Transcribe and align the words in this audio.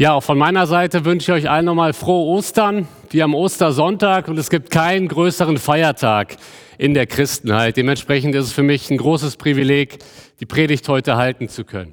Ja, 0.00 0.14
auch 0.14 0.22
von 0.22 0.38
meiner 0.38 0.66
Seite 0.66 1.04
wünsche 1.04 1.30
ich 1.30 1.44
euch 1.44 1.50
allen 1.50 1.66
nochmal 1.66 1.92
frohe 1.92 2.24
Ostern. 2.24 2.88
Wir 3.10 3.24
haben 3.24 3.34
Ostersonntag 3.34 4.28
und 4.28 4.38
es 4.38 4.48
gibt 4.48 4.70
keinen 4.70 5.08
größeren 5.08 5.58
Feiertag 5.58 6.38
in 6.78 6.94
der 6.94 7.06
Christenheit. 7.06 7.76
Dementsprechend 7.76 8.34
ist 8.34 8.46
es 8.46 8.52
für 8.54 8.62
mich 8.62 8.90
ein 8.90 8.96
großes 8.96 9.36
Privileg, 9.36 9.98
die 10.40 10.46
Predigt 10.46 10.88
heute 10.88 11.18
halten 11.18 11.50
zu 11.50 11.66
können. 11.66 11.92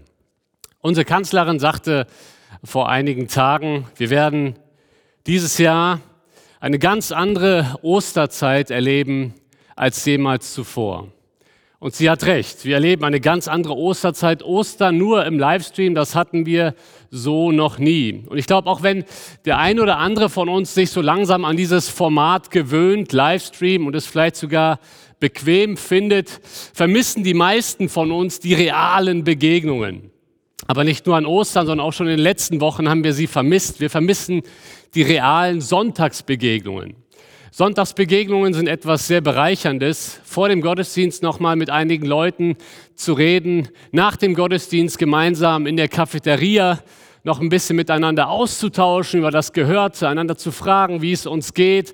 Unsere 0.80 1.04
Kanzlerin 1.04 1.60
sagte 1.60 2.08
vor 2.64 2.88
einigen 2.88 3.28
Tagen, 3.28 3.88
wir 3.98 4.10
werden 4.10 4.56
dieses 5.26 5.58
Jahr 5.58 6.00
eine 6.62 6.80
ganz 6.80 7.12
andere 7.12 7.78
Osterzeit 7.82 8.72
erleben 8.72 9.34
als 9.76 10.06
jemals 10.06 10.54
zuvor. 10.54 11.10
Und 11.80 11.94
sie 11.94 12.10
hat 12.10 12.26
recht. 12.26 12.66
Wir 12.66 12.76
erleben 12.76 13.04
eine 13.04 13.20
ganz 13.20 13.48
andere 13.48 13.76
Osterzeit. 13.76 14.42
Ostern 14.42 14.98
nur 14.98 15.26
im 15.26 15.38
Livestream, 15.38 15.94
das 15.94 16.16
hatten 16.16 16.48
wir 16.48 16.74
so 17.12 17.52
noch 17.52 17.78
nie. 17.78 18.24
Und 18.28 18.40
ich 18.40 18.48
glaube, 18.48 18.68
auch 18.68 18.82
wenn 18.82 19.06
der 19.46 19.60
ein 19.60 19.80
oder 19.80 20.00
andere 20.00 20.30
von 20.30 20.50
uns 20.50 20.74
sich 20.74 20.90
so 20.90 21.02
langsam 21.02 21.46
an 21.46 21.56
dieses 21.56 21.88
Format 21.88 22.50
gewöhnt, 22.50 23.14
Livestream, 23.14 23.86
und 23.86 23.96
es 23.96 24.08
vielleicht 24.08 24.38
sogar 24.38 24.80
bequem 25.20 25.78
findet, 25.78 26.30
vermissen 26.74 27.24
die 27.24 27.36
meisten 27.36 27.90
von 27.90 28.12
uns 28.12 28.40
die 28.40 28.56
realen 28.56 29.24
Begegnungen. 29.24 30.12
Aber 30.66 30.84
nicht 30.84 31.06
nur 31.06 31.16
an 31.16 31.28
Ostern, 31.28 31.68
sondern 31.68 31.86
auch 31.86 31.94
schon 31.94 32.08
in 32.08 32.18
den 32.18 32.24
letzten 32.24 32.60
Wochen 32.60 32.90
haben 32.90 33.04
wir 33.04 33.14
sie 33.14 33.28
vermisst. 33.28 33.80
Wir 33.80 33.92
vermissen 33.92 34.42
die 34.96 35.04
realen 35.04 35.62
Sonntagsbegegnungen. 35.62 36.96
Sonntagsbegegnungen 37.52 38.54
sind 38.54 38.68
etwas 38.68 39.08
sehr 39.08 39.22
Bereicherndes. 39.22 40.20
Vor 40.24 40.50
dem 40.50 40.62
Gottesdienst 40.62 41.24
nochmal 41.24 41.56
mit 41.56 41.70
einigen 41.70 42.06
Leuten 42.06 42.58
zu 42.96 43.14
reden, 43.14 43.70
nach 43.92 44.18
dem 44.18 44.36
Gottesdienst 44.36 44.98
gemeinsam 44.98 45.66
in 45.66 45.78
der 45.78 45.88
Cafeteria 45.88 46.80
noch 47.24 47.40
ein 47.40 47.50
bisschen 47.50 47.76
miteinander 47.76 48.30
auszutauschen, 48.30 49.20
über 49.20 49.32
das 49.32 49.54
Gehörte, 49.54 50.08
einander 50.08 50.38
zu 50.38 50.52
fragen, 50.52 51.02
wie 51.02 51.14
es 51.14 51.26
uns 51.26 51.54
geht. 51.54 51.94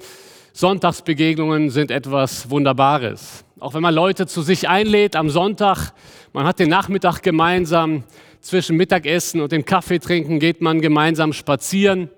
Sonntagsbegegnungen 0.54 1.70
sind 1.70 1.92
etwas 1.92 2.50
Wunderbares. 2.50 3.46
Auch 3.60 3.74
wenn 3.74 3.82
man 3.82 3.94
Leute 3.94 4.28
zu 4.28 4.42
sich 4.42 4.68
einlädt 4.68 5.16
am 5.16 5.30
Sonntag, 5.30 5.94
man 6.34 6.46
hat 6.46 6.60
den 6.60 6.70
Nachmittag 6.70 7.22
gemeinsam, 7.22 8.04
zwischen 8.42 8.76
Mittagessen 8.76 9.40
und 9.40 9.54
dem 9.54 9.64
Kaffee 9.64 10.00
trinken 10.00 10.38
geht 10.38 10.60
man 10.60 10.82
gemeinsam 10.82 11.32
spazieren. 11.32 12.10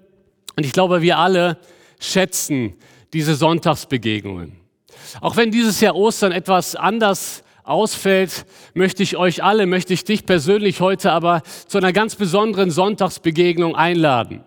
Und 0.55 0.65
ich 0.65 0.71
glaube, 0.71 1.03
wir 1.03 1.19
alle 1.19 1.59
schätzen 1.99 2.73
diese 3.15 3.35
Sonntagsbegegnungen. 3.35 4.51
Auch 5.21 5.37
wenn 5.37 5.49
dieses 5.49 5.79
Jahr 5.79 5.95
Ostern 5.95 6.33
etwas 6.33 6.75
anders 6.75 7.43
ausfällt, 7.63 8.45
möchte 8.73 9.03
ich 9.03 9.15
euch 9.15 9.41
alle, 9.41 9.67
möchte 9.67 9.93
ich 9.93 10.03
dich 10.03 10.25
persönlich 10.25 10.81
heute 10.81 11.13
aber 11.13 11.41
zu 11.67 11.77
einer 11.77 11.93
ganz 11.93 12.15
besonderen 12.15 12.71
Sonntagsbegegnung 12.71 13.73
einladen. 13.73 14.43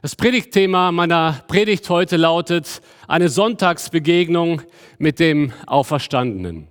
Das 0.00 0.16
Predigtthema 0.16 0.92
meiner 0.92 1.42
Predigt 1.46 1.90
heute 1.90 2.16
lautet 2.16 2.80
eine 3.06 3.28
Sonntagsbegegnung 3.28 4.62
mit 4.96 5.20
dem 5.20 5.52
Auferstandenen. 5.66 6.68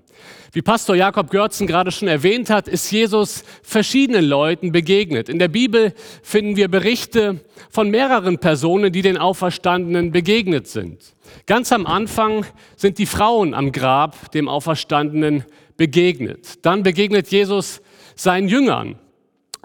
Wie 0.56 0.61
Pastor 0.61 0.95
Jakob 0.95 1.31
Görzen 1.31 1.67
gerade 1.67 1.92
schon 1.92 2.08
erwähnt 2.08 2.50
hat, 2.50 2.70
ist 2.70 2.89
Jesus 2.89 3.44
verschiedenen 3.61 4.23
Leuten 4.23 4.72
begegnet. 4.72 5.28
In 5.28 5.38
der 5.38 5.50
Bibel 5.50 5.94
finden 6.23 6.56
wir 6.56 6.70
Berichte 6.70 7.42
von 7.70 7.89
mehreren 7.89 8.38
Personen, 8.38 8.94
die 8.94 9.02
den 9.02 9.17
Auferstandenen 9.17 10.14
begegnet 10.14 10.67
sind. 10.67 11.14
Ganz 11.45 11.73
am 11.73 11.86
Anfang 11.86 12.45
sind 12.78 13.00
die 13.00 13.06
Frauen 13.06 13.53
am 13.53 13.73
Grab 13.73 14.31
dem 14.31 14.47
Auferstandenen 14.47 15.44
begegnet. 15.75 16.66
Dann 16.66 16.84
begegnet 16.84 17.28
Jesus 17.28 17.81
seinen 18.16 18.47
Jüngern. 18.47 18.97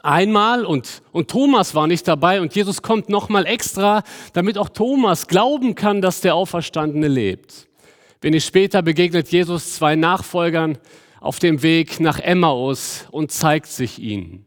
Einmal 0.03 0.67
und, 0.67 1.03
und 1.13 1.31
Thomas 1.31 1.77
war 1.77 1.87
nicht 1.87 2.09
dabei 2.09 2.41
und 2.41 2.53
Jesus 2.57 2.83
kommt 2.83 3.09
nochmal 3.09 3.47
extra, 3.47 4.03
damit 4.33 4.59
auch 4.59 4.71
Thomas 4.71 5.29
glauben 5.29 5.77
kann, 5.77 6.03
dass 6.03 6.21
der 6.21 6.35
Auferstandene 6.35 7.07
lebt. 7.07 7.70
Wenig 8.23 8.45
später 8.45 8.83
begegnet 8.83 9.29
Jesus 9.29 9.77
zwei 9.77 9.97
Nachfolgern 9.97 10.77
auf 11.21 11.39
dem 11.39 11.63
Weg 11.63 12.01
nach 12.01 12.19
Emmaus 12.19 13.07
und 13.11 13.33
zeigt 13.33 13.67
sich 13.67 13.99
ihnen. 13.99 14.45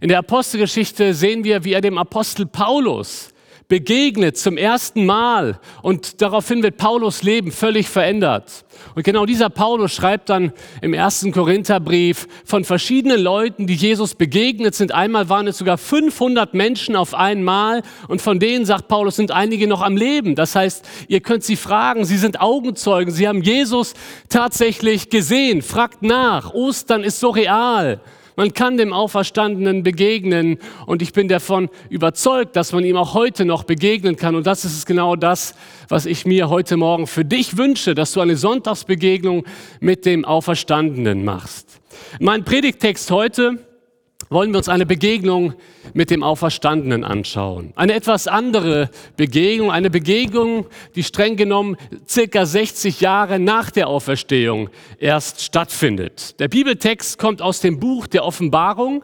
In 0.00 0.08
der 0.08 0.18
Apostelgeschichte 0.18 1.12
sehen 1.12 1.44
wir, 1.44 1.64
wie 1.64 1.74
er 1.74 1.82
dem 1.82 1.98
Apostel 1.98 2.46
Paulus 2.46 3.34
begegnet 3.70 4.36
zum 4.36 4.58
ersten 4.58 5.06
Mal 5.06 5.60
und 5.80 6.20
daraufhin 6.20 6.62
wird 6.62 6.76
Paulus 6.76 7.22
Leben 7.22 7.52
völlig 7.52 7.88
verändert. 7.88 8.66
Und 8.94 9.04
genau 9.04 9.24
dieser 9.26 9.48
Paulus 9.48 9.94
schreibt 9.94 10.28
dann 10.28 10.52
im 10.82 10.92
ersten 10.92 11.30
Korintherbrief 11.30 12.26
von 12.44 12.64
verschiedenen 12.64 13.20
Leuten, 13.20 13.68
die 13.68 13.74
Jesus 13.74 14.16
begegnet 14.16 14.74
sind. 14.74 14.92
Einmal 14.92 15.28
waren 15.28 15.46
es 15.46 15.58
sogar 15.58 15.78
500 15.78 16.52
Menschen 16.52 16.96
auf 16.96 17.14
einmal 17.14 17.82
und 18.08 18.20
von 18.20 18.40
denen, 18.40 18.64
sagt 18.64 18.88
Paulus, 18.88 19.16
sind 19.16 19.30
einige 19.30 19.68
noch 19.68 19.82
am 19.82 19.96
Leben. 19.96 20.34
Das 20.34 20.56
heißt, 20.56 20.84
ihr 21.06 21.20
könnt 21.20 21.44
sie 21.44 21.56
fragen, 21.56 22.04
sie 22.04 22.18
sind 22.18 22.40
Augenzeugen, 22.40 23.12
sie 23.12 23.28
haben 23.28 23.42
Jesus 23.42 23.94
tatsächlich 24.28 25.10
gesehen. 25.10 25.62
Fragt 25.62 26.02
nach, 26.02 26.52
Ostern 26.52 27.04
ist 27.04 27.20
so 27.20 27.30
real. 27.30 28.00
Man 28.40 28.54
kann 28.54 28.78
dem 28.78 28.94
Auferstandenen 28.94 29.82
begegnen 29.82 30.56
und 30.86 31.02
ich 31.02 31.12
bin 31.12 31.28
davon 31.28 31.68
überzeugt, 31.90 32.56
dass 32.56 32.72
man 32.72 32.86
ihm 32.86 32.96
auch 32.96 33.12
heute 33.12 33.44
noch 33.44 33.64
begegnen 33.64 34.16
kann. 34.16 34.34
Und 34.34 34.46
das 34.46 34.64
ist 34.64 34.86
genau 34.86 35.14
das, 35.14 35.54
was 35.90 36.06
ich 36.06 36.24
mir 36.24 36.48
heute 36.48 36.78
Morgen 36.78 37.06
für 37.06 37.22
dich 37.22 37.58
wünsche, 37.58 37.94
dass 37.94 38.12
du 38.12 38.22
eine 38.22 38.36
Sonntagsbegegnung 38.36 39.44
mit 39.80 40.06
dem 40.06 40.24
Auferstandenen 40.24 41.22
machst. 41.22 41.82
Mein 42.18 42.42
Predigtext 42.42 43.10
heute 43.10 43.58
wollen 44.30 44.52
wir 44.52 44.58
uns 44.58 44.68
eine 44.68 44.86
Begegnung 44.86 45.54
mit 45.92 46.08
dem 46.10 46.22
Auferstandenen 46.22 47.02
anschauen. 47.02 47.72
Eine 47.74 47.94
etwas 47.94 48.28
andere 48.28 48.88
Begegnung, 49.16 49.72
eine 49.72 49.90
Begegnung, 49.90 50.66
die 50.94 51.02
streng 51.02 51.36
genommen 51.36 51.76
circa 52.08 52.46
60 52.46 53.00
Jahre 53.00 53.40
nach 53.40 53.72
der 53.72 53.88
Auferstehung 53.88 54.70
erst 55.00 55.42
stattfindet. 55.42 56.38
Der 56.38 56.46
Bibeltext 56.46 57.18
kommt 57.18 57.42
aus 57.42 57.60
dem 57.60 57.80
Buch 57.80 58.06
der 58.06 58.24
Offenbarung, 58.24 59.02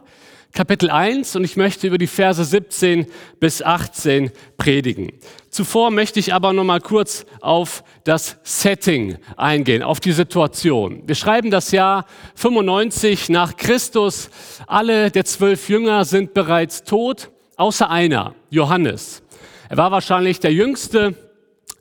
Kapitel 0.57 0.89
1 0.89 1.35
und 1.35 1.43
ich 1.43 1.55
möchte 1.55 1.85
über 1.85 1.99
die 1.99 2.07
Verse 2.07 2.43
17 2.43 3.05
bis 3.39 3.61
18 3.61 4.31
predigen. 4.57 5.11
Zuvor 5.51 5.91
möchte 5.91 6.19
ich 6.19 6.33
aber 6.33 6.51
noch 6.51 6.63
mal 6.63 6.81
kurz 6.81 7.27
auf 7.41 7.83
das 8.05 8.39
Setting 8.41 9.19
eingehen, 9.35 9.83
auf 9.83 9.99
die 9.99 10.13
Situation. 10.13 11.03
Wir 11.05 11.13
schreiben 11.13 11.51
das 11.51 11.69
Jahr 11.69 12.07
95 12.33 13.29
nach 13.29 13.55
Christus. 13.55 14.31
Alle 14.65 15.11
der 15.11 15.25
zwölf 15.25 15.69
Jünger 15.69 16.05
sind 16.05 16.33
bereits 16.33 16.83
tot, 16.83 17.29
außer 17.55 17.91
einer, 17.91 18.33
Johannes. 18.49 19.21
Er 19.69 19.77
war 19.77 19.91
wahrscheinlich 19.91 20.39
der 20.39 20.53
jüngste 20.53 21.13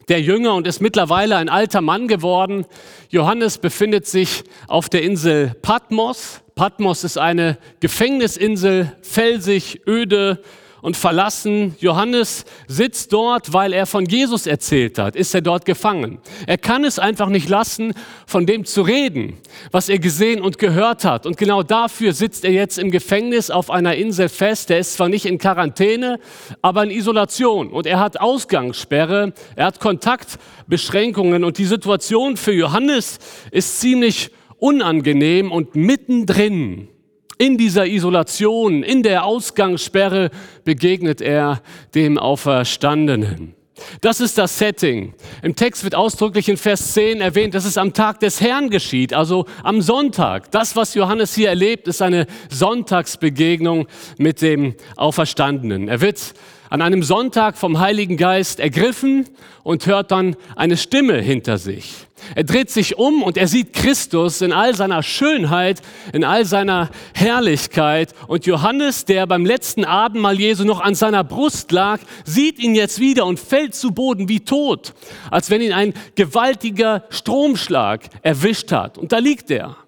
der 0.08 0.20
Jünger 0.20 0.54
und 0.54 0.66
ist 0.66 0.82
mittlerweile 0.82 1.38
ein 1.38 1.48
alter 1.48 1.80
Mann 1.80 2.08
geworden. 2.08 2.66
Johannes 3.08 3.56
befindet 3.56 4.06
sich 4.06 4.44
auf 4.68 4.90
der 4.90 5.00
Insel 5.02 5.54
Patmos. 5.62 6.42
Patmos 6.58 7.04
ist 7.04 7.18
eine 7.18 7.58
Gefängnisinsel, 7.80 8.90
felsig, 9.02 9.82
öde 9.86 10.42
und 10.80 10.96
verlassen. 10.96 11.76
Johannes 11.80 12.46
sitzt 12.66 13.12
dort, 13.12 13.52
weil 13.52 13.74
er 13.74 13.84
von 13.84 14.06
Jesus 14.06 14.46
erzählt 14.46 14.98
hat, 14.98 15.16
ist 15.16 15.34
er 15.34 15.42
dort 15.42 15.66
gefangen. 15.66 16.18
Er 16.46 16.56
kann 16.56 16.86
es 16.86 16.98
einfach 16.98 17.28
nicht 17.28 17.50
lassen, 17.50 17.92
von 18.26 18.46
dem 18.46 18.64
zu 18.64 18.80
reden, 18.80 19.36
was 19.70 19.90
er 19.90 19.98
gesehen 19.98 20.40
und 20.40 20.56
gehört 20.56 21.04
hat. 21.04 21.26
Und 21.26 21.36
genau 21.36 21.62
dafür 21.62 22.14
sitzt 22.14 22.42
er 22.42 22.52
jetzt 22.52 22.78
im 22.78 22.90
Gefängnis 22.90 23.50
auf 23.50 23.70
einer 23.70 23.94
Insel 23.94 24.30
fest. 24.30 24.70
Er 24.70 24.78
ist 24.78 24.94
zwar 24.94 25.10
nicht 25.10 25.26
in 25.26 25.36
Quarantäne, 25.36 26.18
aber 26.62 26.84
in 26.84 26.90
Isolation. 26.90 27.68
Und 27.68 27.86
er 27.86 28.00
hat 28.00 28.18
Ausgangssperre, 28.18 29.34
er 29.56 29.66
hat 29.66 29.78
Kontaktbeschränkungen. 29.78 31.44
Und 31.44 31.58
die 31.58 31.66
Situation 31.66 32.38
für 32.38 32.54
Johannes 32.54 33.18
ist 33.50 33.78
ziemlich 33.78 34.30
unangenehm 34.58 35.52
und 35.52 35.74
mittendrin 35.74 36.88
in 37.38 37.58
dieser 37.58 37.86
Isolation, 37.86 38.82
in 38.82 39.02
der 39.02 39.24
Ausgangssperre 39.24 40.30
begegnet 40.64 41.20
er 41.20 41.62
dem 41.94 42.18
Auferstandenen. 42.18 43.54
Das 44.00 44.20
ist 44.20 44.38
das 44.38 44.58
Setting. 44.58 45.12
Im 45.42 45.54
Text 45.54 45.84
wird 45.84 45.94
ausdrücklich 45.94 46.48
in 46.48 46.56
Vers 46.56 46.94
10 46.94 47.20
erwähnt, 47.20 47.54
dass 47.54 47.66
es 47.66 47.76
am 47.76 47.92
Tag 47.92 48.20
des 48.20 48.40
Herrn 48.40 48.70
geschieht, 48.70 49.12
also 49.12 49.44
am 49.62 49.82
Sonntag. 49.82 50.50
Das, 50.50 50.76
was 50.76 50.94
Johannes 50.94 51.34
hier 51.34 51.50
erlebt, 51.50 51.86
ist 51.86 52.00
eine 52.00 52.26
Sonntagsbegegnung 52.48 53.86
mit 54.16 54.40
dem 54.40 54.74
Auferstandenen. 54.96 55.88
Er 55.88 56.00
wird 56.00 56.32
an 56.76 56.82
einem 56.82 57.02
Sonntag 57.02 57.56
vom 57.56 57.78
Heiligen 57.78 58.18
Geist 58.18 58.60
ergriffen 58.60 59.26
und 59.62 59.86
hört 59.86 60.10
dann 60.10 60.36
eine 60.56 60.76
Stimme 60.76 61.22
hinter 61.22 61.56
sich. 61.56 61.94
Er 62.34 62.44
dreht 62.44 62.70
sich 62.70 62.98
um 62.98 63.22
und 63.22 63.38
er 63.38 63.48
sieht 63.48 63.72
Christus 63.72 64.42
in 64.42 64.52
all 64.52 64.74
seiner 64.74 65.02
Schönheit, 65.02 65.80
in 66.12 66.22
all 66.22 66.44
seiner 66.44 66.90
Herrlichkeit. 67.14 68.12
Und 68.28 68.44
Johannes, 68.44 69.06
der 69.06 69.26
beim 69.26 69.46
letzten 69.46 69.86
Abendmahl 69.86 70.38
Jesu 70.38 70.64
noch 70.64 70.80
an 70.80 70.94
seiner 70.94 71.24
Brust 71.24 71.72
lag, 71.72 71.98
sieht 72.26 72.58
ihn 72.58 72.74
jetzt 72.74 73.00
wieder 73.00 73.24
und 73.24 73.40
fällt 73.40 73.74
zu 73.74 73.92
Boden 73.92 74.28
wie 74.28 74.40
tot, 74.40 74.92
als 75.30 75.48
wenn 75.48 75.62
ihn 75.62 75.72
ein 75.72 75.94
gewaltiger 76.14 77.04
Stromschlag 77.08 78.02
erwischt 78.20 78.70
hat. 78.70 78.98
Und 78.98 79.12
da 79.12 79.18
liegt 79.18 79.50
er. 79.50 79.78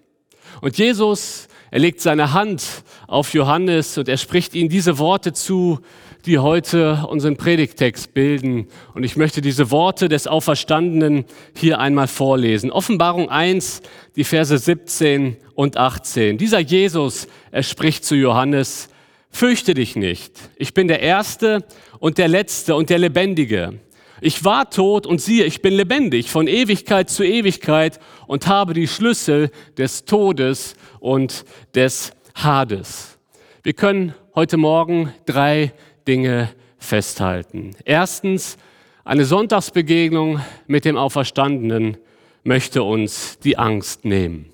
Und 0.61 0.75
Jesus 0.79 1.49
Er 1.71 1.79
legt 1.79 2.01
seine 2.01 2.33
Hand 2.33 2.63
auf 3.07 3.33
Johannes 3.33 3.97
und 3.97 4.09
er 4.09 4.17
spricht 4.17 4.55
ihm 4.55 4.69
diese 4.69 4.97
Worte 4.97 5.33
zu, 5.33 5.79
die 6.25 6.39
heute 6.39 7.05
unseren 7.07 7.37
Predigtext 7.37 8.13
bilden. 8.13 8.67
Und 8.93 9.03
ich 9.03 9.15
möchte 9.15 9.41
diese 9.41 9.71
Worte 9.71 10.09
des 10.09 10.27
Auferstandenen 10.27 11.25
hier 11.55 11.79
einmal 11.79 12.07
vorlesen. 12.07 12.71
Offenbarung 12.71 13.29
1, 13.29 13.81
die 14.15 14.23
Verse 14.23 14.57
17 14.57 15.37
und 15.55 15.77
18. 15.77 16.37
Dieser 16.37 16.59
Jesus, 16.59 17.27
er 17.51 17.63
spricht 17.63 18.03
zu 18.03 18.15
Johannes, 18.15 18.89
fürchte 19.29 19.73
dich 19.73 19.95
nicht. 19.95 20.33
Ich 20.57 20.73
bin 20.73 20.87
der 20.87 21.01
Erste 21.01 21.65
und 21.99 22.17
der 22.17 22.27
Letzte 22.27 22.75
und 22.75 22.89
der 22.89 22.99
Lebendige. 22.99 23.79
Ich 24.21 24.43
war 24.43 24.69
tot 24.69 25.05
und 25.07 25.21
siehe, 25.21 25.45
ich 25.45 25.61
bin 25.61 25.73
lebendig 25.73 26.29
von 26.29 26.47
Ewigkeit 26.47 27.09
zu 27.09 27.23
Ewigkeit 27.23 27.99
und 28.27 28.47
habe 28.47 28.73
die 28.73 28.87
Schlüssel 28.87 29.49
des 29.77 30.03
Todes 30.03 30.75
und 30.99 31.45
des 31.73 32.11
Hades. 32.35 33.17
Wir 33.63 33.73
können 33.73 34.13
heute 34.35 34.57
Morgen 34.57 35.13
drei 35.25 35.73
Dinge 36.09 36.49
festhalten. 36.79 37.75
Erstens, 37.85 38.57
eine 39.05 39.25
Sonntagsbegegnung 39.25 40.41
mit 40.65 40.83
dem 40.83 40.97
Auferstandenen 40.97 41.97
möchte 42.43 42.81
uns 42.81 43.37
die 43.37 43.59
Angst 43.59 44.05
nehmen. 44.05 44.49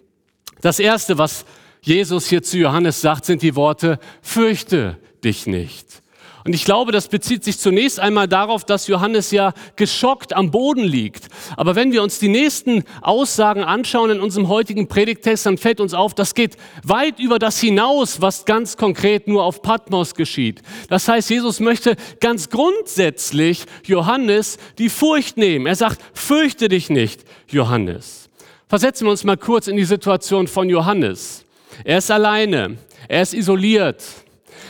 Das 0.60 0.80
Erste, 0.80 1.18
was 1.18 1.46
Jesus 1.82 2.28
hier 2.28 2.44
zu 2.44 2.58
Johannes 2.58 3.00
sagt, 3.00 3.24
sind 3.24 3.42
die 3.42 3.56
Worte, 3.56 4.00
fürchte 4.22 4.98
dich 5.24 5.48
nicht. 5.48 6.02
Und 6.46 6.54
ich 6.54 6.64
glaube, 6.64 6.92
das 6.92 7.08
bezieht 7.08 7.44
sich 7.44 7.58
zunächst 7.58 8.00
einmal 8.00 8.28
darauf, 8.28 8.64
dass 8.64 8.86
Johannes 8.86 9.32
ja 9.32 9.54
geschockt 9.78 10.32
am 10.36 10.52
Boden 10.52 10.84
liegt. 10.84 11.26
Aber 11.58 11.76
wenn 11.76 11.92
wir 11.92 12.04
uns 12.04 12.20
die 12.20 12.28
nächsten 12.28 12.84
Aussagen 13.02 13.64
anschauen 13.64 14.12
in 14.12 14.20
unserem 14.20 14.48
heutigen 14.48 14.88
Predigtext, 14.88 15.48
dann 15.48 15.58
fällt 15.58 15.82
uns 15.82 15.96
auf, 15.96 16.14
das 16.14 16.36
geht 16.36 16.56
weit 16.84 17.20
über 17.20 17.40
das 17.40 17.60
hinaus, 17.60 18.22
was 18.22 18.46
ganz 18.46 18.78
konkret 18.78 19.28
nur 19.28 19.44
auf 19.44 19.64
Patmos 19.64 20.14
geschieht. 20.14 20.62
Das 20.88 21.08
heißt, 21.08 21.32
Jesus 21.32 21.60
möchte 21.60 21.96
ganz 22.20 22.52
grundsätzlich 22.52 23.66
Johannes 23.84 24.60
die 24.78 24.90
Furcht 24.90 25.38
nehmen. 25.38 25.66
Er 25.66 25.76
sagt, 25.76 26.00
fürchte 26.14 26.70
dich 26.70 26.92
nicht, 26.92 27.22
Johannes. 27.50 28.30
Versetzen 28.68 29.08
wir 29.08 29.12
uns 29.12 29.24
mal 29.24 29.38
kurz 29.38 29.66
in 29.66 29.78
die 29.78 29.86
Situation 29.86 30.48
von 30.48 30.70
Johannes. 30.70 31.44
Er 31.84 31.98
ist 31.98 32.12
alleine, 32.12 32.78
er 33.08 33.24
ist 33.24 33.34
isoliert, 33.34 34.04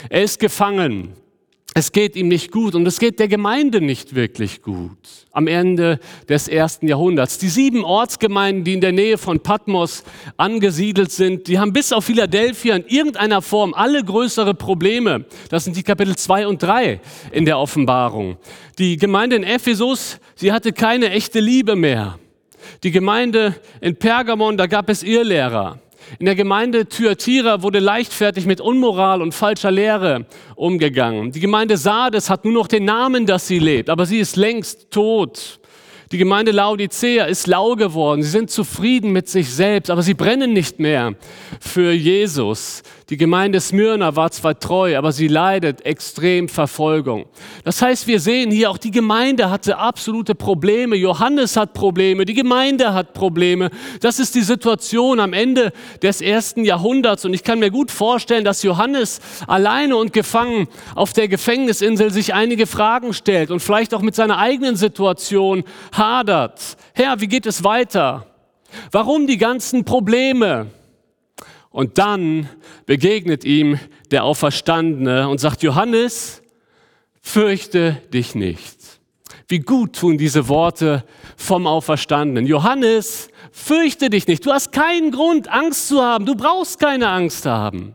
er 0.10 0.24
ist 0.24 0.40
gefangen. 0.40 1.18
Es 1.78 1.92
geht 1.92 2.16
ihm 2.16 2.30
nicht 2.30 2.54
gut 2.54 2.74
und 2.74 2.88
es 2.88 3.00
geht 3.00 3.20
der 3.20 3.28
Gemeinde 3.28 3.82
nicht 3.82 4.16
wirklich 4.16 4.62
gut 4.62 4.98
am 5.34 5.46
Ende 5.46 6.00
des 6.30 6.48
ersten 6.48 6.88
Jahrhunderts. 6.88 7.38
Die 7.38 7.50
sieben 7.50 7.84
Ortsgemeinden, 7.84 8.64
die 8.64 8.76
in 8.76 8.80
der 8.80 8.94
Nähe 8.94 9.18
von 9.18 9.42
Patmos 9.42 10.06
angesiedelt 10.38 11.12
sind, 11.12 11.50
die 11.50 11.60
haben 11.60 11.74
bis 11.74 11.92
auf 11.92 12.06
Philadelphia 12.06 12.78
in 12.78 12.86
irgendeiner 12.86 13.42
Form 13.42 13.74
alle 13.74 14.02
größere 14.02 14.54
Probleme. 14.54 15.26
Das 15.50 15.66
sind 15.66 15.76
die 15.76 15.84
Kapitel 15.84 16.16
2 16.16 16.48
und 16.48 16.64
3 16.64 17.02
in 17.34 17.44
der 17.44 17.60
Offenbarung. 17.60 18.38
Die 18.80 18.96
Gemeinde 18.96 19.36
in 19.36 19.44
Ephesus, 19.44 20.22
sie 20.36 20.54
hatte 20.54 20.72
keine 20.72 21.10
echte 21.10 21.42
Liebe 21.42 21.76
mehr. 21.76 22.18
Die 22.84 22.92
Gemeinde 22.92 23.54
in 23.82 23.98
Pergamon, 23.98 24.56
da 24.56 24.68
gab 24.68 24.90
es 24.90 25.04
Irrlehrer. 25.04 25.82
In 26.20 26.26
der 26.26 26.36
Gemeinde 26.36 26.86
Thyatira 26.86 27.62
wurde 27.62 27.80
leichtfertig 27.80 28.46
mit 28.46 28.62
Unmoral 28.62 29.22
und 29.22 29.34
falscher 29.34 29.72
Lehre 29.72 30.26
umgegangen. 30.56 31.32
Die 31.32 31.40
Gemeinde 31.40 31.78
Sardes 31.78 32.30
hat 32.30 32.46
nur 32.46 32.54
noch 32.54 32.68
den 32.68 32.86
Namen, 32.86 33.26
dass 33.26 33.48
sie 33.48 33.60
lebt, 33.60 33.90
aber 33.90 34.06
sie 34.06 34.20
ist 34.20 34.36
längst 34.36 34.92
tot. 34.92 35.60
Die 36.12 36.18
Gemeinde 36.20 36.52
Laodicea 36.52 37.26
ist 37.26 37.48
lau 37.48 37.76
geworden. 37.76 38.22
Sie 38.22 38.30
sind 38.30 38.52
zufrieden 38.52 39.12
mit 39.12 39.28
sich 39.28 39.52
selbst, 39.52 39.90
aber 39.90 40.04
sie 40.04 40.14
brennen 40.14 40.54
nicht 40.54 40.80
mehr 40.80 41.16
für 41.60 41.92
Jesus. 41.92 42.84
Die 43.10 43.18
Gemeinde 43.18 43.62
Smyrna 43.62 44.16
war 44.16 44.32
zwar 44.32 44.60
treu, 44.60 44.98
aber 44.98 45.12
sie 45.12 45.28
leidet 45.28 45.86
extrem 45.86 46.50
Verfolgung. 46.50 47.26
Das 47.64 47.80
heißt, 47.80 48.08
wir 48.08 48.20
sehen 48.20 48.50
hier 48.50 48.72
auch 48.72 48.80
die 48.80 48.90
Gemeinde 48.90 49.52
hatte 49.52 49.78
absolute 49.78 50.34
Probleme. 50.34 50.96
Johannes 50.96 51.56
hat 51.56 51.74
Probleme, 51.74 52.26
die 52.26 52.34
Gemeinde 52.34 52.96
hat 52.96 53.14
Probleme. 53.14 53.70
Das 54.02 54.18
ist 54.18 54.34
die 54.34 54.42
Situation 54.42 55.20
am 55.20 55.34
Ende 55.34 55.72
des 56.02 56.20
ersten 56.20 56.66
Jahrhunderts. 56.66 57.26
Und 57.26 57.36
ich 57.36 57.44
kann 57.44 57.60
mir 57.60 57.70
gut 57.70 57.92
vorstellen, 57.92 58.44
dass 58.44 58.64
Johannes 58.64 59.22
alleine 59.46 59.98
und 59.98 60.12
gefangen 60.12 60.68
auf 60.96 61.14
der 61.14 61.28
Gefängnisinsel 61.28 62.12
sich 62.12 62.34
einige 62.34 62.66
Fragen 62.66 63.14
stellt 63.14 63.52
und 63.52 63.60
vielleicht 63.60 63.94
auch 63.94 64.02
mit 64.02 64.16
seiner 64.16 64.40
eigenen 64.40 64.76
Situation 64.78 65.64
hadert. 65.98 66.78
Herr, 66.94 67.20
wie 67.22 67.28
geht 67.28 67.46
es 67.46 67.64
weiter? 67.64 68.26
Warum 68.92 69.28
die 69.28 69.38
ganzen 69.38 69.86
Probleme? 69.86 70.68
Und 71.70 71.98
dann 71.98 72.50
begegnet 72.86 73.44
ihm 73.44 73.80
der 74.12 74.24
Auferstandene 74.24 75.28
und 75.28 75.40
sagt, 75.40 75.62
Johannes, 75.62 76.42
fürchte 77.22 78.02
dich 78.14 78.36
nicht. 78.36 78.78
Wie 79.48 79.60
gut 79.60 79.98
tun 79.98 80.18
diese 80.18 80.48
Worte 80.48 81.04
vom 81.36 81.68
Auferstandenen. 81.68 82.48
Johannes, 82.48 83.30
fürchte 83.52 84.10
dich 84.10 84.28
nicht. 84.28 84.46
Du 84.46 84.52
hast 84.52 84.72
keinen 84.72 85.12
Grund, 85.12 85.50
Angst 85.50 85.90
zu 85.90 86.02
haben. 86.02 86.26
Du 86.26 86.36
brauchst 86.36 86.80
keine 86.80 87.10
Angst 87.10 87.46
haben. 87.46 87.94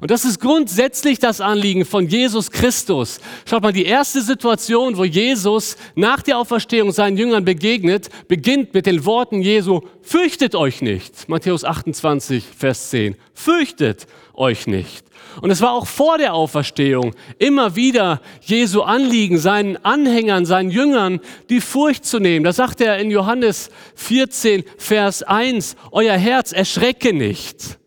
Und 0.00 0.10
das 0.10 0.24
ist 0.24 0.40
grundsätzlich 0.40 1.18
das 1.18 1.40
Anliegen 1.40 1.84
von 1.84 2.06
Jesus 2.06 2.50
Christus. 2.50 3.20
Schaut 3.48 3.62
mal, 3.62 3.72
die 3.72 3.84
erste 3.84 4.22
Situation, 4.22 4.96
wo 4.96 5.04
Jesus 5.04 5.76
nach 5.94 6.22
der 6.22 6.38
Auferstehung 6.38 6.92
seinen 6.92 7.16
Jüngern 7.16 7.44
begegnet, 7.44 8.08
beginnt 8.28 8.74
mit 8.74 8.86
den 8.86 9.04
Worten 9.04 9.42
Jesu, 9.42 9.82
fürchtet 10.02 10.54
euch 10.54 10.82
nicht. 10.82 11.28
Matthäus 11.28 11.64
28, 11.64 12.44
Vers 12.56 12.90
10. 12.90 13.16
Fürchtet 13.34 14.06
euch 14.34 14.66
nicht. 14.66 15.04
Und 15.40 15.50
es 15.50 15.60
war 15.60 15.72
auch 15.72 15.86
vor 15.86 16.18
der 16.18 16.34
Auferstehung 16.34 17.14
immer 17.38 17.74
wieder 17.74 18.20
Jesu 18.42 18.82
Anliegen, 18.82 19.38
seinen 19.38 19.82
Anhängern, 19.84 20.44
seinen 20.44 20.70
Jüngern 20.70 21.20
die 21.48 21.60
Furcht 21.60 22.04
zu 22.04 22.18
nehmen. 22.18 22.44
Da 22.44 22.52
sagt 22.52 22.80
er 22.80 22.98
in 22.98 23.10
Johannes 23.10 23.70
14, 23.94 24.64
Vers 24.76 25.22
1, 25.22 25.76
euer 25.90 26.16
Herz 26.16 26.52
erschrecke 26.52 27.12
nicht. 27.12 27.78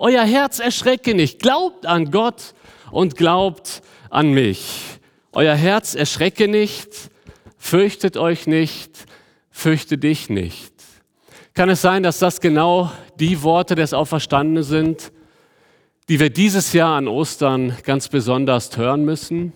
Euer 0.00 0.24
Herz 0.24 0.60
erschrecke 0.60 1.14
nicht. 1.14 1.40
Glaubt 1.42 1.84
an 1.84 2.10
Gott 2.10 2.54
und 2.90 3.16
glaubt 3.16 3.82
an 4.08 4.32
mich. 4.32 4.98
Euer 5.32 5.54
Herz 5.54 5.94
erschrecke 5.94 6.48
nicht, 6.48 6.88
fürchtet 7.58 8.16
euch 8.16 8.46
nicht, 8.46 9.04
fürchte 9.50 9.98
dich 9.98 10.30
nicht. 10.30 10.72
Kann 11.52 11.68
es 11.68 11.82
sein, 11.82 12.02
dass 12.02 12.18
das 12.18 12.40
genau 12.40 12.90
die 13.16 13.42
Worte 13.42 13.74
des 13.74 13.92
Auferstandenen 13.92 14.62
sind, 14.62 15.12
die 16.08 16.18
wir 16.18 16.30
dieses 16.30 16.72
Jahr 16.72 16.96
an 16.96 17.06
Ostern 17.06 17.76
ganz 17.84 18.08
besonders 18.08 18.74
hören 18.78 19.04
müssen? 19.04 19.52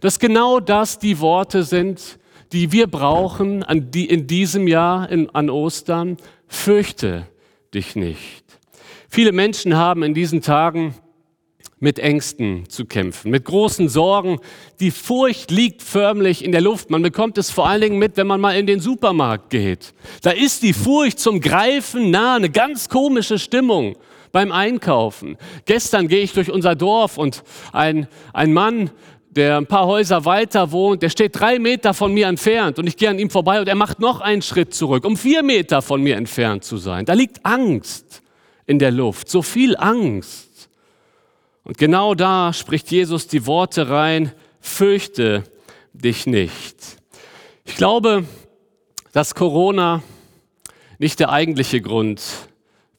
Dass 0.00 0.18
genau 0.18 0.60
das 0.60 0.98
die 0.98 1.20
Worte 1.20 1.62
sind, 1.62 2.18
die 2.52 2.72
wir 2.72 2.86
brauchen 2.86 3.62
an 3.64 3.90
die, 3.90 4.06
in 4.06 4.26
diesem 4.26 4.66
Jahr 4.66 5.10
in, 5.10 5.28
an 5.34 5.50
Ostern. 5.50 6.16
Fürchte 6.46 7.26
dich 7.74 7.96
nicht. 7.96 8.47
Viele 9.08 9.32
Menschen 9.32 9.76
haben 9.76 10.02
in 10.02 10.12
diesen 10.12 10.42
Tagen 10.42 10.94
mit 11.80 11.98
Ängsten 11.98 12.68
zu 12.68 12.84
kämpfen, 12.84 13.30
mit 13.30 13.44
großen 13.44 13.88
Sorgen. 13.88 14.38
Die 14.80 14.90
Furcht 14.90 15.50
liegt 15.50 15.82
förmlich 15.82 16.44
in 16.44 16.52
der 16.52 16.60
Luft. 16.60 16.90
Man 16.90 17.02
bekommt 17.02 17.38
es 17.38 17.50
vor 17.50 17.68
allen 17.68 17.80
Dingen 17.80 17.98
mit, 17.98 18.16
wenn 18.16 18.26
man 18.26 18.40
mal 18.40 18.56
in 18.56 18.66
den 18.66 18.80
Supermarkt 18.80 19.50
geht. 19.50 19.94
Da 20.22 20.30
ist 20.30 20.62
die 20.62 20.72
Furcht 20.72 21.20
zum 21.20 21.40
Greifen 21.40 22.10
nah, 22.10 22.36
eine 22.36 22.50
ganz 22.50 22.88
komische 22.88 23.38
Stimmung 23.38 23.96
beim 24.32 24.52
Einkaufen. 24.52 25.38
Gestern 25.64 26.08
gehe 26.08 26.22
ich 26.22 26.32
durch 26.32 26.50
unser 26.50 26.74
Dorf 26.74 27.16
und 27.16 27.42
ein, 27.72 28.08
ein 28.32 28.52
Mann, 28.52 28.90
der 29.30 29.56
ein 29.56 29.66
paar 29.66 29.86
Häuser 29.86 30.24
weiter 30.24 30.72
wohnt, 30.72 31.02
der 31.02 31.10
steht 31.10 31.38
drei 31.38 31.58
Meter 31.58 31.94
von 31.94 32.12
mir 32.12 32.26
entfernt 32.26 32.78
und 32.78 32.86
ich 32.86 32.96
gehe 32.96 33.08
an 33.08 33.18
ihm 33.18 33.30
vorbei 33.30 33.60
und 33.60 33.68
er 33.68 33.74
macht 33.74 34.00
noch 34.00 34.20
einen 34.20 34.42
Schritt 34.42 34.74
zurück, 34.74 35.04
um 35.04 35.16
vier 35.16 35.42
Meter 35.42 35.80
von 35.80 36.02
mir 36.02 36.16
entfernt 36.16 36.64
zu 36.64 36.76
sein. 36.76 37.04
Da 37.04 37.12
liegt 37.12 37.44
Angst 37.46 38.22
in 38.68 38.78
der 38.78 38.90
Luft, 38.90 39.30
so 39.30 39.40
viel 39.42 39.76
Angst. 39.76 40.68
Und 41.64 41.78
genau 41.78 42.14
da 42.14 42.52
spricht 42.52 42.90
Jesus 42.90 43.26
die 43.26 43.46
Worte 43.46 43.88
rein, 43.88 44.32
fürchte 44.60 45.42
dich 45.94 46.26
nicht. 46.26 46.76
Ich 47.64 47.76
glaube, 47.76 48.24
dass 49.12 49.34
Corona 49.34 50.02
nicht 50.98 51.18
der 51.18 51.30
eigentliche 51.30 51.80
Grund 51.80 52.22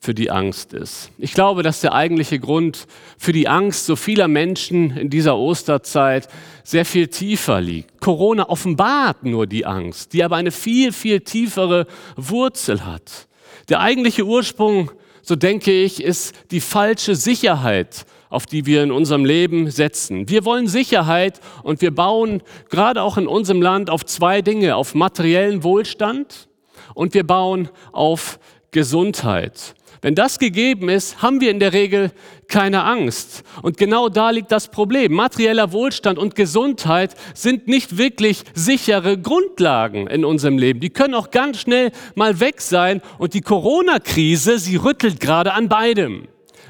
für 0.00 0.12
die 0.12 0.30
Angst 0.30 0.72
ist. 0.72 1.12
Ich 1.18 1.34
glaube, 1.34 1.62
dass 1.62 1.82
der 1.82 1.92
eigentliche 1.92 2.40
Grund 2.40 2.88
für 3.16 3.32
die 3.32 3.46
Angst 3.46 3.86
so 3.86 3.94
vieler 3.94 4.26
Menschen 4.26 4.96
in 4.96 5.08
dieser 5.08 5.36
Osterzeit 5.36 6.28
sehr 6.64 6.84
viel 6.84 7.08
tiefer 7.08 7.60
liegt. 7.60 8.00
Corona 8.00 8.48
offenbart 8.48 9.22
nur 9.24 9.46
die 9.46 9.66
Angst, 9.66 10.14
die 10.14 10.24
aber 10.24 10.36
eine 10.36 10.50
viel, 10.50 10.92
viel 10.92 11.20
tiefere 11.20 11.86
Wurzel 12.16 12.84
hat. 12.84 13.28
Der 13.68 13.80
eigentliche 13.80 14.24
Ursprung 14.24 14.90
so 15.30 15.36
denke 15.36 15.70
ich, 15.70 16.02
ist 16.02 16.34
die 16.50 16.60
falsche 16.60 17.14
Sicherheit, 17.14 18.04
auf 18.30 18.46
die 18.46 18.66
wir 18.66 18.82
in 18.82 18.90
unserem 18.90 19.24
Leben 19.24 19.70
setzen. 19.70 20.28
Wir 20.28 20.44
wollen 20.44 20.66
Sicherheit 20.66 21.38
und 21.62 21.80
wir 21.82 21.94
bauen 21.94 22.42
gerade 22.68 23.00
auch 23.00 23.16
in 23.16 23.28
unserem 23.28 23.62
Land 23.62 23.90
auf 23.90 24.04
zwei 24.04 24.42
Dinge, 24.42 24.74
auf 24.74 24.96
materiellen 24.96 25.62
Wohlstand 25.62 26.48
und 26.94 27.14
wir 27.14 27.24
bauen 27.24 27.68
auf 27.92 28.40
Gesundheit. 28.72 29.76
Wenn 30.02 30.14
das 30.14 30.38
gegeben 30.38 30.88
ist, 30.88 31.20
haben 31.20 31.42
wir 31.42 31.50
in 31.50 31.60
der 31.60 31.74
Regel 31.74 32.10
keine 32.48 32.84
Angst. 32.84 33.42
Und 33.62 33.76
genau 33.76 34.08
da 34.08 34.30
liegt 34.30 34.50
das 34.50 34.68
Problem. 34.68 35.12
Materieller 35.12 35.72
Wohlstand 35.72 36.18
und 36.18 36.34
Gesundheit 36.34 37.14
sind 37.34 37.68
nicht 37.68 37.98
wirklich 37.98 38.44
sichere 38.54 39.18
Grundlagen 39.18 40.06
in 40.06 40.24
unserem 40.24 40.56
Leben. 40.56 40.80
Die 40.80 40.88
können 40.88 41.14
auch 41.14 41.30
ganz 41.30 41.60
schnell 41.60 41.92
mal 42.14 42.40
weg 42.40 42.62
sein. 42.62 43.02
Und 43.18 43.34
die 43.34 43.42
Corona-Krise, 43.42 44.58
sie 44.58 44.76
rüttelt 44.76 45.20
gerade 45.20 45.52
an 45.52 45.68
beidem. 45.68 46.28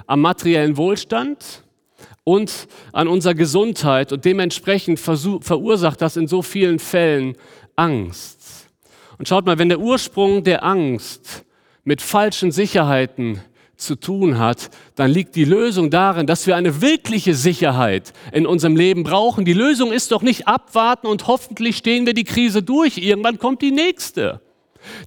Am 0.09 0.23
materiellen 0.23 0.77
Wohlstand 0.77 1.63
und 2.25 2.67
an 2.93 3.07
unserer 3.07 3.35
Gesundheit. 3.35 4.13
Und 4.13 4.25
dementsprechend 4.25 4.99
verursacht 4.99 6.03
das 6.03 6.17
in 6.17 6.27
so 6.27 6.43
vielen 6.43 6.81
Fällen 6.81 7.37
Angst. 7.77 8.67
Und 9.19 9.29
schaut 9.29 9.47
mal, 9.47 9.59
wenn 9.59 9.69
der 9.69 9.79
Ursprung 9.79 10.43
der 10.43 10.65
Angst 10.65 11.45
mit 11.91 12.03
falschen 12.03 12.53
Sicherheiten 12.53 13.41
zu 13.77 13.97
tun 13.97 14.39
hat, 14.39 14.71
dann 14.95 15.11
liegt 15.11 15.35
die 15.35 15.45
Lösung 15.45 15.91
darin, 15.91 16.29
dass 16.29 16.47
wir 16.47 16.55
eine 16.55 16.81
wirkliche 16.83 17.35
Sicherheit 17.35 18.13
in 18.31 18.47
unserem 18.47 18.77
Leben 18.77 19.03
brauchen. 19.03 19.45
Die 19.45 19.55
Lösung 19.55 19.91
ist 19.91 20.13
doch 20.13 20.23
nicht 20.23 20.47
abwarten 20.47 21.09
und 21.09 21.27
hoffentlich 21.27 21.77
stehen 21.77 22.07
wir 22.07 22.15
die 22.15 22.23
Krise 22.23 22.63
durch. 22.63 22.97
Irgendwann 22.97 23.41
kommt 23.41 23.61
die 23.61 23.73
nächste. 23.73 24.41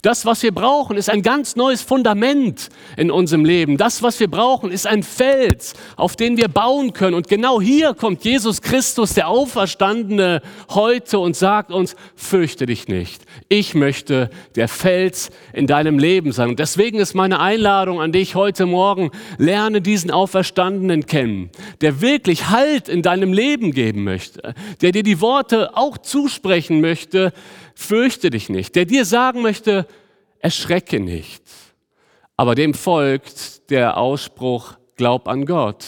Das, 0.02 0.26
was 0.26 0.42
wir 0.42 0.52
brauchen, 0.52 0.96
ist 0.96 1.10
ein 1.10 1.22
ganz 1.22 1.56
neues 1.56 1.82
Fundament 1.82 2.68
in 2.96 3.10
unserem 3.10 3.44
Leben. 3.44 3.76
Das, 3.76 4.02
was 4.02 4.20
wir 4.20 4.30
brauchen, 4.30 4.70
ist 4.70 4.86
ein 4.86 5.02
Fels, 5.02 5.74
auf 5.96 6.16
den 6.16 6.36
wir 6.36 6.48
bauen 6.48 6.92
können. 6.92 7.14
Und 7.14 7.28
genau 7.28 7.60
hier 7.60 7.94
kommt 7.94 8.24
Jesus 8.24 8.62
Christus, 8.62 9.14
der 9.14 9.28
Auferstandene, 9.28 10.42
heute 10.70 11.18
und 11.18 11.36
sagt 11.36 11.72
uns, 11.72 11.96
fürchte 12.14 12.66
dich 12.66 12.88
nicht. 12.88 13.22
Ich 13.48 13.74
möchte 13.74 14.30
der 14.56 14.68
Fels 14.68 15.30
in 15.52 15.66
deinem 15.66 15.98
Leben 15.98 16.32
sein. 16.32 16.50
Und 16.50 16.58
deswegen 16.58 16.98
ist 16.98 17.14
meine 17.14 17.40
Einladung 17.40 18.00
an 18.00 18.12
dich 18.12 18.34
heute 18.34 18.66
Morgen, 18.66 19.10
lerne 19.38 19.80
diesen 19.80 20.10
Auferstandenen 20.10 21.06
kennen, 21.06 21.50
der 21.80 22.00
wirklich 22.00 22.48
Halt 22.50 22.88
in 22.88 23.02
deinem 23.02 23.32
Leben 23.32 23.72
geben 23.72 24.04
möchte, 24.04 24.54
der 24.80 24.92
dir 24.92 25.02
die 25.02 25.20
Worte 25.20 25.76
auch 25.76 25.98
zusprechen 25.98 26.80
möchte, 26.80 27.32
fürchte 27.74 28.30
dich 28.30 28.48
nicht, 28.48 28.74
der 28.74 28.84
dir 28.84 29.04
sagen 29.04 29.42
möchte, 29.42 29.86
erschrecke 30.38 31.00
nicht. 31.00 31.42
Aber 32.36 32.54
dem 32.54 32.74
folgt 32.74 33.70
der 33.70 33.96
Ausspruch, 33.96 34.74
glaub 34.96 35.28
an 35.28 35.46
Gott 35.46 35.84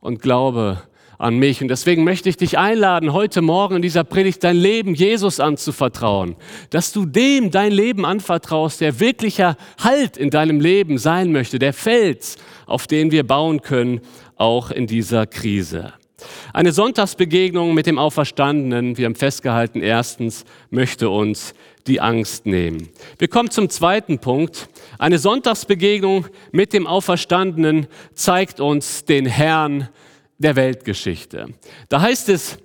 und 0.00 0.22
glaube 0.22 0.82
an 1.18 1.36
mich. 1.36 1.60
Und 1.60 1.68
deswegen 1.68 2.04
möchte 2.04 2.28
ich 2.28 2.36
dich 2.36 2.58
einladen, 2.58 3.12
heute 3.12 3.42
Morgen 3.42 3.76
in 3.76 3.82
dieser 3.82 4.04
Predigt 4.04 4.44
dein 4.44 4.56
Leben 4.56 4.94
Jesus 4.94 5.40
anzuvertrauen, 5.40 6.36
dass 6.70 6.92
du 6.92 7.04
dem 7.04 7.50
dein 7.50 7.72
Leben 7.72 8.06
anvertraust, 8.06 8.80
der 8.80 9.00
wirklicher 9.00 9.56
Halt 9.82 10.16
in 10.16 10.30
deinem 10.30 10.60
Leben 10.60 10.96
sein 10.96 11.32
möchte, 11.32 11.58
der 11.58 11.72
Fels, 11.72 12.36
auf 12.66 12.86
den 12.86 13.10
wir 13.10 13.26
bauen 13.26 13.62
können, 13.62 14.00
auch 14.36 14.70
in 14.70 14.86
dieser 14.86 15.26
Krise. 15.26 15.92
Eine 16.52 16.72
Sonntagsbegegnung 16.72 17.74
mit 17.74 17.86
dem 17.86 17.98
Auferstandenen, 17.98 18.96
wir 18.96 19.06
haben 19.06 19.14
festgehalten, 19.14 19.80
erstens 19.80 20.44
möchte 20.70 21.10
uns 21.10 21.54
die 21.86 22.00
Angst 22.00 22.46
nehmen. 22.46 22.88
Wir 23.18 23.28
kommen 23.28 23.50
zum 23.50 23.70
zweiten 23.70 24.18
Punkt. 24.18 24.68
Eine 24.98 25.18
Sonntagsbegegnung 25.18 26.26
mit 26.52 26.72
dem 26.72 26.86
Auferstandenen 26.86 27.86
zeigt 28.14 28.60
uns 28.60 29.04
den 29.04 29.26
Herrn 29.26 29.88
der 30.38 30.56
Weltgeschichte. 30.56 31.46
Da 31.88 32.00
heißt 32.00 32.28
es 32.28 32.58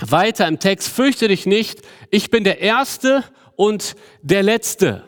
weiter 0.00 0.48
im 0.48 0.58
Text, 0.58 0.88
fürchte 0.88 1.28
dich 1.28 1.46
nicht, 1.46 1.80
ich 2.10 2.30
bin 2.30 2.44
der 2.44 2.60
Erste 2.60 3.24
und 3.56 3.96
der 4.22 4.42
Letzte. 4.42 5.04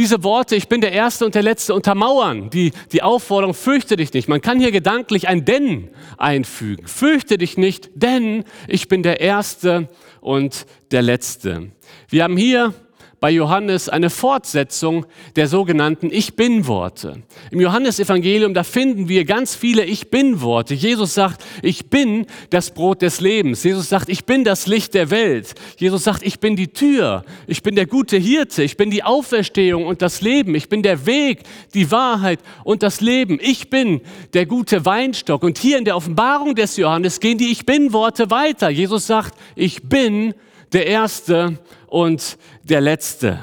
Diese 0.00 0.24
Worte, 0.24 0.56
ich 0.56 0.68
bin 0.68 0.80
der 0.80 0.92
Erste 0.92 1.26
und 1.26 1.34
der 1.34 1.42
Letzte, 1.42 1.74
untermauern 1.74 2.48
die, 2.48 2.72
die 2.90 3.02
Aufforderung, 3.02 3.52
fürchte 3.52 3.96
dich 3.96 4.14
nicht. 4.14 4.30
Man 4.30 4.40
kann 4.40 4.58
hier 4.58 4.72
gedanklich 4.72 5.28
ein 5.28 5.44
Denn 5.44 5.90
einfügen. 6.16 6.88
Fürchte 6.88 7.36
dich 7.36 7.58
nicht, 7.58 7.90
denn 7.92 8.44
ich 8.66 8.88
bin 8.88 9.02
der 9.02 9.20
Erste 9.20 9.90
und 10.22 10.64
der 10.90 11.02
Letzte. 11.02 11.72
Wir 12.08 12.24
haben 12.24 12.38
hier 12.38 12.72
bei 13.20 13.30
Johannes 13.30 13.90
eine 13.90 14.08
Fortsetzung 14.08 15.04
der 15.36 15.46
sogenannten 15.46 16.10
Ich 16.10 16.36
bin-Worte. 16.36 17.22
Im 17.50 17.60
Johannesevangelium, 17.60 18.54
da 18.54 18.64
finden 18.64 19.08
wir 19.08 19.26
ganz 19.26 19.54
viele 19.54 19.84
Ich 19.84 20.08
bin-Worte. 20.08 20.72
Jesus 20.74 21.12
sagt, 21.12 21.44
ich 21.62 21.90
bin 21.90 22.26
das 22.48 22.70
Brot 22.70 23.02
des 23.02 23.20
Lebens. 23.20 23.62
Jesus 23.62 23.90
sagt, 23.90 24.08
ich 24.08 24.24
bin 24.24 24.42
das 24.42 24.66
Licht 24.66 24.94
der 24.94 25.10
Welt. 25.10 25.54
Jesus 25.76 26.04
sagt, 26.04 26.22
ich 26.22 26.40
bin 26.40 26.56
die 26.56 26.68
Tür. 26.68 27.24
Ich 27.46 27.62
bin 27.62 27.74
der 27.74 27.86
gute 27.86 28.16
Hirte. 28.16 28.62
Ich 28.62 28.78
bin 28.78 28.90
die 28.90 29.04
Auferstehung 29.04 29.86
und 29.86 30.00
das 30.00 30.22
Leben. 30.22 30.54
Ich 30.54 30.70
bin 30.70 30.82
der 30.82 31.04
Weg, 31.04 31.42
die 31.74 31.90
Wahrheit 31.90 32.40
und 32.64 32.82
das 32.82 33.02
Leben. 33.02 33.38
Ich 33.40 33.68
bin 33.68 34.00
der 34.32 34.46
gute 34.46 34.86
Weinstock. 34.86 35.42
Und 35.42 35.58
hier 35.58 35.76
in 35.76 35.84
der 35.84 35.96
Offenbarung 35.96 36.54
des 36.54 36.78
Johannes 36.78 37.20
gehen 37.20 37.36
die 37.36 37.52
Ich 37.52 37.66
bin-Worte 37.66 38.30
weiter. 38.30 38.70
Jesus 38.70 39.06
sagt, 39.06 39.34
ich 39.56 39.82
bin 39.82 40.32
der 40.72 40.86
Erste 40.86 41.58
und 41.90 42.38
der 42.62 42.80
Letzte. 42.80 43.38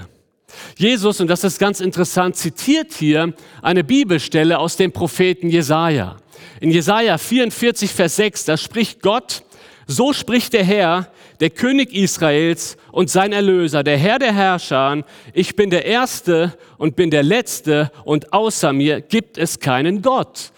Jesus, 0.78 1.20
und 1.22 1.28
das 1.28 1.44
ist 1.44 1.60
ganz 1.60 1.80
interessant, 1.80 2.36
zitiert 2.36 2.94
hier 2.94 3.34
eine 3.62 3.84
Bibelstelle 3.84 4.58
aus 4.58 4.76
dem 4.78 4.92
Propheten 4.92 5.50
Jesaja. 5.50 6.18
In 6.60 6.72
Jesaja 6.72 7.18
44, 7.18 7.92
Vers 7.92 8.16
6, 8.16 8.46
da 8.46 8.58
spricht 8.58 9.02
Gott, 9.02 9.44
so 9.86 10.14
spricht 10.14 10.54
der 10.54 10.64
Herr, 10.64 11.12
der 11.40 11.50
König 11.52 11.94
Israels 11.94 12.78
und 12.92 13.10
sein 13.10 13.32
Erlöser, 13.32 13.84
der 13.84 13.98
Herr 13.98 14.20
der 14.20 14.34
Herrscher, 14.34 15.04
ich 15.34 15.56
bin 15.56 15.70
der 15.70 15.86
Erste 15.86 16.58
und 16.78 16.96
bin 16.96 17.12
der 17.12 17.24
Letzte 17.24 17.92
und 18.04 18.34
außer 18.34 18.74
mir 18.74 19.02
gibt 19.02 19.38
es 19.38 19.60
keinen 19.60 20.02
Gott. 20.02 20.52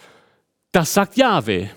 Das 0.72 0.94
sagt 0.94 1.16
Yahweh. 1.16 1.68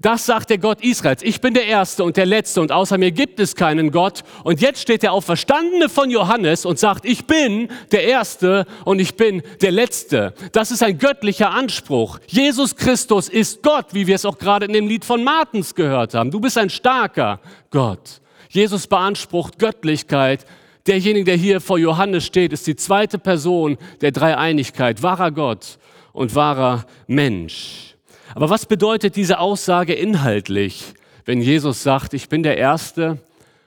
Das 0.00 0.26
sagt 0.26 0.50
der 0.50 0.58
Gott 0.58 0.82
Israels. 0.82 1.22
Ich 1.22 1.40
bin 1.40 1.54
der 1.54 1.66
Erste 1.66 2.04
und 2.04 2.16
der 2.16 2.26
Letzte 2.26 2.60
und 2.60 2.72
außer 2.72 2.98
mir 2.98 3.12
gibt 3.12 3.40
es 3.40 3.54
keinen 3.54 3.90
Gott. 3.90 4.22
Und 4.42 4.60
jetzt 4.60 4.80
steht 4.80 5.02
der 5.02 5.12
Auferstandene 5.12 5.88
von 5.88 6.10
Johannes 6.10 6.64
und 6.64 6.78
sagt, 6.78 7.04
ich 7.04 7.26
bin 7.26 7.68
der 7.92 8.04
Erste 8.04 8.66
und 8.84 9.00
ich 9.00 9.14
bin 9.16 9.42
der 9.60 9.72
Letzte. 9.72 10.34
Das 10.52 10.70
ist 10.70 10.82
ein 10.82 10.98
göttlicher 10.98 11.50
Anspruch. 11.50 12.18
Jesus 12.26 12.76
Christus 12.76 13.28
ist 13.28 13.62
Gott, 13.62 13.86
wie 13.92 14.06
wir 14.06 14.14
es 14.14 14.24
auch 14.24 14.38
gerade 14.38 14.66
in 14.66 14.72
dem 14.72 14.88
Lied 14.88 15.04
von 15.04 15.22
Martens 15.24 15.74
gehört 15.74 16.14
haben. 16.14 16.30
Du 16.30 16.40
bist 16.40 16.58
ein 16.58 16.70
starker 16.70 17.40
Gott. 17.70 18.20
Jesus 18.48 18.86
beansprucht 18.86 19.58
Göttlichkeit. 19.58 20.46
Derjenige, 20.86 21.24
der 21.24 21.36
hier 21.36 21.60
vor 21.60 21.78
Johannes 21.78 22.26
steht, 22.26 22.52
ist 22.52 22.66
die 22.66 22.76
zweite 22.76 23.18
Person 23.18 23.78
der 24.00 24.12
Dreieinigkeit, 24.12 25.02
wahrer 25.02 25.30
Gott 25.30 25.78
und 26.12 26.34
wahrer 26.34 26.84
Mensch. 27.06 27.93
Aber 28.34 28.50
was 28.50 28.66
bedeutet 28.66 29.16
diese 29.16 29.38
Aussage 29.38 29.92
inhaltlich, 29.92 30.94
wenn 31.24 31.40
Jesus 31.40 31.82
sagt, 31.82 32.14
ich 32.14 32.28
bin 32.28 32.42
der 32.42 32.56
Erste 32.56 33.18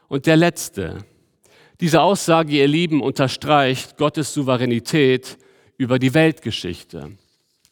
und 0.08 0.26
der 0.26 0.38
Letzte? 0.38 1.06
Diese 1.80 2.02
Aussage, 2.02 2.54
ihr 2.54 2.68
Lieben, 2.68 3.02
unterstreicht 3.02 3.98
Gottes 3.98 4.34
Souveränität 4.34 5.38
über 5.78 6.00
die 6.00 6.14
Weltgeschichte. 6.14 7.12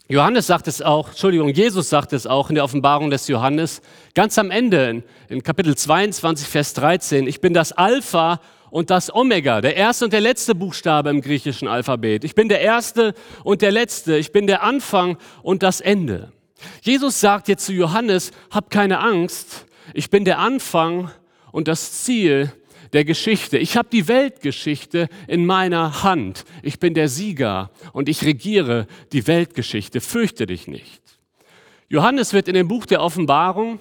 Johannes 0.07 0.45
sagt 0.45 0.67
es 0.67 0.83
auch, 0.83 1.09
Entschuldigung, 1.09 1.49
Jesus 1.49 1.89
sagt 1.89 2.13
es 2.13 2.27
auch 2.27 2.49
in 2.49 2.55
der 2.55 2.63
Offenbarung 2.63 3.09
des 3.09 3.27
Johannes, 3.27 3.81
ganz 4.13 4.37
am 4.37 4.51
Ende 4.51 5.01
in 5.29 5.41
Kapitel 5.41 5.75
22, 5.75 6.47
Vers 6.47 6.75
13, 6.75 7.25
ich 7.25 7.41
bin 7.41 7.55
das 7.55 7.71
Alpha 7.71 8.39
und 8.69 8.91
das 8.91 9.13
Omega, 9.13 9.61
der 9.61 9.75
erste 9.75 10.05
und 10.05 10.13
der 10.13 10.21
letzte 10.21 10.53
Buchstabe 10.53 11.09
im 11.09 11.21
griechischen 11.21 11.67
Alphabet. 11.67 12.23
Ich 12.23 12.35
bin 12.35 12.49
der 12.49 12.61
erste 12.61 13.15
und 13.43 13.63
der 13.63 13.71
letzte, 13.71 14.17
ich 14.17 14.31
bin 14.31 14.45
der 14.45 14.61
Anfang 14.61 15.17
und 15.41 15.63
das 15.63 15.81
Ende. 15.81 16.31
Jesus 16.81 17.19
sagt 17.19 17.47
jetzt 17.47 17.65
zu 17.65 17.73
Johannes, 17.73 18.31
hab 18.51 18.69
keine 18.69 18.99
Angst, 18.99 19.65
ich 19.93 20.09
bin 20.09 20.25
der 20.25 20.39
Anfang 20.39 21.11
und 21.51 21.67
das 21.67 22.03
Ziel 22.03 22.51
der 22.93 23.05
Geschichte. 23.05 23.57
Ich 23.57 23.77
habe 23.77 23.89
die 23.91 24.07
Weltgeschichte 24.07 25.09
in 25.27 25.45
meiner 25.45 26.03
Hand. 26.03 26.45
Ich 26.63 26.79
bin 26.79 26.93
der 26.93 27.09
Sieger 27.09 27.71
und 27.93 28.09
ich 28.09 28.23
regiere 28.23 28.87
die 29.11 29.27
Weltgeschichte. 29.27 30.01
Fürchte 30.01 30.45
dich 30.45 30.67
nicht. 30.67 31.01
Johannes 31.89 32.33
wird 32.33 32.47
in 32.47 32.55
dem 32.55 32.67
Buch 32.67 32.85
der 32.85 33.01
Offenbarung 33.01 33.79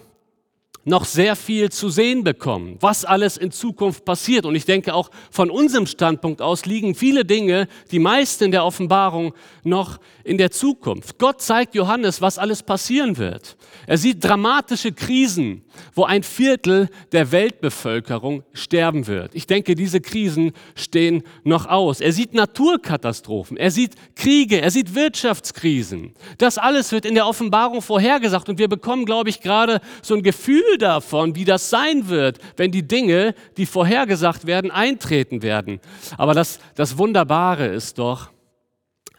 noch 0.84 1.04
sehr 1.04 1.34
viel 1.36 1.70
zu 1.70 1.88
sehen 1.88 2.24
bekommen, 2.24 2.76
was 2.80 3.04
alles 3.04 3.36
in 3.36 3.50
Zukunft 3.50 4.04
passiert. 4.04 4.44
Und 4.44 4.54
ich 4.54 4.64
denke 4.64 4.94
auch 4.94 5.10
von 5.30 5.50
unserem 5.50 5.86
Standpunkt 5.86 6.42
aus 6.42 6.66
liegen 6.66 6.94
viele 6.94 7.24
Dinge, 7.24 7.68
die 7.90 7.98
meisten 7.98 8.44
in 8.44 8.50
der 8.50 8.64
Offenbarung, 8.64 9.34
noch 9.62 9.98
in 10.24 10.38
der 10.38 10.50
Zukunft. 10.50 11.18
Gott 11.18 11.40
zeigt 11.40 11.74
Johannes, 11.74 12.20
was 12.20 12.38
alles 12.38 12.62
passieren 12.62 13.16
wird. 13.16 13.56
Er 13.86 13.98
sieht 13.98 14.22
dramatische 14.22 14.92
Krisen, 14.92 15.63
wo 15.94 16.04
ein 16.04 16.22
Viertel 16.22 16.88
der 17.12 17.32
Weltbevölkerung 17.32 18.42
sterben 18.52 19.06
wird. 19.06 19.34
Ich 19.34 19.46
denke, 19.46 19.74
diese 19.74 20.00
Krisen 20.00 20.52
stehen 20.74 21.22
noch 21.42 21.66
aus. 21.66 22.00
Er 22.00 22.12
sieht 22.12 22.34
Naturkatastrophen, 22.34 23.56
er 23.56 23.70
sieht 23.70 23.94
Kriege, 24.16 24.60
er 24.60 24.70
sieht 24.70 24.94
Wirtschaftskrisen. 24.94 26.14
Das 26.38 26.58
alles 26.58 26.92
wird 26.92 27.04
in 27.04 27.14
der 27.14 27.26
Offenbarung 27.26 27.82
vorhergesagt 27.82 28.48
und 28.48 28.58
wir 28.58 28.68
bekommen, 28.68 29.04
glaube 29.04 29.30
ich, 29.30 29.40
gerade 29.40 29.80
so 30.02 30.14
ein 30.14 30.22
Gefühl 30.22 30.78
davon, 30.78 31.34
wie 31.36 31.44
das 31.44 31.70
sein 31.70 32.08
wird, 32.08 32.38
wenn 32.56 32.70
die 32.70 32.86
Dinge, 32.86 33.34
die 33.56 33.66
vorhergesagt 33.66 34.46
werden, 34.46 34.70
eintreten 34.70 35.42
werden. 35.42 35.80
Aber 36.16 36.34
das, 36.34 36.58
das 36.74 36.98
Wunderbare 36.98 37.66
ist 37.66 37.98
doch, 37.98 38.30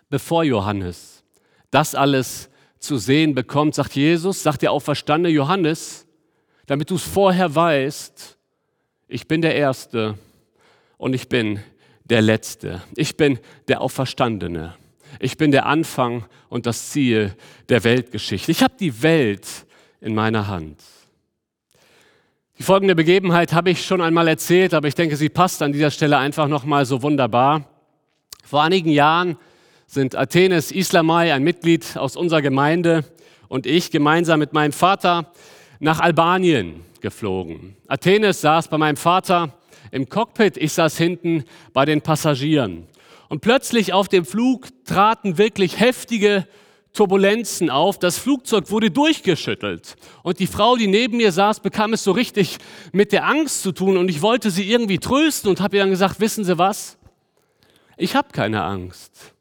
bevor 0.10 0.44
Johannes 0.44 1.24
das 1.72 1.94
alles 1.94 2.50
zu 2.80 2.98
sehen 2.98 3.36
bekommt, 3.36 3.76
sagt 3.76 3.96
Jesus, 3.96 4.44
sagt 4.44 4.62
der 4.62 4.72
auferstandene 4.72 5.34
Johannes, 5.34 6.05
damit 6.66 6.90
du 6.90 6.96
es 6.96 7.04
vorher 7.04 7.54
weißt, 7.54 8.38
ich 9.08 9.28
bin 9.28 9.42
der 9.42 9.56
Erste 9.56 10.18
und 10.98 11.14
ich 11.14 11.30
bin 11.30 11.60
der 12.04 12.22
Letzte. 12.22 12.82
Ich 12.96 13.18
bin 13.18 13.40
der 13.68 13.82
Auferstandene. 13.82 14.76
Ich 15.20 15.38
bin 15.38 15.52
der 15.52 15.66
Anfang 15.66 16.26
und 16.50 16.66
das 16.66 16.90
Ziel 16.90 17.36
der 17.70 17.84
Weltgeschichte. 17.84 18.52
Ich 18.52 18.64
habe 18.64 18.74
die 18.80 19.02
Welt 19.02 19.48
in 20.02 20.14
meiner 20.14 20.48
Hand. 20.48 20.82
Die 22.58 22.64
folgende 22.64 22.96
Begebenheit 22.96 23.54
habe 23.54 23.70
ich 23.70 23.86
schon 23.86 24.02
einmal 24.02 24.28
erzählt, 24.28 24.74
aber 24.74 24.88
ich 24.88 24.96
denke, 24.96 25.18
sie 25.18 25.30
passt 25.30 25.62
an 25.62 25.74
dieser 25.74 25.92
Stelle 25.92 26.18
einfach 26.18 26.48
nochmal 26.48 26.86
so 26.86 27.02
wunderbar. 27.02 27.68
Vor 28.44 28.64
einigen 28.64 28.90
Jahren 28.90 29.38
sind 29.88 30.16
Athenes 30.16 30.72
Islamai, 30.72 31.34
ein 31.34 31.44
Mitglied 31.44 31.98
aus 31.98 32.16
unserer 32.16 32.42
Gemeinde, 32.42 33.04
und 33.48 33.66
ich 33.66 33.92
gemeinsam 33.92 34.40
mit 34.40 34.54
meinem 34.54 34.72
Vater 34.72 35.32
nach 35.80 36.00
Albanien 36.00 36.82
geflogen. 37.02 37.76
Athenes 37.88 38.42
saß 38.42 38.68
bei 38.68 38.78
meinem 38.78 38.98
Vater 38.98 39.54
im 39.92 40.10
Cockpit, 40.10 40.58
ich 40.58 40.74
saß 40.74 40.98
hinten 40.98 41.44
bei 41.74 41.86
den 41.86 42.02
Passagieren. 42.02 42.88
Und 43.30 43.42
plötzlich 43.42 43.94
auf 43.94 44.08
dem 44.08 44.26
Flug 44.26 44.68
traten 44.86 45.38
wirklich 45.38 45.80
heftige 45.80 46.48
Turbulenzen 46.94 47.70
auf. 47.70 48.00
Das 48.00 48.18
Flugzeug 48.18 48.72
wurde 48.72 48.90
durchgeschüttelt. 48.90 49.96
Und 50.24 50.40
die 50.40 50.48
Frau, 50.48 50.76
die 50.76 50.88
neben 50.88 51.18
mir 51.18 51.32
saß, 51.32 51.60
bekam 51.60 51.94
es 51.94 52.04
so 52.04 52.12
richtig 52.12 52.58
mit 52.92 53.12
der 53.12 53.26
Angst 53.26 53.62
zu 53.62 53.72
tun. 53.72 53.98
Und 53.98 54.10
ich 54.10 54.22
wollte 54.22 54.50
sie 54.50 54.70
irgendwie 54.70 55.00
trösten 55.00 55.50
und 55.50 55.60
habe 55.60 55.78
ihr 55.78 55.84
dann 55.84 55.92
gesagt, 55.92 56.20
wissen 56.20 56.44
Sie 56.44 56.58
was? 56.58 56.98
Ich 57.98 58.16
habe 58.16 58.30
keine 58.32 58.64
Angst. 58.64 59.34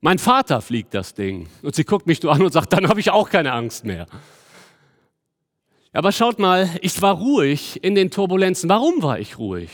Mein 0.00 0.18
Vater 0.18 0.60
fliegt 0.60 0.94
das 0.94 1.14
Ding. 1.14 1.48
Und 1.62 1.74
sie 1.74 1.84
guckt 1.84 2.06
mich 2.06 2.22
nur 2.22 2.32
an 2.32 2.42
und 2.42 2.52
sagt, 2.52 2.72
dann 2.72 2.88
habe 2.88 3.00
ich 3.00 3.10
auch 3.10 3.30
keine 3.30 3.52
Angst 3.52 3.84
mehr. 3.84 4.06
Aber 5.92 6.10
schaut 6.10 6.38
mal, 6.38 6.70
ich 6.80 7.02
war 7.02 7.16
ruhig 7.16 7.82
in 7.84 7.94
den 7.94 8.10
Turbulenzen. 8.10 8.68
Warum 8.68 9.02
war 9.02 9.18
ich 9.18 9.38
ruhig? 9.38 9.70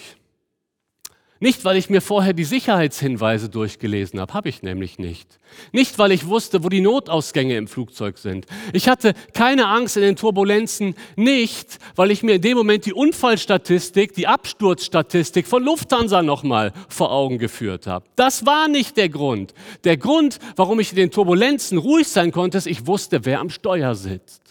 Nicht, 1.40 1.64
weil 1.64 1.76
ich 1.76 1.88
mir 1.88 2.00
vorher 2.00 2.32
die 2.32 2.42
Sicherheitshinweise 2.42 3.48
durchgelesen 3.48 4.18
habe, 4.18 4.34
habe 4.34 4.48
ich 4.48 4.64
nämlich 4.64 4.98
nicht. 4.98 5.38
Nicht, 5.70 5.96
weil 6.00 6.10
ich 6.10 6.26
wusste, 6.26 6.64
wo 6.64 6.68
die 6.68 6.80
Notausgänge 6.80 7.56
im 7.56 7.68
Flugzeug 7.68 8.18
sind. 8.18 8.46
Ich 8.72 8.88
hatte 8.88 9.14
keine 9.34 9.68
Angst 9.68 9.96
in 9.96 10.02
den 10.02 10.16
Turbulenzen, 10.16 10.96
nicht, 11.14 11.78
weil 11.94 12.10
ich 12.10 12.24
mir 12.24 12.34
in 12.34 12.42
dem 12.42 12.56
Moment 12.58 12.86
die 12.86 12.92
Unfallstatistik, 12.92 14.14
die 14.14 14.26
Absturzstatistik 14.26 15.46
von 15.46 15.62
Lufthansa 15.62 16.22
nochmal 16.22 16.72
vor 16.88 17.12
Augen 17.12 17.38
geführt 17.38 17.86
habe. 17.86 18.04
Das 18.16 18.44
war 18.44 18.66
nicht 18.66 18.96
der 18.96 19.08
Grund. 19.08 19.54
Der 19.84 19.96
Grund, 19.96 20.40
warum 20.56 20.80
ich 20.80 20.90
in 20.90 20.96
den 20.96 21.12
Turbulenzen 21.12 21.78
ruhig 21.78 22.08
sein 22.08 22.32
konnte, 22.32 22.58
ist, 22.58 22.66
ich 22.66 22.88
wusste, 22.88 23.24
wer 23.24 23.38
am 23.38 23.50
Steuer 23.50 23.94
sitzt. 23.94 24.47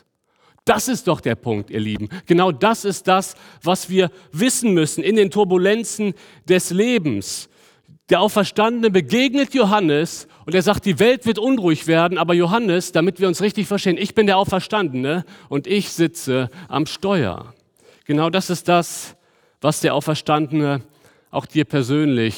Das 0.68 0.90
ist 0.90 1.08
doch 1.08 1.22
der 1.22 1.36
Punkt, 1.36 1.70
ihr 1.70 1.80
Lieben. 1.80 2.10
Genau 2.26 2.52
das 2.52 2.84
ist 2.84 3.08
das, 3.08 3.36
was 3.64 3.90
wir 3.90 4.12
wissen 4.34 4.74
müssen 4.74 5.02
in 5.02 5.16
den 5.16 5.32
Turbulenzen 5.32 6.14
des 6.50 6.72
Lebens. 6.72 7.48
Der 8.10 8.20
Auferstandene 8.20 8.92
begegnet 8.92 9.54
Johannes 9.54 10.28
und 10.46 10.54
er 10.54 10.62
sagt, 10.62 10.86
die 10.86 11.00
Welt 11.00 11.26
wird 11.26 11.40
unruhig 11.40 11.88
werden, 11.88 12.18
aber 12.18 12.34
Johannes, 12.34 12.92
damit 12.92 13.22
wir 13.22 13.30
uns 13.30 13.42
richtig 13.42 13.66
verstehen, 13.66 13.98
ich 13.98 14.14
bin 14.14 14.28
der 14.28 14.38
Auferstandene 14.38 15.24
und 15.48 15.68
ich 15.68 15.90
sitze 15.90 16.50
am 16.68 16.86
Steuer. 16.86 17.54
Genau 18.04 18.30
das 18.30 18.50
ist 18.50 18.68
das, 18.68 19.16
was 19.62 19.80
der 19.80 19.96
Auferstandene 19.96 20.82
auch 21.32 21.46
dir 21.46 21.64
persönlich 21.64 22.36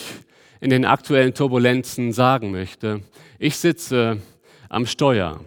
in 0.61 0.69
den 0.69 0.85
aktuellen 0.85 1.33
Turbulenzen 1.33 2.13
sagen 2.13 2.51
möchte. 2.51 3.01
Ich 3.39 3.57
sitze 3.57 4.21
am 4.69 4.85
Steuer. 4.85 5.39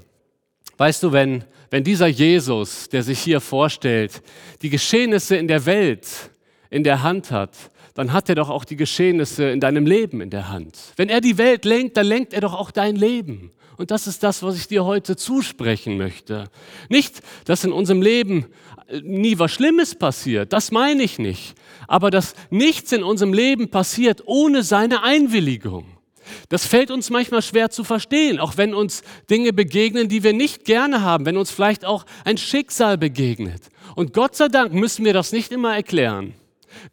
Weißt 0.79 1.05
du, 1.05 1.13
wenn 1.13 1.45
wenn 1.73 1.85
dieser 1.85 2.07
Jesus, 2.07 2.91
der 2.91 3.03
sich 3.03 3.19
hier 3.19 3.41
vorstellt, 3.41 4.21
die 4.61 4.69
Geschehnisse 4.69 5.37
in 5.37 5.49
der 5.49 5.65
Welt 5.65 6.07
in 6.69 6.85
der 6.85 7.03
Hand 7.03 7.31
hat, 7.31 7.57
dann 7.95 8.13
hat 8.13 8.29
er 8.29 8.35
doch 8.35 8.51
auch 8.51 8.67
die 8.67 8.77
Geschehnisse 8.77 9.49
in 9.49 9.59
deinem 9.59 9.87
Leben 9.87 10.21
in 10.21 10.29
der 10.29 10.51
Hand. 10.51 10.77
Wenn 10.97 11.09
er 11.09 11.23
die 11.23 11.39
Welt 11.39 11.65
lenkt, 11.65 11.97
dann 11.97 12.05
lenkt 12.05 12.35
er 12.35 12.43
doch 12.43 12.53
auch 12.53 12.73
dein 12.73 12.95
Leben. 12.95 13.53
Und 13.79 13.91
das 13.91 14.07
ist 14.07 14.23
das, 14.23 14.43
was 14.43 14.59
ich 14.59 14.69
dir 14.69 14.85
heute 14.85 15.17
zusprechen 15.17 15.97
möchte. 15.97 16.51
Nicht, 16.91 17.23
dass 17.47 17.65
in 17.65 17.73
unserem 17.73 18.03
Leben 18.03 18.49
äh, 18.89 19.01
nie 19.01 19.39
was 19.39 19.53
Schlimmes 19.53 19.95
passiert, 19.95 20.53
das 20.53 20.73
meine 20.73 21.03
ich 21.03 21.19
nicht. 21.19 21.55
Aber 21.89 22.11
dass 22.11 22.35
nichts 22.51 22.93
in 22.93 23.03
unserem 23.03 23.33
Leben 23.33 23.71
passiert 23.71 24.25
ohne 24.27 24.63
seine 24.63 25.03
Einwilligung. 25.03 25.87
Das 26.49 26.67
fällt 26.67 26.91
uns 26.91 27.11
manchmal 27.11 27.43
schwer 27.43 27.71
zu 27.71 27.85
verstehen, 27.85 28.39
auch 28.39 28.57
wenn 28.57 28.75
uns 28.75 29.03
Dinge 29.31 29.53
begegnen, 29.53 30.09
die 30.09 30.23
wir 30.23 30.33
nicht 30.33 30.65
gerne 30.65 31.03
haben, 31.03 31.27
wenn 31.27 31.37
uns 31.37 31.51
vielleicht 31.51 31.85
auch 31.85 32.05
ein 32.25 32.39
Schicksal 32.39 32.99
begegnet. 32.99 33.71
Und 33.95 34.13
Gott 34.13 34.37
sei 34.37 34.49
Dank 34.49 34.73
müssen 34.73 35.05
wir 35.05 35.13
das 35.13 35.33
nicht 35.33 35.53
immer 35.53 35.75
erklären. 35.75 36.35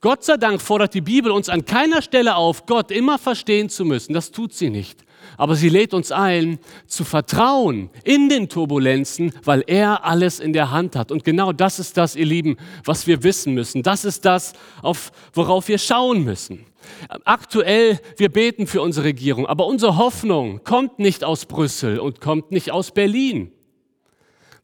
Gott 0.02 0.24
sei 0.24 0.38
Dank 0.38 0.62
fordert 0.62 0.94
die 0.94 1.02
Bibel 1.02 1.32
uns 1.32 1.50
an 1.50 1.66
keiner 1.66 2.02
Stelle 2.02 2.36
auf, 2.36 2.66
Gott 2.66 2.92
immer 2.92 3.18
verstehen 3.18 3.70
zu 3.70 3.86
müssen. 3.86 4.14
Das 4.14 4.32
tut 4.32 4.54
sie 4.54 4.70
nicht. 4.70 5.06
Aber 5.38 5.56
sie 5.56 5.70
lädt 5.70 5.94
uns 5.94 6.12
ein, 6.12 6.60
zu 6.88 7.04
vertrauen 7.04 7.90
in 8.04 8.30
den 8.30 8.50
Turbulenzen, 8.50 9.34
weil 9.44 9.64
er 9.68 10.04
alles 10.04 10.40
in 10.40 10.54
der 10.54 10.72
Hand 10.72 10.96
hat. 10.96 11.12
Und 11.12 11.24
genau 11.24 11.54
das 11.54 11.80
ist 11.80 11.98
das, 11.98 12.16
ihr 12.16 12.26
Lieben, 12.26 12.58
was 12.84 13.08
wir 13.08 13.24
wissen 13.24 13.54
müssen. 13.54 13.84
Das 13.84 14.06
ist 14.06 14.26
das, 14.26 14.54
auf, 14.82 15.12
worauf 15.34 15.68
wir 15.68 15.78
schauen 15.78 16.24
müssen. 16.24 16.66
Aktuell, 17.26 18.00
wir 18.18 18.30
beten 18.30 18.68
für 18.68 18.82
unsere 18.82 19.06
Regierung, 19.06 19.46
aber 19.46 19.66
unsere 19.68 19.98
Hoffnung 19.98 20.64
kommt 20.64 21.00
nicht 21.00 21.24
aus 21.24 21.46
Brüssel 21.46 22.00
und 22.00 22.22
kommt 22.22 22.52
nicht 22.52 22.72
aus 22.72 22.92
Berlin. 22.92 23.52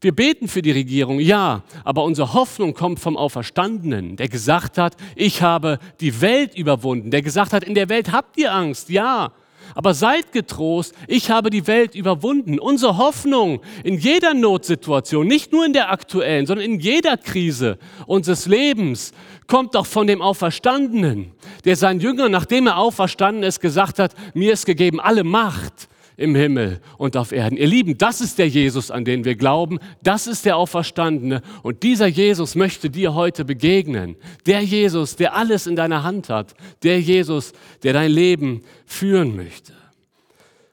Wir 0.01 0.13
beten 0.13 0.47
für 0.47 0.61
die 0.61 0.71
Regierung, 0.71 1.19
ja, 1.19 1.63
aber 1.83 2.03
unsere 2.03 2.33
Hoffnung 2.33 2.73
kommt 2.73 2.99
vom 2.99 3.17
Auferstandenen, 3.17 4.17
der 4.17 4.27
gesagt 4.27 4.77
hat, 4.77 4.95
ich 5.15 5.41
habe 5.41 5.79
die 5.99 6.21
Welt 6.21 6.55
überwunden, 6.55 7.11
der 7.11 7.21
gesagt 7.21 7.53
hat, 7.53 7.63
in 7.63 7.73
der 7.73 7.89
Welt 7.89 8.11
habt 8.11 8.37
ihr 8.37 8.53
Angst, 8.53 8.89
ja, 8.89 9.31
aber 9.75 9.93
seid 9.93 10.31
getrost, 10.31 10.95
ich 11.07 11.29
habe 11.29 11.51
die 11.51 11.67
Welt 11.67 11.93
überwunden. 11.93 12.57
Unsere 12.57 12.97
Hoffnung 12.97 13.61
in 13.83 13.99
jeder 13.99 14.33
Notsituation, 14.33 15.27
nicht 15.27 15.51
nur 15.51 15.65
in 15.65 15.73
der 15.73 15.91
aktuellen, 15.91 16.47
sondern 16.47 16.65
in 16.65 16.79
jeder 16.79 17.17
Krise 17.17 17.77
unseres 18.07 18.47
Lebens, 18.47 19.11
kommt 19.47 19.75
doch 19.75 19.85
von 19.85 20.07
dem 20.07 20.21
Auferstandenen, 20.21 21.31
der 21.65 21.75
seinen 21.75 21.99
Jüngern, 21.99 22.31
nachdem 22.31 22.67
er 22.67 22.77
auferstanden 22.77 23.43
ist, 23.43 23.59
gesagt 23.59 23.99
hat, 23.99 24.15
mir 24.33 24.53
ist 24.53 24.65
gegeben 24.65 24.99
alle 24.99 25.23
Macht 25.23 25.89
im 26.17 26.35
Himmel 26.35 26.79
und 26.97 27.17
auf 27.17 27.31
Erden. 27.31 27.57
Ihr 27.57 27.67
Lieben, 27.67 27.97
das 27.97 28.21
ist 28.21 28.39
der 28.39 28.47
Jesus, 28.47 28.91
an 28.91 29.05
den 29.05 29.25
wir 29.25 29.35
glauben. 29.35 29.79
Das 30.03 30.27
ist 30.27 30.45
der 30.45 30.57
Auferstandene. 30.57 31.41
Und 31.63 31.83
dieser 31.83 32.07
Jesus 32.07 32.55
möchte 32.55 32.89
dir 32.89 33.13
heute 33.13 33.45
begegnen. 33.45 34.15
Der 34.45 34.61
Jesus, 34.61 35.15
der 35.15 35.35
alles 35.35 35.67
in 35.67 35.75
deiner 35.75 36.03
Hand 36.03 36.29
hat. 36.29 36.55
Der 36.83 36.99
Jesus, 36.99 37.53
der 37.83 37.93
dein 37.93 38.11
Leben 38.11 38.61
führen 38.85 39.35
möchte. 39.35 39.73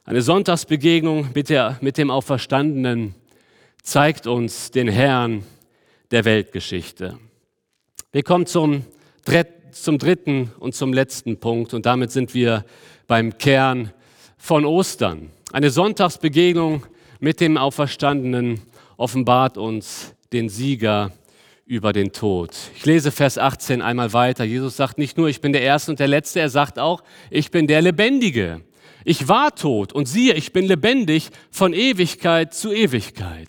Eine 0.05 0.23
Sonntagsbegegnung 0.23 1.29
mit, 1.35 1.49
der, 1.49 1.79
mit 1.81 1.99
dem 1.99 2.11
Auferstandenen 2.11 3.15
zeigt 3.83 4.27
uns 4.27 4.71
den 4.71 4.89
Herrn 4.89 5.45
der 6.11 6.25
Weltgeschichte. 6.25 7.19
Wir 8.13 8.23
kommen 8.23 8.47
zum, 8.47 8.85
zum 9.73 9.99
dritten 9.99 10.53
und 10.59 10.75
zum 10.75 10.93
letzten 10.93 11.39
Punkt 11.39 11.73
und 11.73 11.87
damit 11.87 12.11
sind 12.11 12.35
wir 12.35 12.65
beim 13.07 13.39
Kern 13.39 13.93
von 14.43 14.65
Ostern. 14.65 15.31
Eine 15.53 15.71
Sonntagsbegegnung 15.71 16.85
mit 17.21 17.41
dem 17.41 17.57
Auferstandenen 17.57 18.61
offenbart 18.97 19.57
uns 19.57 20.17
den 20.33 20.49
Sieger 20.49 21.13
über 21.65 21.93
den 21.93 22.11
Tod. 22.13 22.51
Ich 22.75 22.85
lese 22.85 23.13
Vers 23.13 23.39
18 23.39 23.81
einmal 23.81 24.13
weiter. 24.13 24.43
Jesus 24.43 24.77
sagt 24.77 24.99
nicht 24.99 25.17
nur, 25.17 25.29
ich 25.29 25.41
bin 25.41 25.53
der 25.53 25.63
Erste 25.63 25.93
und 25.93 26.01
der 26.01 26.09
Letzte, 26.09 26.41
er 26.41 26.49
sagt 26.49 26.81
auch, 26.81 27.05
ich 27.31 27.53
bin 27.53 27.69
der 27.69 27.83
Lebendige. 27.83 28.63
Ich 29.05 29.29
war 29.29 29.55
tot 29.55 29.93
und 29.93 30.07
siehe, 30.07 30.35
ich 30.35 30.53
bin 30.53 30.67
lebendig 30.67 31.31
von 31.53 31.73
Ewigkeit 31.73 32.53
zu 32.53 32.73
Ewigkeit. 32.73 33.49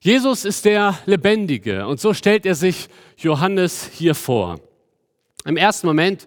Jesus 0.00 0.44
ist 0.44 0.64
der 0.64 0.98
Lebendige 1.06 1.86
und 1.86 2.00
so 2.00 2.12
stellt 2.12 2.44
er 2.44 2.56
sich 2.56 2.88
Johannes 3.16 3.88
hier 3.94 4.16
vor. 4.16 4.58
Im 5.44 5.56
ersten 5.56 5.86
Moment 5.86 6.26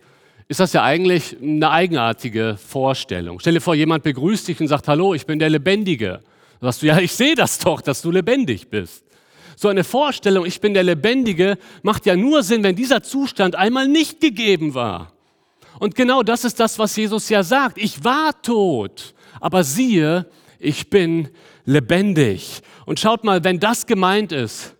ist 0.51 0.59
das 0.59 0.73
ja 0.73 0.83
eigentlich 0.83 1.37
eine 1.41 1.71
eigenartige 1.71 2.57
Vorstellung. 2.57 3.39
Stell 3.39 3.53
dir 3.53 3.61
vor, 3.61 3.73
jemand 3.73 4.03
begrüßt 4.03 4.49
dich 4.49 4.59
und 4.59 4.67
sagt, 4.67 4.89
hallo, 4.89 5.13
ich 5.13 5.25
bin 5.25 5.39
der 5.39 5.49
Lebendige. 5.49 6.19
Sagst 6.59 6.81
du, 6.81 6.87
ja, 6.87 6.99
ich 6.99 7.13
sehe 7.13 7.35
das 7.35 7.57
doch, 7.57 7.79
dass 7.79 8.01
du 8.01 8.11
lebendig 8.11 8.67
bist. 8.67 9.05
So 9.55 9.69
eine 9.69 9.85
Vorstellung, 9.85 10.45
ich 10.45 10.59
bin 10.59 10.73
der 10.73 10.83
Lebendige, 10.83 11.57
macht 11.83 12.05
ja 12.05 12.17
nur 12.17 12.43
Sinn, 12.43 12.63
wenn 12.63 12.75
dieser 12.75 13.01
Zustand 13.01 13.55
einmal 13.55 13.87
nicht 13.87 14.19
gegeben 14.19 14.73
war. 14.73 15.13
Und 15.79 15.95
genau 15.95 16.21
das 16.21 16.43
ist 16.43 16.59
das, 16.59 16.77
was 16.77 16.97
Jesus 16.97 17.29
ja 17.29 17.43
sagt. 17.43 17.77
Ich 17.77 18.03
war 18.03 18.41
tot, 18.41 19.13
aber 19.39 19.63
siehe, 19.63 20.25
ich 20.59 20.89
bin 20.89 21.29
lebendig. 21.63 22.59
Und 22.85 22.99
schaut 22.99 23.23
mal, 23.23 23.45
wenn 23.45 23.61
das 23.61 23.85
gemeint 23.85 24.33
ist, 24.33 24.75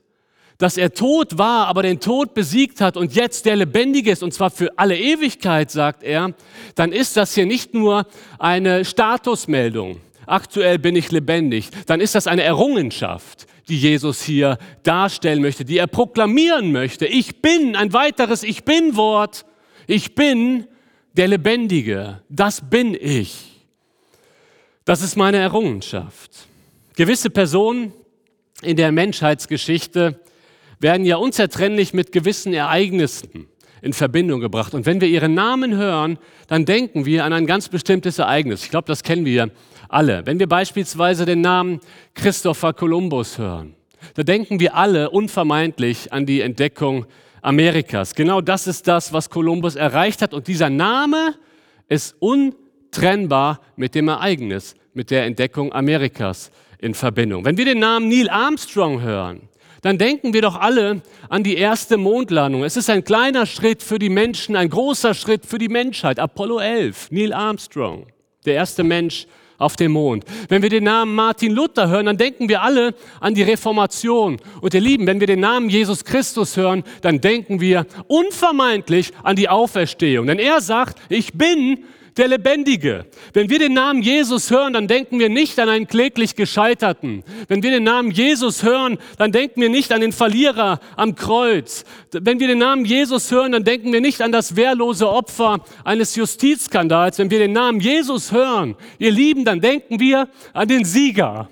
dass 0.61 0.77
er 0.77 0.93
tot 0.93 1.39
war, 1.39 1.65
aber 1.65 1.81
den 1.81 1.99
Tod 1.99 2.35
besiegt 2.35 2.81
hat 2.81 2.95
und 2.95 3.15
jetzt 3.15 3.47
der 3.47 3.55
Lebendige 3.55 4.11
ist, 4.11 4.21
und 4.21 4.31
zwar 4.31 4.51
für 4.51 4.77
alle 4.77 4.95
Ewigkeit, 4.95 5.71
sagt 5.71 6.03
er, 6.03 6.35
dann 6.75 6.91
ist 6.91 7.17
das 7.17 7.33
hier 7.33 7.47
nicht 7.47 7.73
nur 7.73 8.05
eine 8.37 8.85
Statusmeldung. 8.85 9.99
aktuell 10.27 10.77
bin 10.77 10.95
ich 10.95 11.11
lebendig, 11.11 11.69
dann 11.87 11.99
ist 11.99 12.13
das 12.13 12.27
eine 12.27 12.43
Errungenschaft, 12.43 13.47
die 13.69 13.77
Jesus 13.77 14.21
hier 14.21 14.59
darstellen 14.83 15.41
möchte, 15.41 15.65
die 15.65 15.79
er 15.79 15.87
proklamieren 15.87 16.71
möchte. 16.71 17.07
Ich 17.07 17.41
bin, 17.41 17.75
ein 17.75 17.91
weiteres 17.91 18.43
Ich 18.43 18.63
bin 18.63 18.95
Wort. 18.95 19.45
Ich 19.87 20.13
bin 20.13 20.67
der 21.13 21.27
Lebendige. 21.27 22.21
Das 22.29 22.61
bin 22.69 22.93
ich. 22.93 23.65
Das 24.85 25.01
ist 25.01 25.15
meine 25.15 25.37
Errungenschaft. 25.37 26.31
Gewisse 26.95 27.31
Personen 27.31 27.93
in 28.61 28.77
der 28.77 28.91
Menschheitsgeschichte 28.91 30.19
werden 30.81 31.05
ja 31.05 31.17
unzertrennlich 31.17 31.93
mit 31.93 32.11
gewissen 32.11 32.53
Ereignissen 32.53 33.47
in 33.81 33.93
Verbindung 33.93 34.41
gebracht. 34.41 34.73
Und 34.73 34.85
wenn 34.85 35.01
wir 35.01 35.07
ihren 35.07 35.33
Namen 35.33 35.75
hören, 35.75 36.17
dann 36.47 36.65
denken 36.65 37.05
wir 37.05 37.25
an 37.25 37.33
ein 37.33 37.45
ganz 37.45 37.69
bestimmtes 37.69 38.19
Ereignis. 38.19 38.63
Ich 38.63 38.69
glaube, 38.69 38.87
das 38.87 39.03
kennen 39.03 39.25
wir 39.25 39.49
alle. 39.89 40.25
Wenn 40.25 40.39
wir 40.39 40.47
beispielsweise 40.47 41.25
den 41.25 41.41
Namen 41.41 41.79
Christopher 42.13 42.73
Columbus 42.73 43.37
hören, 43.37 43.75
da 44.15 44.23
denken 44.23 44.59
wir 44.59 44.75
alle 44.75 45.09
unvermeidlich 45.09 46.11
an 46.11 46.25
die 46.25 46.41
Entdeckung 46.41 47.05
Amerikas. 47.41 48.15
Genau 48.15 48.41
das 48.41 48.67
ist 48.67 48.87
das, 48.87 49.13
was 49.13 49.29
Kolumbus 49.29 49.75
erreicht 49.75 50.21
hat. 50.21 50.33
Und 50.33 50.47
dieser 50.47 50.69
Name 50.69 51.35
ist 51.87 52.15
untrennbar 52.19 53.61
mit 53.75 53.95
dem 53.95 54.07
Ereignis, 54.07 54.75
mit 54.93 55.11
der 55.11 55.25
Entdeckung 55.25 55.73
Amerikas 55.73 56.51
in 56.79 56.93
Verbindung. 56.93 57.45
Wenn 57.45 57.57
wir 57.57 57.65
den 57.65 57.79
Namen 57.79 58.09
Neil 58.09 58.29
Armstrong 58.29 59.01
hören, 59.01 59.49
dann 59.81 59.97
denken 59.97 60.33
wir 60.33 60.41
doch 60.41 60.59
alle 60.59 61.01
an 61.29 61.43
die 61.43 61.55
erste 61.55 61.97
Mondlandung. 61.97 62.63
Es 62.63 62.77
ist 62.77 62.89
ein 62.89 63.03
kleiner 63.03 63.45
Schritt 63.45 63.81
für 63.81 63.99
die 63.99 64.09
Menschen, 64.09 64.55
ein 64.55 64.69
großer 64.69 65.13
Schritt 65.13 65.45
für 65.45 65.57
die 65.57 65.69
Menschheit. 65.69 66.19
Apollo 66.19 66.59
11, 66.59 67.11
Neil 67.11 67.33
Armstrong, 67.33 68.05
der 68.45 68.55
erste 68.55 68.83
Mensch 68.83 69.27
auf 69.57 69.75
dem 69.75 69.91
Mond. 69.91 70.25
Wenn 70.49 70.61
wir 70.61 70.69
den 70.69 70.83
Namen 70.83 71.13
Martin 71.15 71.51
Luther 71.51 71.87
hören, 71.87 72.07
dann 72.07 72.17
denken 72.17 72.49
wir 72.49 72.61
alle 72.61 72.95
an 73.19 73.35
die 73.35 73.43
Reformation. 73.43 74.37
Und 74.59 74.73
ihr 74.73 74.81
Lieben, 74.81 75.07
wenn 75.07 75.19
wir 75.19 75.27
den 75.27 75.39
Namen 75.39 75.69
Jesus 75.69 76.03
Christus 76.03 76.57
hören, 76.57 76.83
dann 77.01 77.21
denken 77.21 77.61
wir 77.61 77.85
unvermeidlich 78.07 79.11
an 79.23 79.35
die 79.35 79.49
Auferstehung. 79.49 80.27
Denn 80.27 80.39
er 80.39 80.61
sagt, 80.61 80.99
ich 81.09 81.33
bin 81.33 81.85
der 82.17 82.27
Lebendige. 82.27 83.05
Wenn 83.33 83.49
wir 83.49 83.59
den 83.59 83.73
Namen 83.73 84.01
Jesus 84.01 84.51
hören, 84.51 84.73
dann 84.73 84.87
denken 84.87 85.19
wir 85.19 85.29
nicht 85.29 85.59
an 85.59 85.69
einen 85.69 85.87
kläglich 85.87 86.35
Gescheiterten. 86.35 87.23
Wenn 87.47 87.63
wir 87.63 87.71
den 87.71 87.83
Namen 87.83 88.11
Jesus 88.11 88.63
hören, 88.63 88.97
dann 89.17 89.31
denken 89.31 89.61
wir 89.61 89.69
nicht 89.69 89.91
an 89.91 90.01
den 90.01 90.11
Verlierer 90.11 90.79
am 90.95 91.15
Kreuz. 91.15 91.85
Wenn 92.11 92.39
wir 92.39 92.47
den 92.47 92.59
Namen 92.59 92.85
Jesus 92.85 93.31
hören, 93.31 93.53
dann 93.53 93.63
denken 93.63 93.93
wir 93.93 94.01
nicht 94.01 94.21
an 94.21 94.31
das 94.31 94.55
wehrlose 94.55 95.09
Opfer 95.09 95.63
eines 95.83 96.15
Justizskandals. 96.15 97.17
Wenn 97.17 97.31
wir 97.31 97.39
den 97.39 97.53
Namen 97.53 97.79
Jesus 97.79 98.31
hören, 98.31 98.75
ihr 98.99 99.11
Lieben, 99.11 99.45
dann 99.45 99.61
denken 99.61 99.99
wir 99.99 100.27
an 100.53 100.67
den 100.67 100.83
Sieger. 100.83 101.49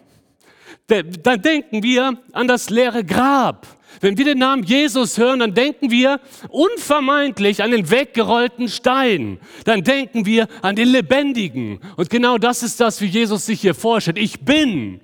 Dann 0.87 1.41
denken 1.41 1.83
wir 1.83 2.17
an 2.33 2.47
das 2.47 2.69
leere 2.69 3.03
Grab. 3.03 3.78
Wenn 4.01 4.17
wir 4.17 4.25
den 4.25 4.39
Namen 4.39 4.63
Jesus 4.63 5.17
hören, 5.17 5.39
dann 5.39 5.53
denken 5.53 5.91
wir 5.91 6.19
unvermeidlich 6.49 7.61
an 7.63 7.71
den 7.71 7.89
weggerollten 7.89 8.69
Stein. 8.69 9.39
Dann 9.65 9.83
denken 9.83 10.25
wir 10.25 10.47
an 10.61 10.75
den 10.75 10.87
Lebendigen. 10.87 11.79
Und 11.97 12.09
genau 12.09 12.37
das 12.37 12.63
ist 12.63 12.79
das, 12.79 13.01
wie 13.01 13.07
Jesus 13.07 13.45
sich 13.45 13.61
hier 13.61 13.75
vorstellt. 13.75 14.17
Ich 14.17 14.41
bin 14.41 15.01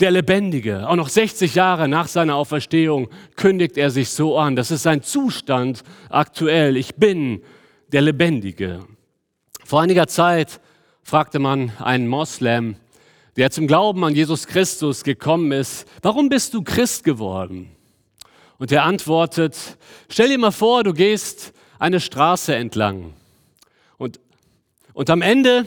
der 0.00 0.10
Lebendige. 0.10 0.88
Auch 0.88 0.96
noch 0.96 1.08
60 1.08 1.54
Jahre 1.54 1.88
nach 1.88 2.08
seiner 2.08 2.36
Auferstehung 2.36 3.08
kündigt 3.36 3.76
er 3.76 3.90
sich 3.90 4.10
so 4.10 4.36
an. 4.38 4.56
Das 4.56 4.70
ist 4.70 4.82
sein 4.82 5.02
Zustand 5.02 5.82
aktuell. 6.10 6.76
Ich 6.76 6.96
bin 6.96 7.42
der 7.92 8.02
Lebendige. 8.02 8.80
Vor 9.64 9.80
einiger 9.80 10.06
Zeit 10.06 10.60
fragte 11.02 11.38
man 11.38 11.72
einen 11.78 12.08
Moslem, 12.08 12.76
der 13.36 13.50
zum 13.50 13.66
Glauben 13.66 14.04
an 14.04 14.14
Jesus 14.14 14.46
Christus 14.46 15.04
gekommen 15.04 15.52
ist, 15.52 15.88
warum 16.02 16.28
bist 16.28 16.54
du 16.54 16.62
Christ 16.62 17.04
geworden? 17.04 17.70
Und 18.58 18.72
er 18.72 18.84
antwortet, 18.84 19.56
stell 20.08 20.28
dir 20.28 20.38
mal 20.38 20.50
vor, 20.50 20.84
du 20.84 20.92
gehst 20.92 21.52
eine 21.78 22.00
Straße 22.00 22.54
entlang. 22.54 23.14
Und, 23.98 24.20
und 24.92 25.10
am 25.10 25.22
Ende 25.22 25.66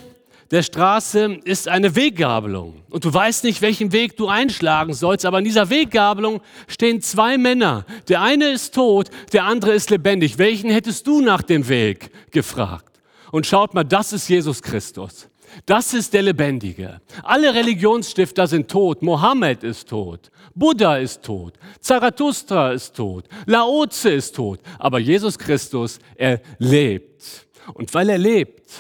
der 0.51 0.63
Straße 0.63 1.39
ist 1.43 1.67
eine 1.67 1.95
Weggabelung. 1.95 2.81
Und 2.89 3.03
du 3.03 3.13
weißt 3.13 3.43
nicht, 3.43 3.61
welchen 3.61 3.91
Weg 3.91 4.15
du 4.15 4.29
einschlagen 4.29 4.93
sollst, 4.93 5.25
aber 5.25 5.37
an 5.37 5.43
dieser 5.43 5.69
Weggabelung 5.69 6.41
stehen 6.67 7.01
zwei 7.01 7.37
Männer. 7.37 7.85
Der 8.07 8.21
eine 8.21 8.49
ist 8.49 8.73
tot, 8.73 9.09
der 9.33 9.43
andere 9.43 9.73
ist 9.73 9.89
lebendig. 9.89 10.37
Welchen 10.37 10.69
hättest 10.69 11.05
du 11.05 11.19
nach 11.19 11.41
dem 11.41 11.67
Weg 11.67 12.11
gefragt? 12.31 13.01
Und 13.31 13.45
schaut 13.45 13.73
mal, 13.73 13.83
das 13.83 14.13
ist 14.13 14.29
Jesus 14.29 14.61
Christus. 14.61 15.27
Das 15.65 15.93
ist 15.93 16.13
der 16.13 16.21
Lebendige. 16.21 17.01
Alle 17.23 17.53
Religionsstifter 17.53 18.47
sind 18.47 18.69
tot. 18.69 19.01
Mohammed 19.01 19.63
ist 19.63 19.89
tot. 19.89 20.31
Buddha 20.53 20.97
ist 20.97 21.23
tot. 21.23 21.53
Zarathustra 21.79 22.71
ist 22.71 22.95
tot. 22.95 23.25
Laoze 23.45 24.09
ist 24.09 24.35
tot. 24.35 24.59
Aber 24.79 24.99
Jesus 24.99 25.37
Christus, 25.37 25.99
er 26.15 26.41
lebt. 26.59 27.47
Und 27.73 27.93
weil 27.93 28.09
er 28.09 28.17
lebt, 28.17 28.71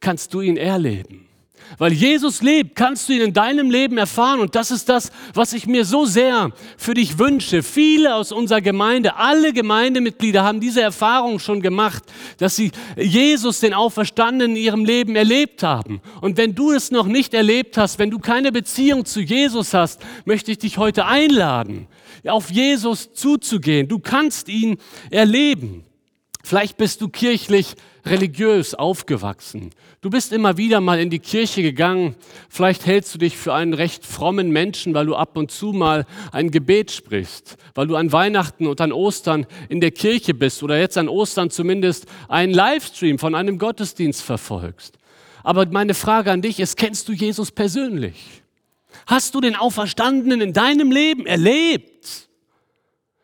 kannst 0.00 0.32
du 0.34 0.40
ihn 0.40 0.56
erleben. 0.56 1.29
Weil 1.78 1.92
Jesus 1.92 2.42
lebt, 2.42 2.74
kannst 2.74 3.08
du 3.08 3.12
ihn 3.12 3.20
in 3.20 3.32
deinem 3.32 3.70
Leben 3.70 3.98
erfahren. 3.98 4.40
Und 4.40 4.54
das 4.54 4.70
ist 4.70 4.88
das, 4.88 5.10
was 5.34 5.52
ich 5.52 5.66
mir 5.66 5.84
so 5.84 6.04
sehr 6.04 6.50
für 6.76 6.94
dich 6.94 7.18
wünsche. 7.18 7.62
Viele 7.62 8.14
aus 8.14 8.32
unserer 8.32 8.60
Gemeinde, 8.60 9.16
alle 9.16 9.52
Gemeindemitglieder 9.52 10.42
haben 10.42 10.60
diese 10.60 10.82
Erfahrung 10.82 11.38
schon 11.38 11.62
gemacht, 11.62 12.02
dass 12.38 12.56
sie 12.56 12.72
Jesus, 12.96 13.60
den 13.60 13.74
Auferstandenen, 13.74 14.56
in 14.56 14.62
ihrem 14.62 14.84
Leben 14.84 15.16
erlebt 15.16 15.62
haben. 15.62 16.00
Und 16.20 16.36
wenn 16.36 16.54
du 16.54 16.72
es 16.72 16.90
noch 16.90 17.06
nicht 17.06 17.34
erlebt 17.34 17.76
hast, 17.76 17.98
wenn 17.98 18.10
du 18.10 18.18
keine 18.18 18.52
Beziehung 18.52 19.04
zu 19.04 19.20
Jesus 19.20 19.74
hast, 19.74 20.00
möchte 20.24 20.50
ich 20.52 20.58
dich 20.58 20.78
heute 20.78 21.06
einladen, 21.06 21.86
auf 22.26 22.50
Jesus 22.50 23.12
zuzugehen. 23.12 23.88
Du 23.88 23.98
kannst 23.98 24.48
ihn 24.48 24.78
erleben. 25.10 25.84
Vielleicht 26.42 26.76
bist 26.76 27.00
du 27.00 27.08
kirchlich 27.08 27.76
religiös 28.04 28.74
aufgewachsen. 28.74 29.70
Du 30.00 30.10
bist 30.10 30.32
immer 30.32 30.56
wieder 30.56 30.80
mal 30.80 30.98
in 30.98 31.10
die 31.10 31.18
Kirche 31.18 31.62
gegangen. 31.62 32.14
Vielleicht 32.48 32.86
hältst 32.86 33.14
du 33.14 33.18
dich 33.18 33.36
für 33.36 33.52
einen 33.52 33.74
recht 33.74 34.06
frommen 34.06 34.50
Menschen, 34.50 34.94
weil 34.94 35.06
du 35.06 35.14
ab 35.14 35.36
und 35.36 35.50
zu 35.50 35.72
mal 35.72 36.06
ein 36.32 36.50
Gebet 36.50 36.90
sprichst, 36.90 37.56
weil 37.74 37.86
du 37.86 37.96
an 37.96 38.12
Weihnachten 38.12 38.66
und 38.66 38.80
an 38.80 38.92
Ostern 38.92 39.46
in 39.68 39.80
der 39.80 39.90
Kirche 39.90 40.34
bist 40.34 40.62
oder 40.62 40.78
jetzt 40.78 40.96
an 40.96 41.08
Ostern 41.08 41.50
zumindest 41.50 42.06
einen 42.28 42.54
Livestream 42.54 43.18
von 43.18 43.34
einem 43.34 43.58
Gottesdienst 43.58 44.22
verfolgst. 44.22 44.98
Aber 45.42 45.66
meine 45.66 45.94
Frage 45.94 46.32
an 46.32 46.42
dich 46.42 46.60
ist, 46.60 46.76
kennst 46.76 47.08
du 47.08 47.12
Jesus 47.12 47.50
persönlich? 47.50 48.42
Hast 49.06 49.34
du 49.34 49.40
den 49.40 49.56
Auferstandenen 49.56 50.40
in 50.40 50.52
deinem 50.52 50.92
Leben 50.92 51.26
erlebt? 51.26 52.28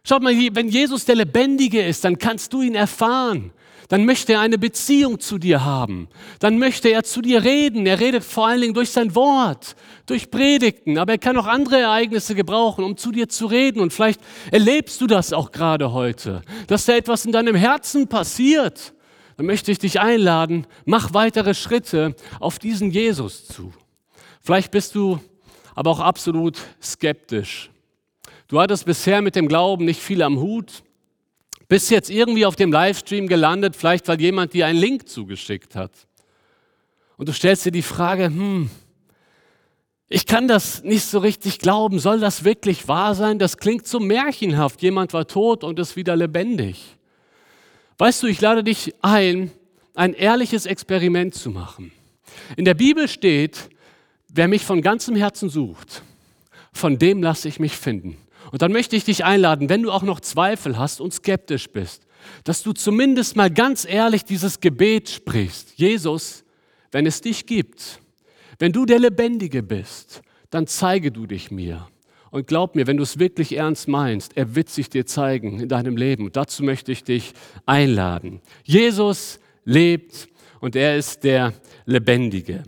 Schaut 0.04 0.22
mal, 0.22 0.34
wenn 0.52 0.68
Jesus 0.68 1.04
der 1.04 1.16
Lebendige 1.16 1.82
ist, 1.82 2.04
dann 2.04 2.18
kannst 2.18 2.52
du 2.52 2.62
ihn 2.62 2.74
erfahren 2.74 3.50
dann 3.88 4.04
möchte 4.04 4.34
er 4.34 4.40
eine 4.40 4.58
Beziehung 4.58 5.20
zu 5.20 5.38
dir 5.38 5.64
haben. 5.64 6.08
Dann 6.40 6.58
möchte 6.58 6.88
er 6.88 7.04
zu 7.04 7.22
dir 7.22 7.44
reden. 7.44 7.86
Er 7.86 8.00
redet 8.00 8.24
vor 8.24 8.46
allen 8.46 8.60
Dingen 8.60 8.74
durch 8.74 8.90
sein 8.90 9.14
Wort, 9.14 9.76
durch 10.06 10.30
Predigten, 10.30 10.98
aber 10.98 11.12
er 11.12 11.18
kann 11.18 11.36
auch 11.36 11.46
andere 11.46 11.80
Ereignisse 11.80 12.34
gebrauchen, 12.34 12.84
um 12.84 12.96
zu 12.96 13.12
dir 13.12 13.28
zu 13.28 13.46
reden. 13.46 13.80
Und 13.80 13.92
vielleicht 13.92 14.20
erlebst 14.50 15.00
du 15.00 15.06
das 15.06 15.32
auch 15.32 15.52
gerade 15.52 15.92
heute, 15.92 16.42
dass 16.66 16.86
da 16.86 16.96
etwas 16.96 17.24
in 17.24 17.32
deinem 17.32 17.54
Herzen 17.54 18.08
passiert. 18.08 18.92
Dann 19.36 19.46
möchte 19.46 19.70
ich 19.70 19.78
dich 19.78 20.00
einladen, 20.00 20.66
mach 20.84 21.12
weitere 21.12 21.54
Schritte 21.54 22.16
auf 22.40 22.58
diesen 22.58 22.90
Jesus 22.90 23.46
zu. 23.46 23.72
Vielleicht 24.40 24.70
bist 24.70 24.94
du 24.94 25.20
aber 25.74 25.90
auch 25.90 26.00
absolut 26.00 26.58
skeptisch. 26.82 27.70
Du 28.48 28.60
hattest 28.60 28.86
bisher 28.86 29.22
mit 29.22 29.36
dem 29.36 29.48
Glauben 29.48 29.84
nicht 29.84 30.00
viel 30.00 30.22
am 30.22 30.38
Hut. 30.38 30.82
Bist 31.68 31.90
jetzt 31.90 32.10
irgendwie 32.10 32.46
auf 32.46 32.56
dem 32.56 32.72
Livestream 32.72 33.26
gelandet, 33.26 33.74
vielleicht 33.76 34.06
weil 34.08 34.20
jemand 34.20 34.52
dir 34.52 34.66
einen 34.66 34.78
Link 34.78 35.08
zugeschickt 35.08 35.74
hat. 35.74 35.92
Und 37.16 37.28
du 37.28 37.32
stellst 37.32 37.64
dir 37.64 37.72
die 37.72 37.82
Frage, 37.82 38.26
hm, 38.26 38.70
ich 40.08 40.26
kann 40.26 40.46
das 40.46 40.84
nicht 40.84 41.04
so 41.04 41.18
richtig 41.18 41.58
glauben. 41.58 41.98
Soll 41.98 42.20
das 42.20 42.44
wirklich 42.44 42.86
wahr 42.86 43.14
sein? 43.14 43.38
Das 43.38 43.56
klingt 43.56 43.86
so 43.88 43.98
märchenhaft. 43.98 44.80
Jemand 44.82 45.12
war 45.12 45.26
tot 45.26 45.64
und 45.64 45.78
ist 45.80 45.96
wieder 45.96 46.14
lebendig. 46.14 46.96
Weißt 47.98 48.22
du, 48.22 48.28
ich 48.28 48.40
lade 48.40 48.62
dich 48.62 48.94
ein, 49.02 49.50
ein 49.94 50.14
ehrliches 50.14 50.66
Experiment 50.66 51.34
zu 51.34 51.50
machen. 51.50 51.90
In 52.56 52.64
der 52.64 52.74
Bibel 52.74 53.08
steht, 53.08 53.70
wer 54.28 54.46
mich 54.46 54.64
von 54.64 54.82
ganzem 54.82 55.16
Herzen 55.16 55.48
sucht, 55.48 56.02
von 56.72 56.98
dem 56.98 57.22
lasse 57.22 57.48
ich 57.48 57.58
mich 57.58 57.76
finden. 57.76 58.18
Und 58.52 58.62
dann 58.62 58.72
möchte 58.72 58.96
ich 58.96 59.04
dich 59.04 59.24
einladen, 59.24 59.68
wenn 59.68 59.82
du 59.82 59.90
auch 59.90 60.02
noch 60.02 60.20
Zweifel 60.20 60.78
hast 60.78 61.00
und 61.00 61.12
skeptisch 61.12 61.68
bist, 61.70 62.06
dass 62.44 62.62
du 62.62 62.72
zumindest 62.72 63.36
mal 63.36 63.50
ganz 63.50 63.84
ehrlich 63.84 64.24
dieses 64.24 64.60
Gebet 64.60 65.08
sprichst. 65.08 65.72
Jesus, 65.76 66.44
wenn 66.92 67.06
es 67.06 67.20
dich 67.20 67.46
gibt, 67.46 68.00
wenn 68.58 68.72
du 68.72 68.86
der 68.86 68.98
Lebendige 68.98 69.62
bist, 69.62 70.22
dann 70.50 70.66
zeige 70.66 71.12
du 71.12 71.26
dich 71.26 71.50
mir. 71.50 71.88
Und 72.30 72.46
glaub 72.46 72.74
mir, 72.74 72.86
wenn 72.86 72.96
du 72.96 73.02
es 73.02 73.18
wirklich 73.18 73.56
ernst 73.56 73.88
meinst, 73.88 74.36
er 74.36 74.54
wird 74.54 74.68
sich 74.68 74.90
dir 74.90 75.06
zeigen 75.06 75.60
in 75.60 75.68
deinem 75.68 75.96
Leben. 75.96 76.24
Und 76.24 76.36
dazu 76.36 76.62
möchte 76.62 76.92
ich 76.92 77.04
dich 77.04 77.32
einladen. 77.64 78.40
Jesus 78.64 79.38
lebt 79.64 80.28
und 80.60 80.76
er 80.76 80.96
ist 80.96 81.24
der 81.24 81.52
Lebendige. 81.84 82.62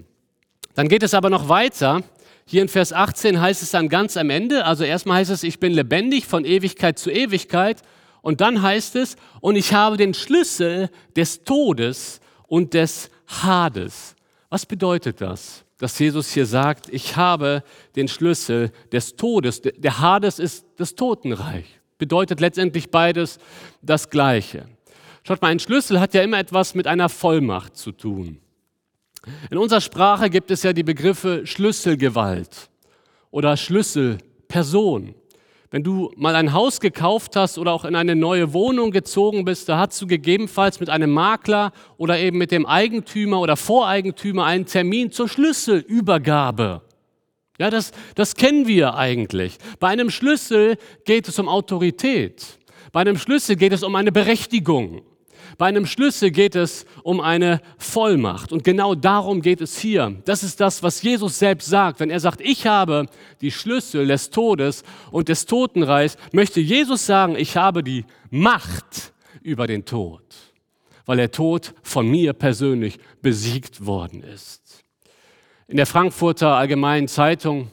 Dann 0.75 0.89
geht 0.89 1.03
es 1.03 1.15
aber 1.15 1.29
noch 1.29 1.49
weiter 1.49 2.03
Hier 2.51 2.63
in 2.63 2.69
Vers 2.69 2.95
18 2.95 3.43
heißt 3.43 3.63
es 3.63 3.73
dann 3.73 3.91
ganz 3.91 4.17
am 4.17 4.31
Ende, 4.31 4.65
also 4.65 4.83
erstmal 4.83 5.19
heißt 5.19 5.31
es, 5.31 5.43
ich 5.43 5.61
bin 5.61 5.75
lebendig 5.75 6.27
von 6.27 6.47
Ewigkeit 6.47 6.99
zu 6.99 7.11
Ewigkeit. 7.11 7.83
Und 8.23 8.41
dann 8.41 8.63
heißt 8.63 8.97
es, 8.97 9.17
und 9.43 9.57
ich 9.57 9.75
habe 9.75 9.99
den 9.99 10.15
Schlüssel 10.15 10.89
des 11.15 11.45
Todes 11.45 12.23
und 12.47 12.73
des 12.73 13.11
Hades. 13.27 14.17
Was 14.49 14.65
bedeutet 14.65 15.21
das? 15.21 15.67
Dass 15.77 15.99
Jesus 15.99 16.33
hier 16.33 16.47
sagt, 16.47 16.89
ich 16.89 17.17
habe 17.17 17.63
den 17.97 18.09
Schlüssel 18.09 18.73
des 18.93 19.17
Todes. 19.17 19.61
Der 19.61 19.99
Hades 19.99 20.39
ist 20.39 20.65
das 20.79 20.95
Totenreich. 20.95 21.67
Bedeutet 21.99 22.41
letztendlich 22.41 22.91
beides 22.91 23.39
das 23.83 24.09
Gleiche. 24.09 24.65
Schaut 25.23 25.43
mal, 25.43 25.49
ein 25.49 25.59
Schlüssel 25.61 26.01
hat 26.01 26.15
ja 26.15 26.23
immer 26.23 26.39
etwas 26.39 26.75
mit 26.75 26.87
einer 26.87 27.11
Vollmacht 27.11 27.77
zu 27.77 27.93
tun. 27.93 28.41
In 29.51 29.59
unserer 29.59 29.81
Sprache 29.81 30.31
gibt 30.31 30.51
es 30.51 30.63
ja 30.63 30.73
die 30.73 30.83
Begriffe 30.83 31.47
Schlüsselgewalt 31.47 32.71
oder 33.31 33.57
Schlüsselperson. 33.57 35.15
Wenn 35.71 35.83
du 35.83 36.11
mal 36.17 36.35
ein 36.35 36.55
Haus 36.55 36.81
gekauft 36.81 37.37
hast 37.37 37.59
oder 37.59 37.73
auch 37.73 37.85
in 37.85 37.95
eine 37.95 38.17
neue 38.17 38.55
Wohnung 38.55 38.91
gezogen 38.91 39.45
bist, 39.45 39.69
da 39.69 39.79
hast 39.79 40.01
du 40.01 40.07
gegebenenfalls 40.07 40.81
mit 40.81 40.89
einem 40.89 41.11
Makler 41.11 41.73
oder 41.99 42.19
eben 42.19 42.39
mit 42.39 42.53
dem 42.53 42.65
Eigentümer 42.65 43.41
oder 43.41 43.57
Voreigentümer 43.57 44.47
einen 44.47 44.65
Termin 44.65 45.13
zur 45.13 45.29
Schlüsselübergabe. 45.29 46.81
Ja, 47.59 47.71
das, 47.71 47.93
das 48.15 48.35
kennen 48.35 48.67
wir 48.67 48.95
eigentlich. 48.95 49.59
Bei 49.79 49.89
einem 49.89 50.11
Schlüssel 50.11 50.79
geht 51.05 51.29
es 51.29 51.39
um 51.39 51.49
Autorität. 51.49 52.59
Bei 52.93 53.01
einem 53.01 53.19
Schlüssel 53.19 53.57
geht 53.57 53.73
es 53.73 53.83
um 53.83 53.95
eine 53.95 54.13
Berechtigung. 54.13 55.03
Bei 55.59 55.67
einem 55.67 55.87
Schlüssel 55.87 56.31
geht 56.31 56.55
es 56.55 56.87
um 57.03 57.21
eine 57.21 57.61
Vollmacht. 57.79 58.53
Und 58.53 58.63
genau 58.63 58.95
darum 58.95 59.43
geht 59.43 59.61
es 59.61 59.79
hier. 59.79 60.15
Das 60.25 60.45
ist 60.45 60.61
das, 60.61 60.85
was 60.85 61.03
Jesus 61.03 61.41
selbst 61.41 61.67
sagt. 61.67 61.99
Wenn 61.99 62.11
er 62.11 62.21
sagt, 62.21 62.41
ich 62.41 62.69
habe 62.69 63.07
die 63.41 63.51
Schlüssel 63.51 64.07
des 64.07 64.31
Todes 64.31 64.85
und 65.11 65.29
des 65.29 65.47
Totenreichs, 65.47 66.17
möchte 66.33 66.61
Jesus 66.61 67.05
sagen, 67.05 67.35
ich 67.37 67.57
habe 67.57 67.83
die 67.83 68.05
Macht 68.31 69.13
über 69.43 69.67
den 69.67 69.85
Tod, 69.85 70.23
weil 71.07 71.17
der 71.17 71.33
Tod 71.33 71.75
von 71.83 72.09
mir 72.09 72.35
persönlich 72.35 72.99
besiegt 73.21 73.85
worden 73.85 74.23
ist. 74.23 74.85
In 75.67 75.77
der 75.77 75.87
Frankfurter 75.87 76.55
Allgemeinen 76.55 77.09
Zeitung 77.09 77.73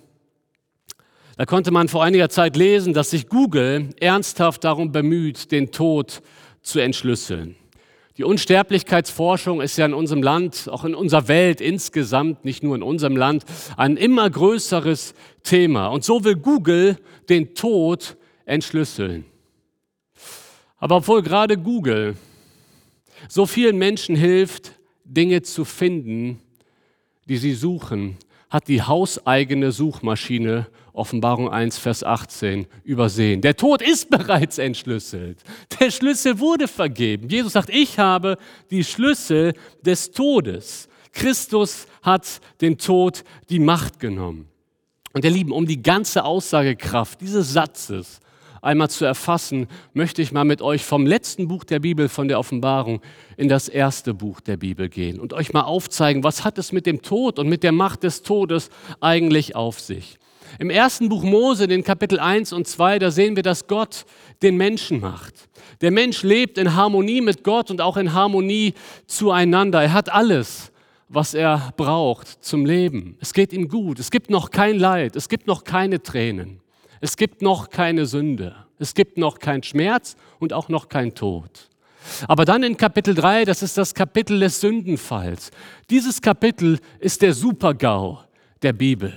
da 1.38 1.46
konnte 1.46 1.72
man 1.72 1.90
vor 1.90 2.02
einiger 2.02 2.30
Zeit 2.30 2.56
lesen, 2.56 2.94
dass 2.94 3.10
sich 3.10 3.28
Google 3.28 3.90
ernsthaft 4.00 4.64
darum 4.64 4.94
bemüht, 4.94 5.52
den 5.52 5.70
Tod 5.72 6.22
zu 6.62 6.80
entschlüsseln. 6.80 7.58
Die 8.18 8.24
Unsterblichkeitsforschung 8.24 9.60
ist 9.60 9.78
ja 9.78 9.86
in 9.86 9.94
unserem 9.94 10.24
Land, 10.24 10.70
auch 10.72 10.86
in 10.86 10.96
unserer 10.96 11.28
Welt 11.28 11.60
insgesamt, 11.60 12.46
nicht 12.46 12.64
nur 12.64 12.76
in 12.76 12.84
unserem 12.84 13.18
Land, 13.18 13.44
ein 13.76 13.98
immer 13.98 14.30
größeres 14.30 15.14
Thema. 15.44 15.88
Und 15.88 16.06
so 16.06 16.24
will 16.24 16.38
Google 16.38 16.98
den 17.28 17.56
Tod 17.56 18.16
entschlüsseln. 18.46 19.26
Aber 20.78 20.98
obwohl 20.98 21.24
gerade 21.24 21.58
Google 21.58 22.16
so 23.28 23.46
vielen 23.46 23.78
Menschen 23.78 24.16
hilft, 24.16 24.80
Dinge 25.04 25.42
zu 25.42 25.66
finden, 25.66 26.40
die 27.28 27.38
sie 27.38 27.54
suchen, 27.54 28.18
hat 28.50 28.70
die 28.70 28.82
hauseigene 28.82 29.74
Suchmaschine 29.74 30.68
Offenbarung 30.96 31.50
1, 31.50 31.78
Vers 31.78 32.04
18 32.04 32.68
übersehen. 32.84 33.42
Der 33.42 33.56
Tod 33.56 33.82
ist 33.82 34.10
bereits 34.10 34.58
entschlüsselt. 34.58 35.40
Der 35.80 35.92
Schlüssel 35.92 36.40
wurde 36.40 36.68
vergeben. 36.68 37.28
Jesus 37.28 37.54
sagt, 37.54 37.70
ich 37.70 38.00
habe 38.00 38.38
die 38.72 38.84
Schlüssel 38.84 39.54
des 39.82 40.12
Todes. 40.12 40.88
Christus 41.12 41.88
hat 42.02 42.40
den 42.62 42.78
Tod 42.78 43.24
die 43.50 43.60
Macht 43.60 44.00
genommen. 44.00 44.48
Und 45.14 45.24
ihr 45.26 45.32
Lieben, 45.32 45.52
um 45.52 45.66
die 45.66 45.82
ganze 45.82 46.24
Aussagekraft 46.24 47.22
dieses 47.22 47.54
Satzes 47.54 48.20
einmal 48.62 48.90
zu 48.90 49.06
erfassen, 49.06 49.68
möchte 49.94 50.22
ich 50.22 50.32
mal 50.32 50.44
mit 50.44 50.62
euch 50.62 50.84
vom 50.84 51.06
letzten 51.06 51.48
Buch 51.48 51.64
der 51.64 51.80
Bibel, 51.80 52.10
von 52.10 52.28
der 52.28 52.40
Offenbarung, 52.40 53.02
in 53.38 53.48
das 53.48 53.70
erste 53.70 54.14
Buch 54.14 54.42
der 54.42 54.58
Bibel 54.58 54.90
gehen 54.90 55.20
und 55.20 55.34
euch 55.34 55.54
mal 55.54 55.62
aufzeigen, 55.62 56.24
was 56.24 56.44
hat 56.44 56.58
es 56.58 56.72
mit 56.72 56.86
dem 56.86 57.02
Tod 57.02 57.38
und 57.38 57.48
mit 57.48 57.64
der 57.64 57.72
Macht 57.72 58.04
des 58.04 58.24
Todes 58.24 58.70
eigentlich 59.00 59.56
auf 59.56 59.80
sich. 59.80 60.18
Im 60.60 60.70
ersten 60.70 61.10
Buch 61.10 61.24
Mose, 61.24 61.66
in 61.66 61.84
Kapitel 61.84 62.20
1 62.20 62.54
und 62.54 62.68
2, 62.68 63.00
da 63.00 63.12
sehen 63.12 63.36
wir, 63.36 63.44
dass 63.44 63.68
Gott 63.68 64.06
den 64.42 64.58
Menschen 64.58 65.00
macht. 65.00 65.50
Der 65.82 65.92
Mensch 65.92 66.24
lebt 66.24 66.58
in 66.58 66.76
Harmonie 66.76 67.22
mit 67.22 67.44
Gott 67.44 67.72
und 67.72 67.82
auch 67.82 67.98
in 67.98 68.14
Harmonie 68.14 68.74
zueinander. 69.08 69.82
Er 69.82 69.94
hat 69.94 70.12
alles, 70.12 70.72
was 71.10 71.34
er 71.34 71.74
braucht 71.76 72.44
zum 72.44 72.66
Leben. 72.66 73.18
Es 73.20 73.34
geht 73.34 73.54
ihm 73.54 73.68
gut. 73.68 74.00
Es 74.00 74.12
gibt 74.12 74.30
noch 74.30 74.52
kein 74.52 74.80
Leid. 74.80 75.16
Es 75.16 75.30
gibt 75.30 75.48
noch 75.48 75.64
keine 75.64 76.02
Tränen. 76.02 76.62
Es 77.02 77.18
gibt 77.18 77.42
noch 77.42 77.70
keine 77.70 78.06
Sünde. 78.06 78.56
Es 78.80 78.94
gibt 78.94 79.18
noch 79.18 79.40
keinen 79.40 79.64
Schmerz 79.64 80.16
und 80.40 80.54
auch 80.54 80.70
noch 80.70 80.90
keinen 80.90 81.14
Tod. 81.14 81.70
Aber 82.28 82.46
dann 82.46 82.64
in 82.64 82.78
Kapitel 82.78 83.16
3, 83.16 83.46
das 83.46 83.62
ist 83.64 83.78
das 83.78 83.94
Kapitel 83.94 84.40
des 84.40 84.62
Sündenfalls. 84.62 85.52
Dieses 85.90 86.22
Kapitel 86.22 86.80
ist 87.00 87.22
der 87.22 87.34
Supergau 87.34 88.20
der 88.62 88.74
Bibel. 88.74 89.14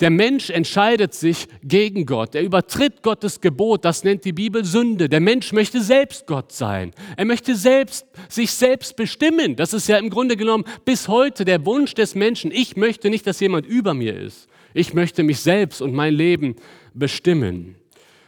Der 0.00 0.10
Mensch 0.10 0.50
entscheidet 0.50 1.14
sich 1.14 1.46
gegen 1.62 2.06
Gott. 2.06 2.34
Er 2.34 2.42
übertritt 2.42 3.02
Gottes 3.02 3.40
Gebot. 3.40 3.84
Das 3.84 4.04
nennt 4.04 4.24
die 4.24 4.32
Bibel 4.32 4.64
Sünde. 4.64 5.08
Der 5.08 5.20
Mensch 5.20 5.52
möchte 5.52 5.82
selbst 5.82 6.26
Gott 6.26 6.52
sein. 6.52 6.92
Er 7.16 7.24
möchte 7.24 7.56
selbst, 7.56 8.06
sich 8.28 8.52
selbst 8.52 8.96
bestimmen. 8.96 9.56
Das 9.56 9.72
ist 9.72 9.88
ja 9.88 9.98
im 9.98 10.10
Grunde 10.10 10.36
genommen 10.36 10.64
bis 10.84 11.08
heute 11.08 11.44
der 11.44 11.64
Wunsch 11.66 11.94
des 11.94 12.14
Menschen. 12.14 12.50
Ich 12.50 12.76
möchte 12.76 13.10
nicht, 13.10 13.26
dass 13.26 13.40
jemand 13.40 13.66
über 13.66 13.94
mir 13.94 14.18
ist. 14.18 14.48
Ich 14.74 14.94
möchte 14.94 15.22
mich 15.22 15.40
selbst 15.40 15.80
und 15.82 15.94
mein 15.94 16.14
Leben 16.14 16.56
bestimmen. 16.94 17.76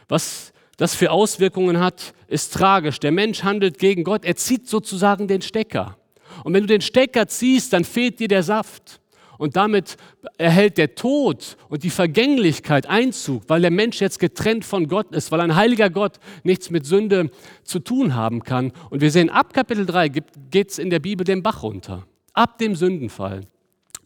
Was 0.07 0.53
das 0.77 0.95
für 0.95 1.11
Auswirkungen 1.11 1.79
hat, 1.79 2.13
ist 2.27 2.53
tragisch. 2.53 2.99
Der 2.99 3.11
Mensch 3.11 3.43
handelt 3.43 3.77
gegen 3.77 4.03
Gott. 4.03 4.25
Er 4.25 4.35
zieht 4.35 4.67
sozusagen 4.67 5.27
den 5.27 5.41
Stecker. 5.41 5.97
Und 6.43 6.53
wenn 6.53 6.63
du 6.63 6.67
den 6.67 6.81
Stecker 6.81 7.27
ziehst, 7.27 7.73
dann 7.73 7.83
fehlt 7.83 8.19
dir 8.19 8.27
der 8.27 8.43
Saft. 8.43 9.00
Und 9.41 9.55
damit 9.55 9.97
erhält 10.37 10.77
der 10.77 10.93
Tod 10.93 11.57
und 11.67 11.81
die 11.81 11.89
Vergänglichkeit 11.89 12.85
Einzug, 12.85 13.41
weil 13.47 13.61
der 13.61 13.71
Mensch 13.71 13.99
jetzt 13.99 14.19
getrennt 14.19 14.63
von 14.63 14.87
Gott 14.87 15.15
ist, 15.15 15.31
weil 15.31 15.41
ein 15.41 15.55
heiliger 15.55 15.89
Gott 15.89 16.19
nichts 16.43 16.69
mit 16.69 16.85
Sünde 16.85 17.31
zu 17.63 17.79
tun 17.79 18.13
haben 18.13 18.43
kann. 18.43 18.71
Und 18.91 19.01
wir 19.01 19.09
sehen, 19.09 19.31
ab 19.31 19.51
Kapitel 19.51 19.87
3 19.87 20.09
geht 20.09 20.69
es 20.69 20.77
in 20.77 20.91
der 20.91 20.99
Bibel 20.99 21.23
den 21.23 21.41
Bach 21.41 21.63
runter. 21.63 22.05
Ab 22.33 22.59
dem 22.59 22.75
Sündenfall. 22.75 23.41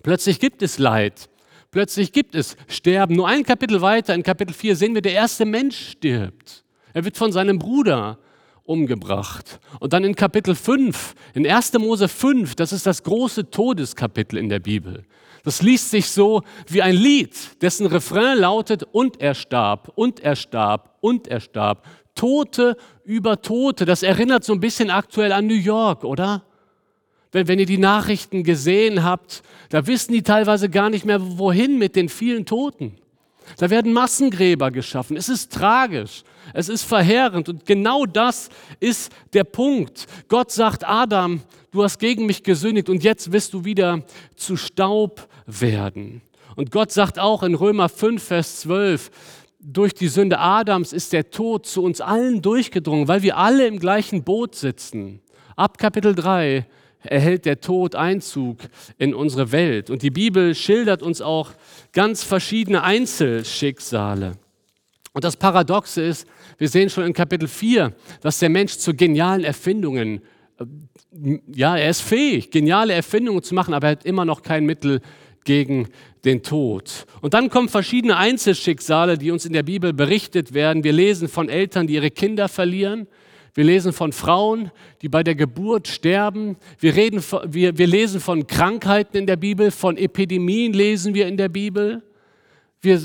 Plötzlich 0.03 0.39
gibt 0.39 0.61
es 0.61 0.79
Leid. 0.79 1.27
Plötzlich 1.69 2.13
gibt 2.13 2.33
es 2.33 2.55
Sterben. 2.69 3.17
Nur 3.17 3.27
ein 3.27 3.43
Kapitel 3.43 3.81
weiter, 3.81 4.15
in 4.15 4.23
Kapitel 4.23 4.53
4, 4.53 4.77
sehen 4.77 4.93
wir, 4.95 5.01
der 5.01 5.11
erste 5.11 5.43
Mensch 5.43 5.89
stirbt. 5.89 6.63
Er 6.93 7.03
wird 7.03 7.17
von 7.17 7.33
seinem 7.33 7.59
Bruder 7.59 8.19
umgebracht. 8.63 9.59
Und 9.81 9.91
dann 9.91 10.05
in 10.05 10.15
Kapitel 10.15 10.55
5, 10.55 11.13
in 11.33 11.45
1. 11.45 11.73
Mose 11.73 12.07
5, 12.07 12.55
das 12.55 12.71
ist 12.71 12.85
das 12.85 13.03
große 13.03 13.49
Todeskapitel 13.49 14.37
in 14.37 14.47
der 14.47 14.59
Bibel. 14.59 15.03
Das 15.45 15.61
liest 15.61 15.91
sich 15.91 16.09
so 16.09 16.41
wie 16.67 16.81
ein 16.81 16.95
Lied, 16.95 17.61
dessen 17.61 17.85
Refrain 17.85 18.39
lautet, 18.39 18.83
und 18.91 19.21
er 19.21 19.35
starb, 19.35 19.91
und 19.95 20.19
er 20.19 20.35
starb, 20.35 20.97
und 21.01 21.27
er 21.27 21.39
starb. 21.39 21.85
Tote 22.15 22.75
über 23.03 23.41
Tote. 23.41 23.85
Das 23.85 24.01
erinnert 24.01 24.43
so 24.43 24.53
ein 24.53 24.59
bisschen 24.59 24.89
aktuell 24.89 25.31
an 25.31 25.45
New 25.45 25.53
York, 25.53 26.03
oder? 26.03 26.43
Wenn, 27.31 27.47
wenn 27.47 27.59
ihr 27.59 27.65
die 27.67 27.77
Nachrichten 27.77 28.43
gesehen 28.43 29.03
habt, 29.03 29.43
da 29.69 29.85
wissen 29.85 30.13
die 30.13 30.23
teilweise 30.23 30.69
gar 30.69 30.89
nicht 30.89 31.05
mehr, 31.05 31.19
wohin 31.37 31.77
mit 31.77 31.95
den 31.95 32.09
vielen 32.09 32.45
Toten. 32.45 32.97
Da 33.57 33.69
werden 33.69 33.93
Massengräber 33.93 34.71
geschaffen. 34.71 35.17
Es 35.17 35.29
ist 35.29 35.51
tragisch. 35.51 36.23
Es 36.53 36.69
ist 36.69 36.83
verheerend. 36.83 37.49
Und 37.49 37.65
genau 37.65 38.05
das 38.05 38.49
ist 38.79 39.11
der 39.33 39.43
Punkt. 39.43 40.05
Gott 40.27 40.51
sagt 40.51 40.87
Adam, 40.87 41.41
du 41.71 41.83
hast 41.83 41.99
gegen 41.99 42.25
mich 42.25 42.43
gesündigt 42.43 42.89
und 42.89 43.03
jetzt 43.03 43.31
wirst 43.31 43.53
du 43.53 43.65
wieder 43.65 44.03
zu 44.35 44.57
Staub 44.57 45.27
werden. 45.45 46.21
Und 46.55 46.71
Gott 46.71 46.91
sagt 46.91 47.19
auch 47.19 47.43
in 47.43 47.55
Römer 47.55 47.89
5, 47.89 48.23
Vers 48.23 48.61
12, 48.61 49.11
durch 49.59 49.93
die 49.93 50.07
Sünde 50.07 50.39
Adams 50.39 50.93
ist 50.93 51.11
der 51.11 51.31
Tod 51.31 51.65
zu 51.65 51.83
uns 51.83 51.99
allen 51.99 52.41
durchgedrungen, 52.41 53.07
weil 53.07 53.23
wir 53.23 53.37
alle 53.37 53.67
im 53.67 53.79
gleichen 53.79 54.23
Boot 54.23 54.55
sitzen. 54.55 55.21
Ab 55.55 55.77
Kapitel 55.77 56.13
3 56.13 56.65
erhält 57.05 57.45
der 57.45 57.61
Tod 57.61 57.95
Einzug 57.95 58.59
in 58.97 59.13
unsere 59.13 59.51
Welt. 59.51 59.89
Und 59.89 60.01
die 60.01 60.11
Bibel 60.11 60.55
schildert 60.55 61.01
uns 61.01 61.21
auch 61.21 61.51
ganz 61.93 62.23
verschiedene 62.23 62.83
Einzelschicksale. 62.83 64.33
Und 65.13 65.23
das 65.23 65.37
Paradoxe 65.37 66.01
ist, 66.01 66.27
wir 66.57 66.67
sehen 66.67 66.89
schon 66.89 67.05
in 67.05 67.13
Kapitel 67.13 67.47
4, 67.47 67.93
dass 68.21 68.39
der 68.39 68.49
Mensch 68.49 68.77
zu 68.77 68.93
genialen 68.93 69.45
Erfindungen, 69.45 70.21
äh, 70.59 71.39
ja, 71.53 71.77
er 71.77 71.89
ist 71.89 72.01
fähig, 72.01 72.51
geniale 72.51 72.93
Erfindungen 72.93 73.41
zu 73.41 73.55
machen, 73.55 73.73
aber 73.73 73.87
er 73.87 73.91
hat 73.91 74.05
immer 74.05 74.25
noch 74.25 74.41
kein 74.41 74.65
Mittel 74.65 74.99
gegen 75.45 75.87
den 76.25 76.43
Tod. 76.43 77.05
Und 77.21 77.33
dann 77.33 77.49
kommen 77.49 77.69
verschiedene 77.69 78.17
Einzelschicksale, 78.17 79.17
die 79.17 79.31
uns 79.31 79.45
in 79.45 79.53
der 79.53 79.63
Bibel 79.63 79.93
berichtet 79.93 80.53
werden. 80.53 80.83
Wir 80.83 80.91
lesen 80.91 81.29
von 81.29 81.47
Eltern, 81.47 81.87
die 81.87 81.93
ihre 81.93 82.11
Kinder 82.11 82.49
verlieren. 82.49 83.07
Wir 83.55 83.63
lesen 83.63 83.93
von 83.93 84.11
Frauen, 84.11 84.69
die 85.01 85.07
bei 85.07 85.23
der 85.23 85.33
Geburt 85.33 85.87
sterben. 85.87 86.57
Wir, 86.77 86.93
reden, 86.93 87.23
wir, 87.45 87.77
wir 87.77 87.87
lesen 87.87 88.19
von 88.19 88.45
Krankheiten 88.47 89.15
in 89.15 89.27
der 89.27 89.37
Bibel, 89.37 89.71
von 89.71 89.95
Epidemien 89.95 90.73
lesen 90.73 91.13
wir 91.13 91.25
in 91.25 91.37
der 91.37 91.47
Bibel. 91.47 92.03
Wir 92.81 92.99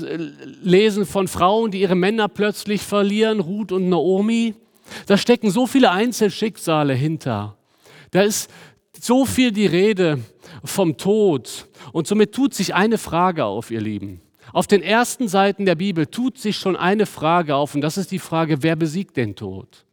lesen 0.61 1.05
von 1.05 1.29
Frauen, 1.29 1.71
die 1.71 1.79
ihre 1.79 1.95
Männer 1.95 2.27
plötzlich 2.27 2.81
verlieren, 2.81 3.39
Ruth 3.39 3.71
und 3.71 3.87
Naomi. 3.87 4.53
Da 5.05 5.17
stecken 5.17 5.49
so 5.51 5.67
viele 5.67 5.89
Einzelschicksale 5.89 6.93
hinter. 6.93 7.55
Da 8.11 8.23
ist 8.23 8.51
so 8.99 9.25
viel 9.25 9.53
die 9.53 9.67
Rede 9.67 10.19
vom 10.65 10.97
Tod. 10.97 11.69
Und 11.93 12.07
somit 12.07 12.33
tut 12.33 12.53
sich 12.53 12.75
eine 12.75 12.97
Frage 12.97 13.45
auf, 13.45 13.71
ihr 13.71 13.79
Lieben. 13.81 14.19
Auf 14.51 14.67
den 14.67 14.83
ersten 14.83 15.29
Seiten 15.29 15.65
der 15.65 15.75
Bibel 15.75 16.07
tut 16.07 16.37
sich 16.37 16.57
schon 16.57 16.75
eine 16.75 17.05
Frage 17.05 17.55
auf 17.55 17.73
und 17.73 17.79
das 17.79 17.97
ist 17.97 18.11
die 18.11 18.19
Frage, 18.19 18.63
wer 18.63 18.75
besiegt 18.75 19.15
den 19.15 19.37
Tod? 19.37 19.85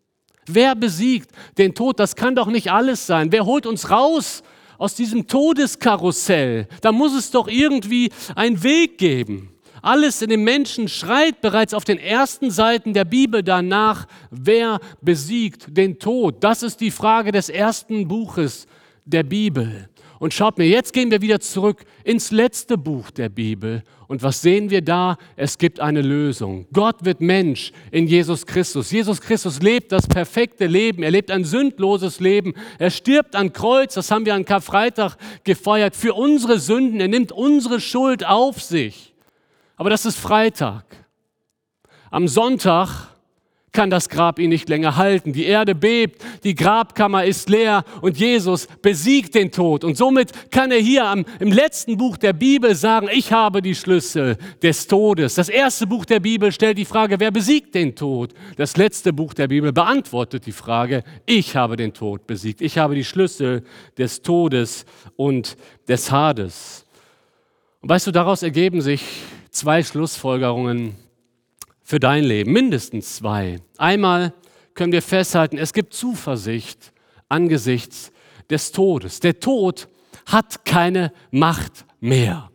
Wer 0.49 0.75
besiegt 0.75 1.31
den 1.57 1.75
Tod? 1.75 2.01
Das 2.01 2.17
kann 2.17 2.35
doch 2.35 2.49
nicht 2.49 2.73
alles 2.73 3.07
sein. 3.07 3.31
Wer 3.31 3.45
holt 3.45 3.67
uns 3.67 3.91
raus 3.91 4.43
aus 4.79 4.95
diesem 4.95 5.27
Todeskarussell? 5.27 6.67
Da 6.81 6.93
muss 6.93 7.15
es 7.15 7.31
doch 7.31 7.49
irgendwie 7.49 8.11
einen 8.35 8.63
Weg 8.63 8.99
geben. 8.99 9.51
Alles 9.83 10.23
in 10.23 10.31
dem 10.31 10.43
Menschen 10.43 10.89
schreit 10.89 11.41
bereits 11.41 11.73
auf 11.73 11.85
den 11.85 11.99
ersten 11.99 12.51
Seiten 12.51 12.95
der 12.95 13.05
Bibel 13.05 13.43
danach, 13.43 14.07
wer 14.31 14.81
besiegt 15.01 15.77
den 15.77 15.99
Tod? 15.99 16.43
Das 16.43 16.63
ist 16.63 16.81
die 16.81 16.91
Frage 16.91 17.31
des 17.31 17.49
ersten 17.49 18.09
Buches 18.09 18.67
der 19.05 19.23
Bibel. 19.23 19.89
Und 20.19 20.35
schaut 20.35 20.59
mir, 20.59 20.67
jetzt 20.67 20.93
gehen 20.93 21.11
wir 21.11 21.23
wieder 21.23 21.39
zurück 21.39 21.85
ins 22.03 22.31
letzte 22.31 22.77
Buch 22.77 23.11
der 23.11 23.29
Bibel. 23.29 23.83
Und 24.09 24.23
was 24.23 24.41
sehen 24.43 24.71
wir 24.71 24.83
da? 24.83 25.17
Es 25.37 25.59
gibt 25.59 25.81
eine 25.81 26.03
Lösung. 26.03 26.67
Gott 26.73 27.05
wird 27.05 27.21
Mensch 27.21 27.73
in 27.93 28.09
Jesus 28.09 28.47
Christus. 28.47 28.91
Jesus 28.91 29.21
Christus 29.21 29.61
lebt 29.61 29.93
das 29.93 30.09
perfekte 30.09 30.67
Leben. 30.67 31.03
Er 31.03 31.11
lebt 31.11 31.31
ein 31.31 31.45
sündloses 31.45 32.19
Leben. 32.19 32.55
Er 32.79 32.91
stirbt 32.91 33.37
an 33.37 33.53
Kreuz. 33.53 33.95
Das 33.95 34.11
haben 34.11 34.25
wir 34.27 34.35
an 34.35 34.45
Karfreitag 34.45 35.17
gefeiert. 35.45 35.95
Für 35.95 36.15
unsere 36.15 36.59
Sünden. 36.59 37.01
Er 37.01 37.09
nimmt 37.09 37.31
unsere 37.31 37.81
Schuld 37.81 38.27
auf 38.27 38.61
sich. 38.61 39.15
Aber 39.77 39.91
das 39.91 40.05
ist 40.05 40.19
Freitag. 40.19 40.85
Am 42.11 42.27
Sonntag 42.27 43.09
kann 43.73 43.91
das 43.91 44.09
Grab 44.09 44.39
ihn 44.39 44.51
nicht 44.51 44.69
länger 44.69 44.97
halten. 44.97 45.33
Die 45.33 45.45
Erde 45.45 45.75
bebt, 45.75 46.25
die 46.45 46.55
Grabkammer 46.55 47.25
ist 47.25 47.49
leer 47.49 47.85
und 48.01 48.19
Jesus 48.19 48.67
besiegt 48.83 49.35
den 49.35 49.51
Tod. 49.51 49.85
Und 49.85 49.97
somit 49.97 50.51
kann 50.51 50.71
er 50.71 50.79
hier 50.79 51.05
am, 51.07 51.25
im 51.39 51.53
letzten 51.53 51.97
Buch 51.97 52.17
der 52.17 52.33
Bibel 52.33 52.75
sagen, 52.75 53.09
ich 53.13 53.33
habe 53.33 53.63
die 53.63 53.75
Schlüssel 53.75 54.37
des 54.63 54.87
Todes. 54.87 55.35
Das 55.35 55.49
erste 55.49 55.87
Buch 55.87 56.05
der 56.05 56.21
Bibel 56.21 56.51
stellt 56.51 56.79
die 56.79 56.85
Frage, 56.85 57.21
wer 57.21 57.31
besiegt 57.31 57.75
den 57.75 57.95
Tod? 57.95 58.33
Das 58.57 58.77
letzte 58.77 59.13
Buch 59.13 59.35
der 59.35 59.49
Bibel 59.49 59.73
beantwortet 59.73 60.47
die 60.47 60.53
Frage, 60.53 61.05
ich 61.27 61.55
habe 61.55 61.77
den 61.77 61.93
Tod 61.93 62.27
besiegt. 62.27 62.61
Ich 62.61 62.79
habe 62.79 62.95
die 62.95 63.05
Schlüssel 63.05 63.65
des 63.97 64.23
Todes 64.23 64.87
und 65.17 65.57
des 65.87 66.11
Hades. 66.11 66.85
Und 67.81 67.91
weißt 67.91 68.07
du, 68.07 68.11
daraus 68.11 68.43
ergeben 68.43 68.81
sich 68.81 69.03
zwei 69.51 69.83
Schlussfolgerungen 69.83 70.97
für 71.89 71.99
dein 71.99 72.23
Leben, 72.23 72.53
mindestens 72.53 73.17
zwei. 73.17 73.57
Einmal 73.79 74.35
können 74.75 74.93
wir 74.93 75.01
festhalten, 75.01 75.57
es 75.57 75.73
gibt 75.73 75.95
Zuversicht 75.95 76.93
angesichts 77.31 78.13
des 78.51 78.73
Todes. 78.73 79.21
Der 79.21 79.41
Tod 79.41 79.89
hat 80.27 80.67
keine 80.67 81.15
Macht 81.31 81.87
mehr. 81.99 82.51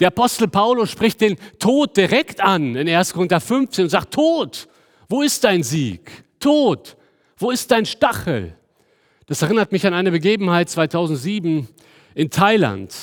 Der 0.00 0.08
Apostel 0.08 0.48
Paulus 0.48 0.90
spricht 0.90 1.20
den 1.20 1.36
Tod 1.58 1.98
direkt 1.98 2.40
an 2.40 2.76
in 2.76 2.88
1. 2.88 3.12
Korinther 3.12 3.40
15 3.40 3.84
und 3.84 3.90
sagt, 3.90 4.14
Tod, 4.14 4.66
wo 5.10 5.20
ist 5.20 5.44
dein 5.44 5.62
Sieg? 5.62 6.24
Tod, 6.40 6.96
wo 7.36 7.50
ist 7.50 7.70
dein 7.70 7.84
Stachel? 7.84 8.56
Das 9.26 9.42
erinnert 9.42 9.70
mich 9.70 9.86
an 9.86 9.92
eine 9.92 10.10
Begebenheit 10.10 10.70
2007 10.70 11.68
in 12.14 12.30
Thailand. 12.30 12.96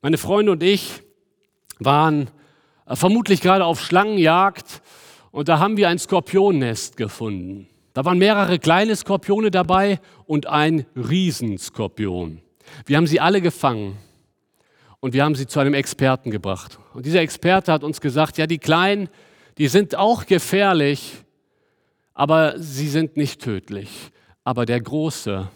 Meine 0.00 0.16
Freunde 0.16 0.52
und 0.52 0.62
ich 0.62 1.02
waren 1.80 2.30
äh, 2.86 2.94
vermutlich 2.94 3.40
gerade 3.40 3.64
auf 3.64 3.80
Schlangenjagd 3.80 4.80
und 5.30 5.48
da 5.48 5.58
haben 5.58 5.76
wir 5.76 5.88
ein 5.88 5.98
Skorpionnest 5.98 6.96
gefunden. 6.96 7.68
Da 7.94 8.04
waren 8.04 8.18
mehrere 8.18 8.58
kleine 8.58 8.94
Skorpione 8.94 9.50
dabei 9.50 10.00
und 10.26 10.46
ein 10.46 10.86
Riesenskorpion. 10.94 12.40
Wir 12.86 12.96
haben 12.96 13.06
sie 13.06 13.20
alle 13.20 13.40
gefangen 13.40 13.96
und 15.00 15.14
wir 15.14 15.24
haben 15.24 15.34
sie 15.34 15.46
zu 15.46 15.60
einem 15.60 15.74
Experten 15.74 16.30
gebracht. 16.30 16.78
Und 16.94 17.06
dieser 17.06 17.20
Experte 17.20 17.72
hat 17.72 17.84
uns 17.84 18.00
gesagt, 18.00 18.38
ja, 18.38 18.46
die 18.46 18.58
Kleinen, 18.58 19.08
die 19.58 19.68
sind 19.68 19.96
auch 19.96 20.26
gefährlich, 20.26 21.14
aber 22.14 22.58
sie 22.58 22.88
sind 22.88 23.16
nicht 23.16 23.40
tödlich. 23.40 23.90
Aber 24.44 24.64
der 24.64 24.80
Große, 24.80 25.48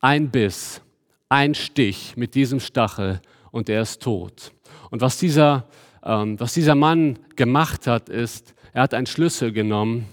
ein 0.00 0.30
Biss, 0.30 0.80
ein 1.28 1.54
Stich 1.54 2.16
mit 2.16 2.34
diesem 2.34 2.60
Stachel 2.60 3.20
und 3.50 3.68
er 3.68 3.82
ist 3.82 4.02
tot. 4.02 4.52
Und 4.90 5.00
was 5.00 5.18
dieser, 5.18 5.66
ähm, 6.04 6.38
was 6.38 6.54
dieser 6.54 6.74
Mann 6.74 7.18
gemacht 7.36 7.86
hat, 7.86 8.08
ist, 8.08 8.54
er 8.72 8.82
hat 8.82 8.94
einen 8.94 9.06
Schlüssel 9.06 9.52
genommen 9.52 10.06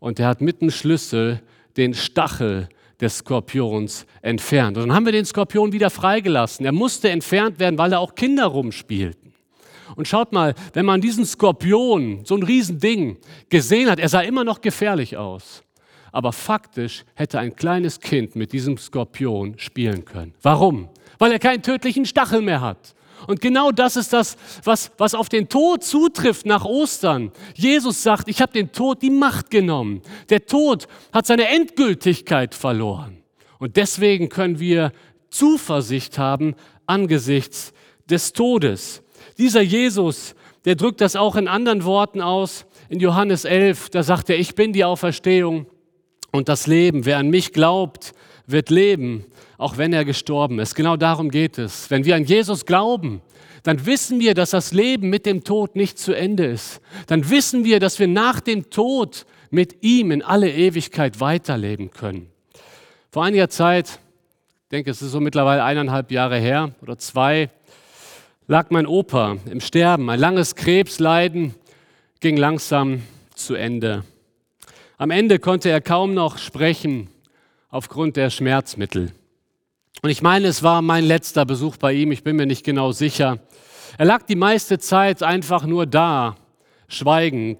und 0.00 0.18
er 0.18 0.28
hat 0.28 0.40
mit 0.40 0.60
dem 0.60 0.70
Schlüssel 0.70 1.42
den 1.76 1.94
Stachel 1.94 2.68
des 3.00 3.18
Skorpions 3.18 4.06
entfernt. 4.22 4.76
Und 4.78 4.88
dann 4.88 4.96
haben 4.96 5.04
wir 5.04 5.12
den 5.12 5.26
Skorpion 5.26 5.72
wieder 5.72 5.90
freigelassen. 5.90 6.64
Er 6.64 6.72
musste 6.72 7.10
entfernt 7.10 7.58
werden, 7.58 7.76
weil 7.78 7.90
da 7.90 7.98
auch 7.98 8.14
Kinder 8.14 8.46
rumspielten. 8.46 9.34
Und 9.94 10.08
schaut 10.08 10.32
mal, 10.32 10.54
wenn 10.72 10.86
man 10.86 11.00
diesen 11.00 11.24
Skorpion, 11.24 12.24
so 12.24 12.34
ein 12.36 12.42
Riesending, 12.42 13.18
gesehen 13.48 13.90
hat, 13.90 13.98
er 13.98 14.08
sah 14.08 14.20
immer 14.20 14.44
noch 14.44 14.60
gefährlich 14.60 15.16
aus. 15.16 15.62
Aber 16.10 16.32
faktisch 16.32 17.04
hätte 17.14 17.38
ein 17.38 17.54
kleines 17.54 18.00
Kind 18.00 18.34
mit 18.34 18.52
diesem 18.52 18.78
Skorpion 18.78 19.58
spielen 19.58 20.04
können. 20.04 20.34
Warum? 20.42 20.88
Weil 21.18 21.32
er 21.32 21.38
keinen 21.38 21.62
tödlichen 21.62 22.06
Stachel 22.06 22.40
mehr 22.40 22.62
hat. 22.62 22.95
Und 23.26 23.40
genau 23.40 23.70
das 23.70 23.96
ist 23.96 24.12
das, 24.12 24.36
was, 24.64 24.90
was 24.98 25.14
auf 25.14 25.28
den 25.28 25.48
Tod 25.48 25.82
zutrifft 25.82 26.46
nach 26.46 26.64
Ostern. 26.64 27.32
Jesus 27.54 28.02
sagt, 28.02 28.28
ich 28.28 28.40
habe 28.40 28.52
den 28.52 28.72
Tod 28.72 29.02
die 29.02 29.10
Macht 29.10 29.50
genommen. 29.50 30.02
Der 30.28 30.46
Tod 30.46 30.86
hat 31.12 31.26
seine 31.26 31.48
Endgültigkeit 31.48 32.54
verloren. 32.54 33.22
Und 33.58 33.76
deswegen 33.76 34.28
können 34.28 34.60
wir 34.60 34.92
Zuversicht 35.30 36.18
haben 36.18 36.54
angesichts 36.86 37.72
des 38.08 38.32
Todes. 38.32 39.02
Dieser 39.38 39.60
Jesus, 39.60 40.34
der 40.64 40.76
drückt 40.76 41.00
das 41.00 41.16
auch 41.16 41.36
in 41.36 41.48
anderen 41.48 41.84
Worten 41.84 42.20
aus. 42.20 42.66
In 42.88 43.00
Johannes 43.00 43.44
11, 43.44 43.90
da 43.90 44.02
sagt 44.02 44.30
er, 44.30 44.38
ich 44.38 44.54
bin 44.54 44.72
die 44.72 44.84
Auferstehung 44.84 45.66
und 46.32 46.48
das 46.48 46.66
Leben. 46.66 47.04
Wer 47.04 47.18
an 47.18 47.28
mich 47.28 47.52
glaubt, 47.52 48.12
wird 48.46 48.70
leben, 48.70 49.24
auch 49.58 49.78
wenn 49.78 49.92
er 49.92 50.04
gestorben 50.04 50.58
ist. 50.58 50.74
Genau 50.74 50.96
darum 50.96 51.30
geht 51.30 51.58
es. 51.58 51.90
Wenn 51.90 52.04
wir 52.04 52.16
an 52.16 52.24
Jesus 52.24 52.66
glauben, 52.66 53.22
dann 53.62 53.84
wissen 53.86 54.20
wir, 54.20 54.34
dass 54.34 54.50
das 54.50 54.72
Leben 54.72 55.10
mit 55.10 55.26
dem 55.26 55.42
Tod 55.42 55.74
nicht 55.76 55.98
zu 55.98 56.12
Ende 56.12 56.46
ist. 56.46 56.80
Dann 57.06 57.30
wissen 57.30 57.64
wir, 57.64 57.80
dass 57.80 57.98
wir 57.98 58.06
nach 58.06 58.40
dem 58.40 58.70
Tod 58.70 59.26
mit 59.50 59.82
ihm 59.82 60.10
in 60.10 60.22
alle 60.22 60.52
Ewigkeit 60.52 61.20
weiterleben 61.20 61.90
können. 61.90 62.30
Vor 63.10 63.24
einiger 63.24 63.48
Zeit, 63.48 63.98
ich 64.64 64.68
denke, 64.70 64.90
es 64.90 65.02
ist 65.02 65.12
so 65.12 65.20
mittlerweile 65.20 65.64
eineinhalb 65.64 66.10
Jahre 66.10 66.38
her 66.38 66.72
oder 66.82 66.98
zwei, 66.98 67.50
lag 68.46 68.70
mein 68.70 68.86
Opa 68.86 69.36
im 69.50 69.60
Sterben. 69.60 70.10
Ein 70.10 70.20
langes 70.20 70.54
Krebsleiden 70.54 71.54
ging 72.20 72.36
langsam 72.36 73.02
zu 73.34 73.54
Ende. 73.54 74.04
Am 74.98 75.10
Ende 75.10 75.38
konnte 75.38 75.70
er 75.70 75.80
kaum 75.80 76.14
noch 76.14 76.38
sprechen 76.38 77.08
aufgrund 77.68 78.16
der 78.16 78.30
Schmerzmittel. 78.30 79.12
Und 80.02 80.10
ich 80.10 80.22
meine, 80.22 80.48
es 80.48 80.62
war 80.62 80.82
mein 80.82 81.04
letzter 81.04 81.44
Besuch 81.44 81.76
bei 81.76 81.92
ihm, 81.92 82.12
ich 82.12 82.22
bin 82.22 82.36
mir 82.36 82.46
nicht 82.46 82.64
genau 82.64 82.92
sicher. 82.92 83.38
Er 83.98 84.04
lag 84.04 84.22
die 84.22 84.36
meiste 84.36 84.78
Zeit 84.78 85.22
einfach 85.22 85.64
nur 85.64 85.86
da, 85.86 86.36
schweigend. 86.88 87.58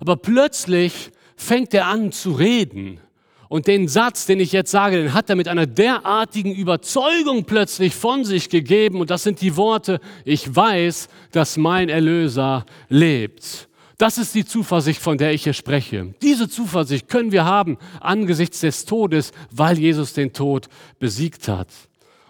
Aber 0.00 0.16
plötzlich 0.16 1.10
fängt 1.36 1.74
er 1.74 1.86
an 1.86 2.12
zu 2.12 2.32
reden. 2.32 3.00
Und 3.48 3.66
den 3.66 3.88
Satz, 3.88 4.26
den 4.26 4.40
ich 4.40 4.52
jetzt 4.52 4.70
sage, 4.70 4.96
den 4.96 5.14
hat 5.14 5.28
er 5.30 5.36
mit 5.36 5.48
einer 5.48 5.66
derartigen 5.66 6.54
Überzeugung 6.54 7.44
plötzlich 7.44 7.94
von 7.94 8.24
sich 8.24 8.48
gegeben. 8.48 9.00
Und 9.00 9.10
das 9.10 9.22
sind 9.22 9.40
die 9.40 9.56
Worte, 9.56 10.00
ich 10.24 10.54
weiß, 10.54 11.08
dass 11.32 11.56
mein 11.56 11.88
Erlöser 11.88 12.64
lebt. 12.88 13.68
Das 13.98 14.18
ist 14.18 14.34
die 14.34 14.44
Zuversicht, 14.44 15.00
von 15.00 15.18
der 15.18 15.32
ich 15.32 15.44
hier 15.44 15.52
spreche. 15.52 16.14
Diese 16.20 16.48
Zuversicht 16.48 17.08
können 17.08 17.30
wir 17.30 17.44
haben 17.44 17.78
angesichts 18.00 18.60
des 18.60 18.84
Todes, 18.84 19.32
weil 19.50 19.78
Jesus 19.78 20.14
den 20.14 20.32
Tod 20.32 20.68
besiegt 20.98 21.46
hat. 21.46 21.68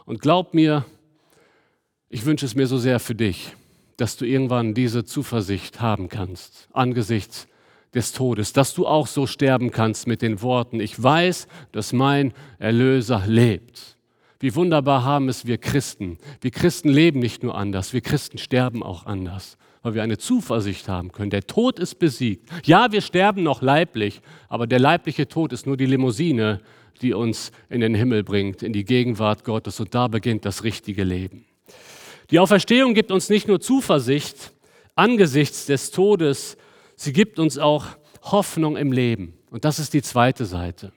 Und 0.05 0.21
glaub 0.21 0.53
mir, 0.53 0.85
ich 2.11 2.27
wünsche 2.27 2.45
es 2.45 2.55
mir 2.55 2.67
so 2.67 2.77
sehr 2.77 3.01
für 3.01 3.15
dich, 3.15 3.53
dass 3.97 4.17
du 4.17 4.27
irgendwann 4.27 4.75
diese 4.75 5.05
Zuversicht 5.05 5.81
haben 5.81 6.09
kannst 6.09 6.69
angesichts 6.73 7.49
des 7.95 8.13
Todes, 8.13 8.53
dass 8.53 8.75
du 8.75 8.87
auch 8.87 9.07
so 9.07 9.27
sterben 9.27 9.71
kannst 9.71 10.07
mit 10.07 10.21
den 10.21 10.43
Worten, 10.43 10.81
ich 10.81 11.01
weiß, 11.01 11.47
dass 11.73 11.93
mein 11.93 12.35
Erlöser 12.59 13.23
lebt. 13.27 13.97
Wie 14.45 14.55
wunderbar 14.55 15.05
haben 15.05 15.31
es 15.31 15.47
wir 15.47 15.57
Christen. 15.57 16.19
Wir 16.43 16.51
Christen 16.51 16.91
leben 16.91 17.19
nicht 17.19 17.43
nur 17.43 17.57
anders, 17.57 17.95
wir 17.95 18.03
Christen 18.03 18.37
sterben 18.37 18.83
auch 18.83 19.07
anders 19.07 19.57
weil 19.81 19.93
wir 19.93 20.03
eine 20.03 20.17
Zuversicht 20.17 20.89
haben 20.89 21.13
können. 21.13 21.29
Der 21.29 21.47
Tod 21.47 21.79
ist 21.79 21.97
besiegt. 21.97 22.49
Ja, 22.65 22.91
wir 22.91 23.03
sterben 23.03 23.43
noch 23.43 23.61
leiblich, 23.61 24.23
aber 24.49 24.67
der 24.67 24.79
leibliche 24.79 25.29
Tod 25.29 25.53
ist 25.53 25.67
nur 25.67 25.77
die 25.77 25.85
Limousine, 25.85 26.63
die 27.03 27.13
uns 27.13 27.53
in 27.69 27.83
den 27.83 27.95
Himmel 27.95 28.25
bringt, 28.25 28.63
in 28.63 28.73
die 28.73 28.87
Gegenwart 28.87 29.45
Gottes. 29.45 29.81
Und 29.81 29.95
da 29.95 30.09
beginnt 30.09 30.47
das 30.47 30.65
richtige 30.65 31.05
Leben. 31.05 31.45
Die 32.31 32.39
Auferstehung 32.39 32.95
gibt 32.95 33.11
uns 33.11 33.29
nicht 33.29 33.47
nur 33.47 33.61
Zuversicht 33.61 34.53
angesichts 34.95 35.67
des 35.67 35.91
Todes, 35.91 36.57
sie 36.97 37.13
gibt 37.13 37.39
uns 37.39 37.59
auch 37.59 37.85
Hoffnung 38.23 38.79
im 38.79 38.91
Leben. 38.91 39.35
Und 39.51 39.67
das 39.67 39.79
ist 39.79 39.93
die 39.93 40.03
zweite 40.03 40.47
Seite. 40.47 40.93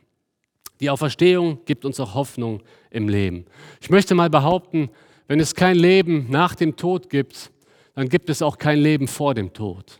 Die 0.80 0.90
Auferstehung 0.90 1.60
gibt 1.66 1.86
uns 1.86 2.00
auch 2.00 2.14
Hoffnung 2.14 2.62
im 2.92 3.10
Leben. 3.10 3.46
Ich 3.82 3.90
möchte 3.90 4.16
mal 4.16 4.30
behaupten, 4.30 4.90
wenn 5.28 5.40
es 5.40 5.56
kein 5.56 5.76
Leben 5.76 6.28
nach 6.30 6.56
dem 6.56 6.76
Tod 6.76 7.10
gibt, 7.10 7.52
dann 7.96 8.10
gibt 8.10 8.30
es 8.30 8.42
auch 8.42 8.58
kein 8.58 8.80
Leben 8.80 9.08
vor 9.08 9.34
dem 9.34 9.54
Tod. 9.54 10.00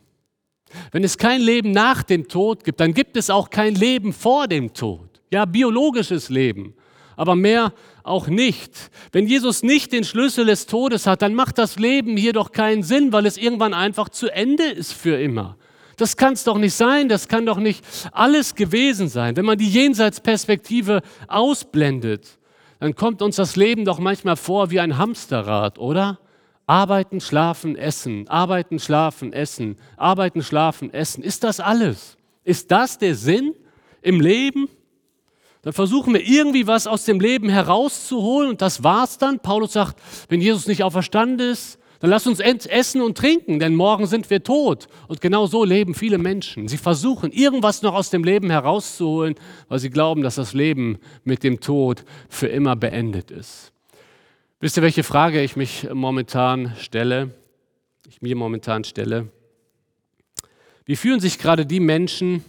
Wenn 0.92 1.04
es 1.04 1.18
kein 1.18 1.42
Leben 1.42 1.72
nach 1.72 2.04
dem 2.04 2.28
Tod 2.28 2.64
gibt, 2.64 2.80
dann 2.80 2.94
gibt 2.94 3.18
es 3.18 3.30
auch 3.30 3.50
kein 3.50 3.76
Leben 3.76 4.14
vor 4.14 4.48
dem 4.48 4.74
Tod. 4.74 5.10
Ja, 5.32 5.46
biologisches 5.46 6.30
Leben, 6.30 6.74
aber 7.16 7.36
mehr 7.36 7.74
auch 8.04 8.28
nicht. 8.28 8.92
Wenn 9.12 9.28
Jesus 9.28 9.64
nicht 9.64 9.92
den 9.92 10.04
Schlüssel 10.04 10.46
des 10.46 10.68
Todes 10.68 11.08
hat, 11.08 11.22
dann 11.22 11.36
macht 11.36 11.58
das 11.58 11.78
Leben 11.78 12.16
hier 12.16 12.34
doch 12.34 12.52
keinen 12.52 12.84
Sinn, 12.84 13.12
weil 13.12 13.26
es 13.26 13.38
irgendwann 13.38 13.74
einfach 13.74 14.10
zu 14.10 14.30
Ende 14.30 14.64
ist 14.64 14.94
für 14.94 15.20
immer. 15.20 15.58
Das 15.98 16.16
kann 16.16 16.34
es 16.34 16.44
doch 16.44 16.60
nicht 16.60 16.76
sein, 16.76 17.10
das 17.10 17.28
kann 17.28 17.46
doch 17.46 17.58
nicht 17.58 17.84
alles 18.12 18.54
gewesen 18.54 19.10
sein. 19.10 19.36
Wenn 19.36 19.46
man 19.46 19.58
die 19.58 19.68
Jenseitsperspektive 19.68 21.02
ausblendet, 21.28 22.38
dann 22.80 22.96
kommt 22.96 23.24
uns 23.24 23.38
das 23.38 23.56
Leben 23.56 23.84
doch 23.84 23.98
manchmal 23.98 24.36
vor 24.36 24.70
wie 24.70 24.80
ein 24.80 24.98
Hamsterrad, 24.98 25.80
oder? 25.80 26.20
Arbeiten, 26.68 27.20
schlafen, 27.20 27.76
essen, 27.76 28.30
arbeiten, 28.30 28.78
schlafen, 28.78 29.34
essen, 29.34 29.78
arbeiten, 29.96 30.44
schlafen, 30.44 30.94
essen. 30.94 31.24
Ist 31.24 31.44
das 31.44 31.60
alles? 31.60 32.18
Ist 32.44 32.70
das 32.72 33.00
der 33.00 33.16
Sinn 33.16 33.56
im 34.02 34.22
Leben? 34.22 34.70
Dann 35.64 35.74
versuchen 35.74 36.14
wir 36.14 36.22
irgendwie 36.22 36.68
was 36.68 36.86
aus 36.86 37.06
dem 37.06 37.20
Leben 37.20 37.50
herauszuholen 37.50 38.50
und 38.50 38.62
das 38.62 38.84
war's 38.84 39.18
dann. 39.18 39.40
Paulus 39.40 39.74
sagt, 39.74 40.00
wenn 40.30 40.42
Jesus 40.42 40.68
nicht 40.68 40.84
auferstanden 40.84 41.50
ist, 41.50 41.80
dann 42.00 42.10
lass 42.12 42.28
uns 42.28 42.40
essen 42.40 43.02
und 43.02 43.18
trinken, 43.18 43.60
denn 43.60 43.74
morgen 43.74 44.06
sind 44.06 44.30
wir 44.30 44.44
tot. 44.44 44.88
Und 45.08 45.20
genau 45.20 45.48
so 45.48 45.64
leben 45.64 45.96
viele 45.96 46.18
Menschen. 46.18 46.68
Sie 46.68 46.78
versuchen, 46.78 47.32
irgendwas 47.32 47.82
noch 47.82 47.96
aus 47.96 48.10
dem 48.10 48.24
Leben 48.24 48.50
herauszuholen, 48.50 49.36
weil 49.68 49.80
sie 49.80 49.90
glauben, 49.90 50.22
dass 50.22 50.36
das 50.36 50.54
Leben 50.54 51.00
mit 51.24 51.44
dem 51.44 51.60
Tod 51.60 52.04
für 52.30 52.48
immer 52.48 52.76
beendet 52.76 53.32
ist. 53.32 53.72
Wisst 54.60 54.78
ihr, 54.78 54.84
welche 54.84 55.04
Frage 55.04 55.42
ich 55.42 55.56
mich 55.56 55.88
momentan 55.92 56.76
stelle? 56.80 57.32
Ich 58.08 58.22
mir 58.22 58.36
momentan 58.36 58.84
stelle. 58.84 59.30
Wie 60.86 60.96
fühlen 60.96 61.20
sich 61.20 61.38
gerade 61.38 61.66
die 61.66 61.80
Menschen, 61.80 62.46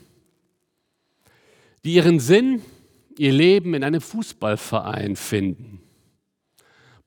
die 1.84 1.94
ihren 1.94 2.20
Sinn, 2.20 2.62
ihr 3.16 3.32
Leben 3.32 3.74
in 3.74 3.82
einem 3.82 4.00
Fußballverein 4.00 5.16
finden? 5.16 5.77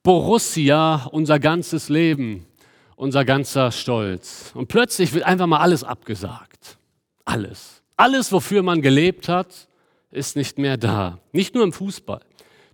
Borussia, 0.03 1.07
unser 1.11 1.39
ganzes 1.39 1.89
Leben, 1.89 2.47
unser 2.95 3.23
ganzer 3.23 3.71
Stolz. 3.71 4.51
Und 4.55 4.67
plötzlich 4.67 5.13
wird 5.13 5.25
einfach 5.25 5.45
mal 5.45 5.59
alles 5.59 5.83
abgesagt. 5.83 6.77
Alles. 7.23 7.83
Alles, 7.97 8.31
wofür 8.31 8.63
man 8.63 8.81
gelebt 8.81 9.29
hat, 9.29 9.67
ist 10.09 10.35
nicht 10.35 10.57
mehr 10.57 10.77
da. 10.77 11.19
Nicht 11.31 11.53
nur 11.53 11.63
im 11.63 11.71
Fußball. 11.71 12.21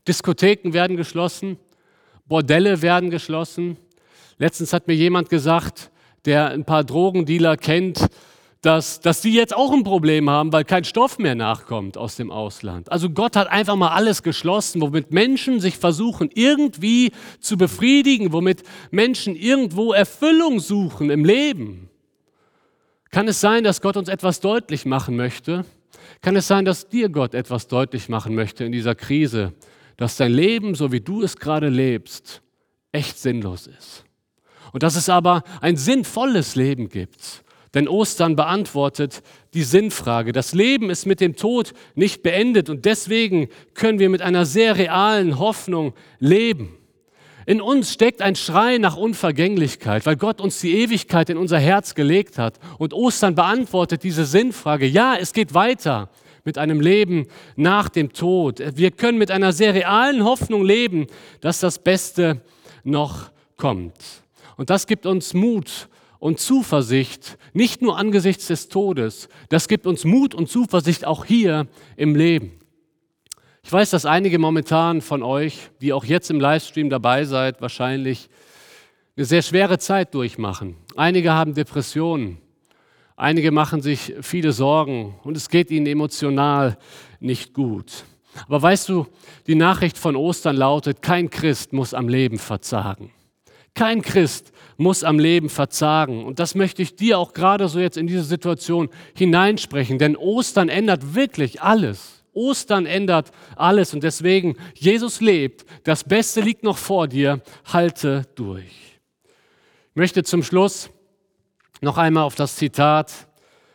Diskotheken 0.08 0.72
werden 0.72 0.96
geschlossen, 0.96 1.58
Bordelle 2.26 2.82
werden 2.82 3.10
geschlossen. 3.10 3.78
Letztens 4.38 4.72
hat 4.72 4.88
mir 4.88 4.96
jemand 4.96 5.30
gesagt, 5.30 5.92
der 6.24 6.50
ein 6.50 6.64
paar 6.64 6.86
Drogendealer 6.86 7.58
kennt, 7.58 8.08
dass, 8.62 9.00
dass 9.00 9.22
die 9.22 9.34
jetzt 9.34 9.56
auch 9.56 9.72
ein 9.72 9.84
Problem 9.84 10.30
haben, 10.30 10.52
weil 10.52 10.66
kein 10.66 10.84
Stoff 10.84 11.20
mehr 11.20 11.36
nachkommt 11.36 11.98
aus 11.98 12.16
dem 12.16 12.32
Ausland. 12.32 12.92
Also 12.92 13.10
Gott 13.10 13.36
hat 13.36 13.48
einfach 13.50 13.76
mal 13.76 13.90
alles 13.90 14.24
geschlossen, 14.24 14.82
womit 14.82 15.12
Menschen 15.12 15.60
sich 15.60 15.78
versuchen 15.78 16.30
irgendwie 16.34 17.12
zu 17.40 17.58
befriedigen, 17.58 18.34
womit 18.34 18.64
Menschen 18.90 19.36
irgendwo 19.36 19.94
Erfüllung 19.94 20.60
suchen 20.60 21.10
im 21.10 21.24
Leben. 21.24 21.90
Kann 23.12 23.28
es 23.28 23.40
sein, 23.40 23.64
dass 23.64 23.82
Gott 23.82 23.96
uns 23.96 24.10
etwas 24.10 24.40
deutlich 24.40 24.86
machen 24.86 25.16
möchte? 25.16 25.64
Kann 26.22 26.36
es 26.36 26.48
sein, 26.48 26.66
dass 26.66 26.90
dir 26.90 27.10
Gott 27.10 27.36
etwas 27.36 27.68
deutlich 27.68 28.10
machen 28.10 28.34
möchte 28.34 28.66
in 28.66 28.72
dieser 28.72 28.96
Krise, 28.96 29.54
dass 29.98 30.18
dein 30.18 30.32
Leben, 30.32 30.74
so 30.76 30.92
wie 30.92 31.00
du 31.00 31.22
es 31.22 31.38
gerade 31.38 31.70
lebst, 31.70 32.42
echt 32.92 33.20
sinnlos 33.20 33.68
ist? 33.68 34.04
Und 34.74 34.84
dass 34.84 34.96
es 34.96 35.10
aber 35.10 35.44
ein 35.62 35.78
sinnvolles 35.78 36.56
Leben 36.56 36.90
gibt 36.90 37.44
denn 37.74 37.88
Ostern 37.88 38.36
beantwortet 38.36 39.22
die 39.54 39.64
Sinnfrage. 39.64 40.32
Das 40.32 40.54
Leben 40.54 40.90
ist 40.90 41.06
mit 41.06 41.20
dem 41.20 41.36
Tod 41.36 41.74
nicht 41.96 42.24
beendet 42.24 42.70
und 42.70 42.86
deswegen 42.86 43.50
können 43.74 44.00
wir 44.00 44.10
mit 44.10 44.22
einer 44.22 44.46
sehr 44.46 44.78
realen 44.78 45.40
Hoffnung 45.40 45.94
leben. 46.20 46.78
In 47.46 47.62
uns 47.62 47.94
steckt 47.94 48.22
ein 48.22 48.36
Schrei 48.36 48.78
nach 48.78 48.98
Unvergänglichkeit, 48.98 50.06
weil 50.06 50.18
Gott 50.18 50.42
uns 50.42 50.60
die 50.60 50.78
Ewigkeit 50.82 51.30
in 51.30 51.38
unser 51.38 51.60
Herz 51.60 51.96
gelegt 51.96 52.38
hat. 52.38 52.60
Und 52.78 52.94
Ostern 52.94 53.36
beantwortet 53.36 54.04
diese 54.04 54.26
Sinnfrage. 54.26 54.86
Ja, 54.86 55.16
es 55.16 55.32
geht 55.32 55.54
weiter 55.54 56.10
mit 56.44 56.58
einem 56.58 56.82
Leben 56.82 57.28
nach 57.56 57.88
dem 57.88 58.12
Tod. 58.12 58.62
Wir 58.76 58.92
können 58.92 59.18
mit 59.18 59.32
einer 59.32 59.54
sehr 59.54 59.74
realen 59.74 60.26
Hoffnung 60.26 60.66
leben, 60.66 61.08
dass 61.40 61.62
das 61.62 61.80
Beste 61.80 62.42
noch 62.84 63.32
kommt. 63.56 63.94
Und 64.58 64.70
das 64.70 64.86
gibt 64.86 65.06
uns 65.06 65.34
Mut 65.34 65.88
und 66.20 66.40
Zuversicht, 66.40 67.38
nicht 67.54 67.82
nur 67.82 67.98
angesichts 67.98 68.48
des 68.48 68.70
Todes. 68.70 69.30
Das 69.50 69.68
gibt 69.68 69.86
uns 69.86 70.06
Mut 70.06 70.34
und 70.34 70.50
Zuversicht 70.50 71.06
auch 71.06 71.26
hier 71.26 71.68
im 71.96 72.16
Leben. 72.16 72.60
Ich 73.64 73.72
weiß, 73.72 73.90
dass 73.90 74.06
einige 74.06 74.40
momentan 74.40 75.02
von 75.02 75.24
euch, 75.24 75.70
die 75.82 75.92
auch 75.92 76.06
jetzt 76.06 76.30
im 76.30 76.40
Livestream 76.40 76.90
dabei 76.90 77.26
seid, 77.26 77.62
wahrscheinlich 77.62 78.30
eine 79.18 79.26
sehr 79.26 79.42
schwere 79.42 79.78
Zeit 79.78 80.14
durchmachen. 80.14 80.78
Einige 80.96 81.34
haben 81.34 81.54
Depressionen, 81.54 82.38
einige 83.16 83.52
machen 83.52 83.82
sich 83.82 84.14
viele 84.22 84.54
Sorgen 84.54 85.16
und 85.24 85.36
es 85.36 85.50
geht 85.50 85.70
ihnen 85.70 85.86
emotional 85.88 86.78
nicht 87.20 87.54
gut. 87.54 88.06
Aber 88.46 88.62
weißt 88.62 88.88
du, 88.90 89.08
die 89.48 89.56
Nachricht 89.56 89.98
von 89.98 90.16
Ostern 90.16 90.56
lautet, 90.56 91.02
kein 91.02 91.30
Christ 91.30 91.74
muss 91.74 91.94
am 91.94 92.08
Leben 92.08 92.38
verzagen. 92.38 93.12
Kein 93.74 94.02
Christ 94.02 94.52
muss 94.78 95.04
am 95.04 95.20
Leben 95.20 95.50
verzagen. 95.50 96.24
Und 96.24 96.40
das 96.40 96.56
möchte 96.56 96.82
ich 96.82 96.96
dir 96.96 97.20
auch 97.20 97.34
gerade 97.34 97.68
so 97.68 97.80
jetzt 97.80 97.98
in 97.98 98.08
diese 98.08 98.24
Situation 98.24 98.90
hineinsprechen, 99.16 100.00
denn 100.00 100.16
Ostern 100.16 100.70
ändert 100.70 101.16
wirklich 101.16 101.62
alles. 101.62 102.24
Ostern 102.34 102.86
ändert 102.86 103.32
alles 103.56 103.94
und 103.96 104.04
deswegen, 104.04 104.56
Jesus 104.76 105.22
lebt, 105.22 105.66
das 105.84 106.04
Beste 106.04 106.40
liegt 106.42 106.64
noch 106.64 106.78
vor 106.78 107.08
dir, 107.08 107.42
halte 107.66 108.28
durch. 108.36 109.00
Ich 109.90 109.96
möchte 109.96 110.24
zum 110.24 110.44
Schluss 110.44 110.92
noch 111.82 111.98
einmal 111.98 112.24
auf 112.24 112.36
das 112.36 112.56
Zitat 112.56 113.12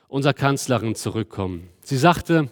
unserer 0.07 0.35
Kanzlerin 0.35 0.95
zurückkommen. 0.95 1.69
Sie 1.83 1.97
sagte, 1.97 2.51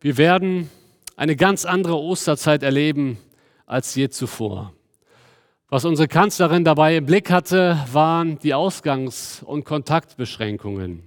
wir 0.00 0.16
werden 0.16 0.70
eine 1.16 1.36
ganz 1.36 1.64
andere 1.64 1.98
Osterzeit 1.98 2.64
erleben 2.64 3.18
als 3.66 3.94
je 3.94 4.08
zuvor. 4.08 4.72
Was 5.74 5.84
unsere 5.84 6.06
Kanzlerin 6.06 6.62
dabei 6.62 6.98
im 6.98 7.04
Blick 7.04 7.32
hatte, 7.32 7.84
waren 7.92 8.38
die 8.38 8.54
Ausgangs- 8.54 9.42
und 9.42 9.64
Kontaktbeschränkungen. 9.64 11.02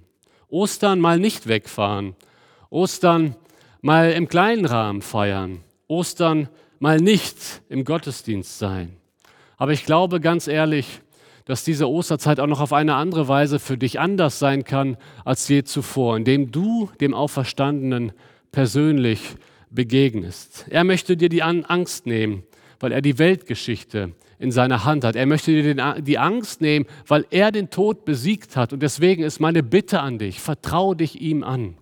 Ostern 0.50 1.00
mal 1.00 1.18
nicht 1.18 1.48
wegfahren. 1.48 2.14
Ostern 2.68 3.34
mal 3.80 4.12
im 4.12 4.28
kleinen 4.28 4.66
Rahmen 4.66 5.00
feiern. 5.00 5.62
Ostern 5.86 6.50
mal 6.80 6.98
nicht 7.00 7.62
im 7.70 7.86
Gottesdienst 7.86 8.58
sein. 8.58 8.94
Aber 9.56 9.72
ich 9.72 9.86
glaube 9.86 10.20
ganz 10.20 10.48
ehrlich, 10.48 11.00
dass 11.46 11.64
diese 11.64 11.88
Osterzeit 11.88 12.38
auch 12.38 12.46
noch 12.46 12.60
auf 12.60 12.74
eine 12.74 12.96
andere 12.96 13.26
Weise 13.26 13.60
für 13.60 13.78
dich 13.78 13.98
anders 13.98 14.38
sein 14.38 14.64
kann 14.64 14.98
als 15.24 15.48
je 15.48 15.64
zuvor, 15.64 16.18
indem 16.18 16.52
du 16.52 16.90
dem 17.00 17.14
Auferstandenen 17.14 18.12
persönlich 18.52 19.36
begegnest. 19.70 20.66
Er 20.68 20.84
möchte 20.84 21.16
dir 21.16 21.30
die 21.30 21.42
Angst 21.42 22.04
nehmen, 22.04 22.42
weil 22.80 22.92
er 22.92 23.02
die 23.02 23.18
Weltgeschichte 23.18 24.12
in 24.38 24.52
seiner 24.52 24.84
Hand 24.84 25.04
hat. 25.04 25.16
Er 25.16 25.26
möchte 25.26 25.50
dir 25.50 26.00
die 26.00 26.18
Angst 26.18 26.60
nehmen, 26.60 26.86
weil 27.06 27.26
er 27.30 27.50
den 27.50 27.70
Tod 27.70 28.04
besiegt 28.04 28.56
hat. 28.56 28.72
Und 28.72 28.82
deswegen 28.82 29.22
ist 29.22 29.40
meine 29.40 29.62
Bitte 29.62 30.00
an 30.00 30.18
dich, 30.18 30.40
vertraue 30.40 30.96
dich 30.96 31.20
ihm 31.20 31.42
an. 31.42 31.74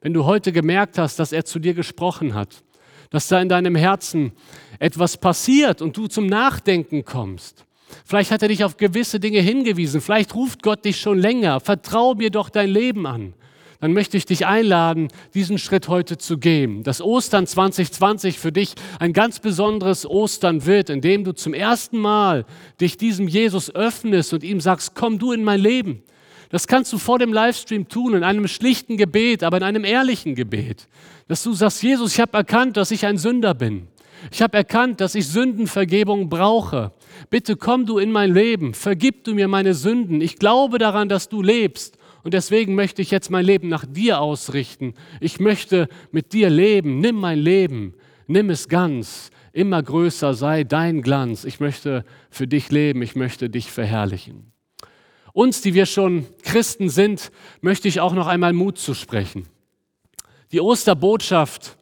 Wenn 0.00 0.12
du 0.12 0.24
heute 0.24 0.52
gemerkt 0.52 0.98
hast, 0.98 1.18
dass 1.18 1.32
er 1.32 1.44
zu 1.44 1.58
dir 1.58 1.74
gesprochen 1.74 2.34
hat, 2.34 2.62
dass 3.10 3.28
da 3.28 3.40
in 3.40 3.48
deinem 3.48 3.74
Herzen 3.74 4.32
etwas 4.78 5.16
passiert 5.16 5.82
und 5.82 5.96
du 5.96 6.06
zum 6.06 6.26
Nachdenken 6.26 7.04
kommst, 7.04 7.66
vielleicht 8.04 8.30
hat 8.30 8.42
er 8.42 8.48
dich 8.48 8.64
auf 8.64 8.76
gewisse 8.76 9.20
Dinge 9.20 9.40
hingewiesen, 9.40 10.00
vielleicht 10.00 10.34
ruft 10.34 10.62
Gott 10.62 10.84
dich 10.84 11.00
schon 11.00 11.18
länger, 11.18 11.60
vertraue 11.60 12.16
mir 12.16 12.30
doch 12.30 12.48
dein 12.48 12.70
Leben 12.70 13.06
an 13.06 13.34
dann 13.80 13.92
möchte 13.92 14.16
ich 14.16 14.26
dich 14.26 14.46
einladen, 14.46 15.08
diesen 15.32 15.58
Schritt 15.58 15.88
heute 15.88 16.18
zu 16.18 16.38
gehen. 16.38 16.82
Dass 16.82 17.00
Ostern 17.00 17.46
2020 17.46 18.38
für 18.38 18.52
dich 18.52 18.74
ein 18.98 19.12
ganz 19.12 19.40
besonderes 19.40 20.08
Ostern 20.08 20.66
wird, 20.66 20.90
in 20.90 21.00
dem 21.00 21.24
du 21.24 21.32
zum 21.32 21.54
ersten 21.54 21.98
Mal 21.98 22.44
dich 22.80 22.98
diesem 22.98 23.26
Jesus 23.26 23.74
öffnest 23.74 24.34
und 24.34 24.44
ihm 24.44 24.60
sagst, 24.60 24.94
komm 24.94 25.18
du 25.18 25.32
in 25.32 25.42
mein 25.42 25.60
Leben. 25.60 26.02
Das 26.50 26.66
kannst 26.66 26.92
du 26.92 26.98
vor 26.98 27.18
dem 27.18 27.32
Livestream 27.32 27.88
tun, 27.88 28.14
in 28.14 28.24
einem 28.24 28.48
schlichten 28.48 28.96
Gebet, 28.96 29.42
aber 29.42 29.56
in 29.56 29.62
einem 29.62 29.84
ehrlichen 29.84 30.34
Gebet. 30.34 30.88
Dass 31.28 31.42
du 31.42 31.52
sagst, 31.52 31.82
Jesus, 31.82 32.12
ich 32.12 32.20
habe 32.20 32.36
erkannt, 32.36 32.76
dass 32.76 32.90
ich 32.90 33.06
ein 33.06 33.18
Sünder 33.18 33.54
bin. 33.54 33.86
Ich 34.30 34.42
habe 34.42 34.56
erkannt, 34.56 35.00
dass 35.00 35.14
ich 35.14 35.28
Sündenvergebung 35.28 36.28
brauche. 36.28 36.92
Bitte 37.30 37.56
komm 37.56 37.86
du 37.86 37.98
in 37.98 38.12
mein 38.12 38.34
Leben, 38.34 38.74
vergib 38.74 39.24
du 39.24 39.34
mir 39.34 39.48
meine 39.48 39.74
Sünden. 39.74 40.20
Ich 40.20 40.36
glaube 40.36 40.78
daran, 40.78 41.08
dass 41.08 41.28
du 41.28 41.40
lebst. 41.40 41.96
Und 42.22 42.34
deswegen 42.34 42.74
möchte 42.74 43.02
ich 43.02 43.10
jetzt 43.10 43.30
mein 43.30 43.44
Leben 43.44 43.68
nach 43.68 43.84
dir 43.86 44.20
ausrichten. 44.20 44.94
Ich 45.20 45.40
möchte 45.40 45.88
mit 46.10 46.32
dir 46.32 46.50
leben. 46.50 47.00
Nimm 47.00 47.16
mein 47.16 47.38
Leben, 47.38 47.94
nimm 48.26 48.50
es 48.50 48.68
ganz. 48.68 49.30
Immer 49.52 49.82
größer 49.82 50.34
sei 50.34 50.64
dein 50.64 51.02
Glanz. 51.02 51.44
Ich 51.44 51.60
möchte 51.60 52.04
für 52.30 52.46
dich 52.46 52.70
leben, 52.70 53.02
ich 53.02 53.16
möchte 53.16 53.50
dich 53.50 53.70
verherrlichen. 53.70 54.52
Uns, 55.32 55.62
die 55.62 55.74
wir 55.74 55.86
schon 55.86 56.26
Christen 56.42 56.88
sind, 56.88 57.30
möchte 57.60 57.88
ich 57.88 58.00
auch 58.00 58.12
noch 58.12 58.26
einmal 58.26 58.52
Mut 58.52 58.78
zu 58.78 58.94
sprechen. 58.94 59.46
Die 60.52 60.60
Osterbotschaft 60.60 61.76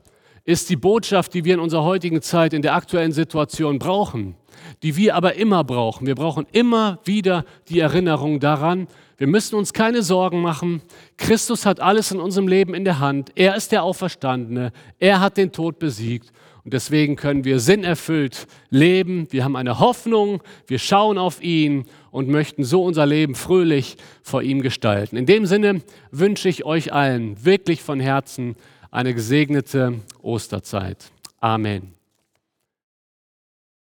ist 0.44 0.70
die 0.70 0.76
Botschaft, 0.76 1.34
die 1.34 1.44
wir 1.44 1.54
in 1.54 1.60
unserer 1.60 1.84
heutigen 1.84 2.22
Zeit, 2.22 2.52
in 2.52 2.62
der 2.62 2.74
aktuellen 2.74 3.12
Situation 3.12 3.78
brauchen, 3.78 4.34
die 4.82 4.96
wir 4.96 5.14
aber 5.14 5.34
immer 5.34 5.64
brauchen. 5.64 6.06
Wir 6.06 6.14
brauchen 6.14 6.46
immer 6.52 7.00
wieder 7.04 7.44
die 7.68 7.80
Erinnerung 7.80 8.40
daran, 8.40 8.88
wir 9.18 9.26
müssen 9.26 9.56
uns 9.56 9.72
keine 9.72 10.02
Sorgen 10.02 10.40
machen. 10.40 10.80
Christus 11.16 11.66
hat 11.66 11.80
alles 11.80 12.12
in 12.12 12.20
unserem 12.20 12.46
Leben 12.46 12.72
in 12.72 12.84
der 12.84 13.00
Hand. 13.00 13.32
Er 13.34 13.56
ist 13.56 13.72
der 13.72 13.82
Auferstandene. 13.82 14.72
Er 15.00 15.20
hat 15.20 15.36
den 15.36 15.50
Tod 15.50 15.80
besiegt. 15.80 16.32
Und 16.64 16.72
deswegen 16.72 17.16
können 17.16 17.44
wir 17.44 17.58
sinnerfüllt 17.58 18.46
leben. 18.70 19.26
Wir 19.30 19.42
haben 19.42 19.56
eine 19.56 19.80
Hoffnung. 19.80 20.40
Wir 20.68 20.78
schauen 20.78 21.18
auf 21.18 21.42
ihn 21.42 21.86
und 22.12 22.28
möchten 22.28 22.62
so 22.62 22.84
unser 22.84 23.06
Leben 23.06 23.34
fröhlich 23.34 23.96
vor 24.22 24.42
ihm 24.42 24.62
gestalten. 24.62 25.16
In 25.16 25.26
dem 25.26 25.46
Sinne 25.46 25.82
wünsche 26.12 26.48
ich 26.48 26.64
euch 26.64 26.92
allen 26.92 27.44
wirklich 27.44 27.82
von 27.82 27.98
Herzen 27.98 28.54
eine 28.92 29.14
gesegnete 29.14 29.94
Osterzeit. 30.22 31.10
Amen. 31.40 31.97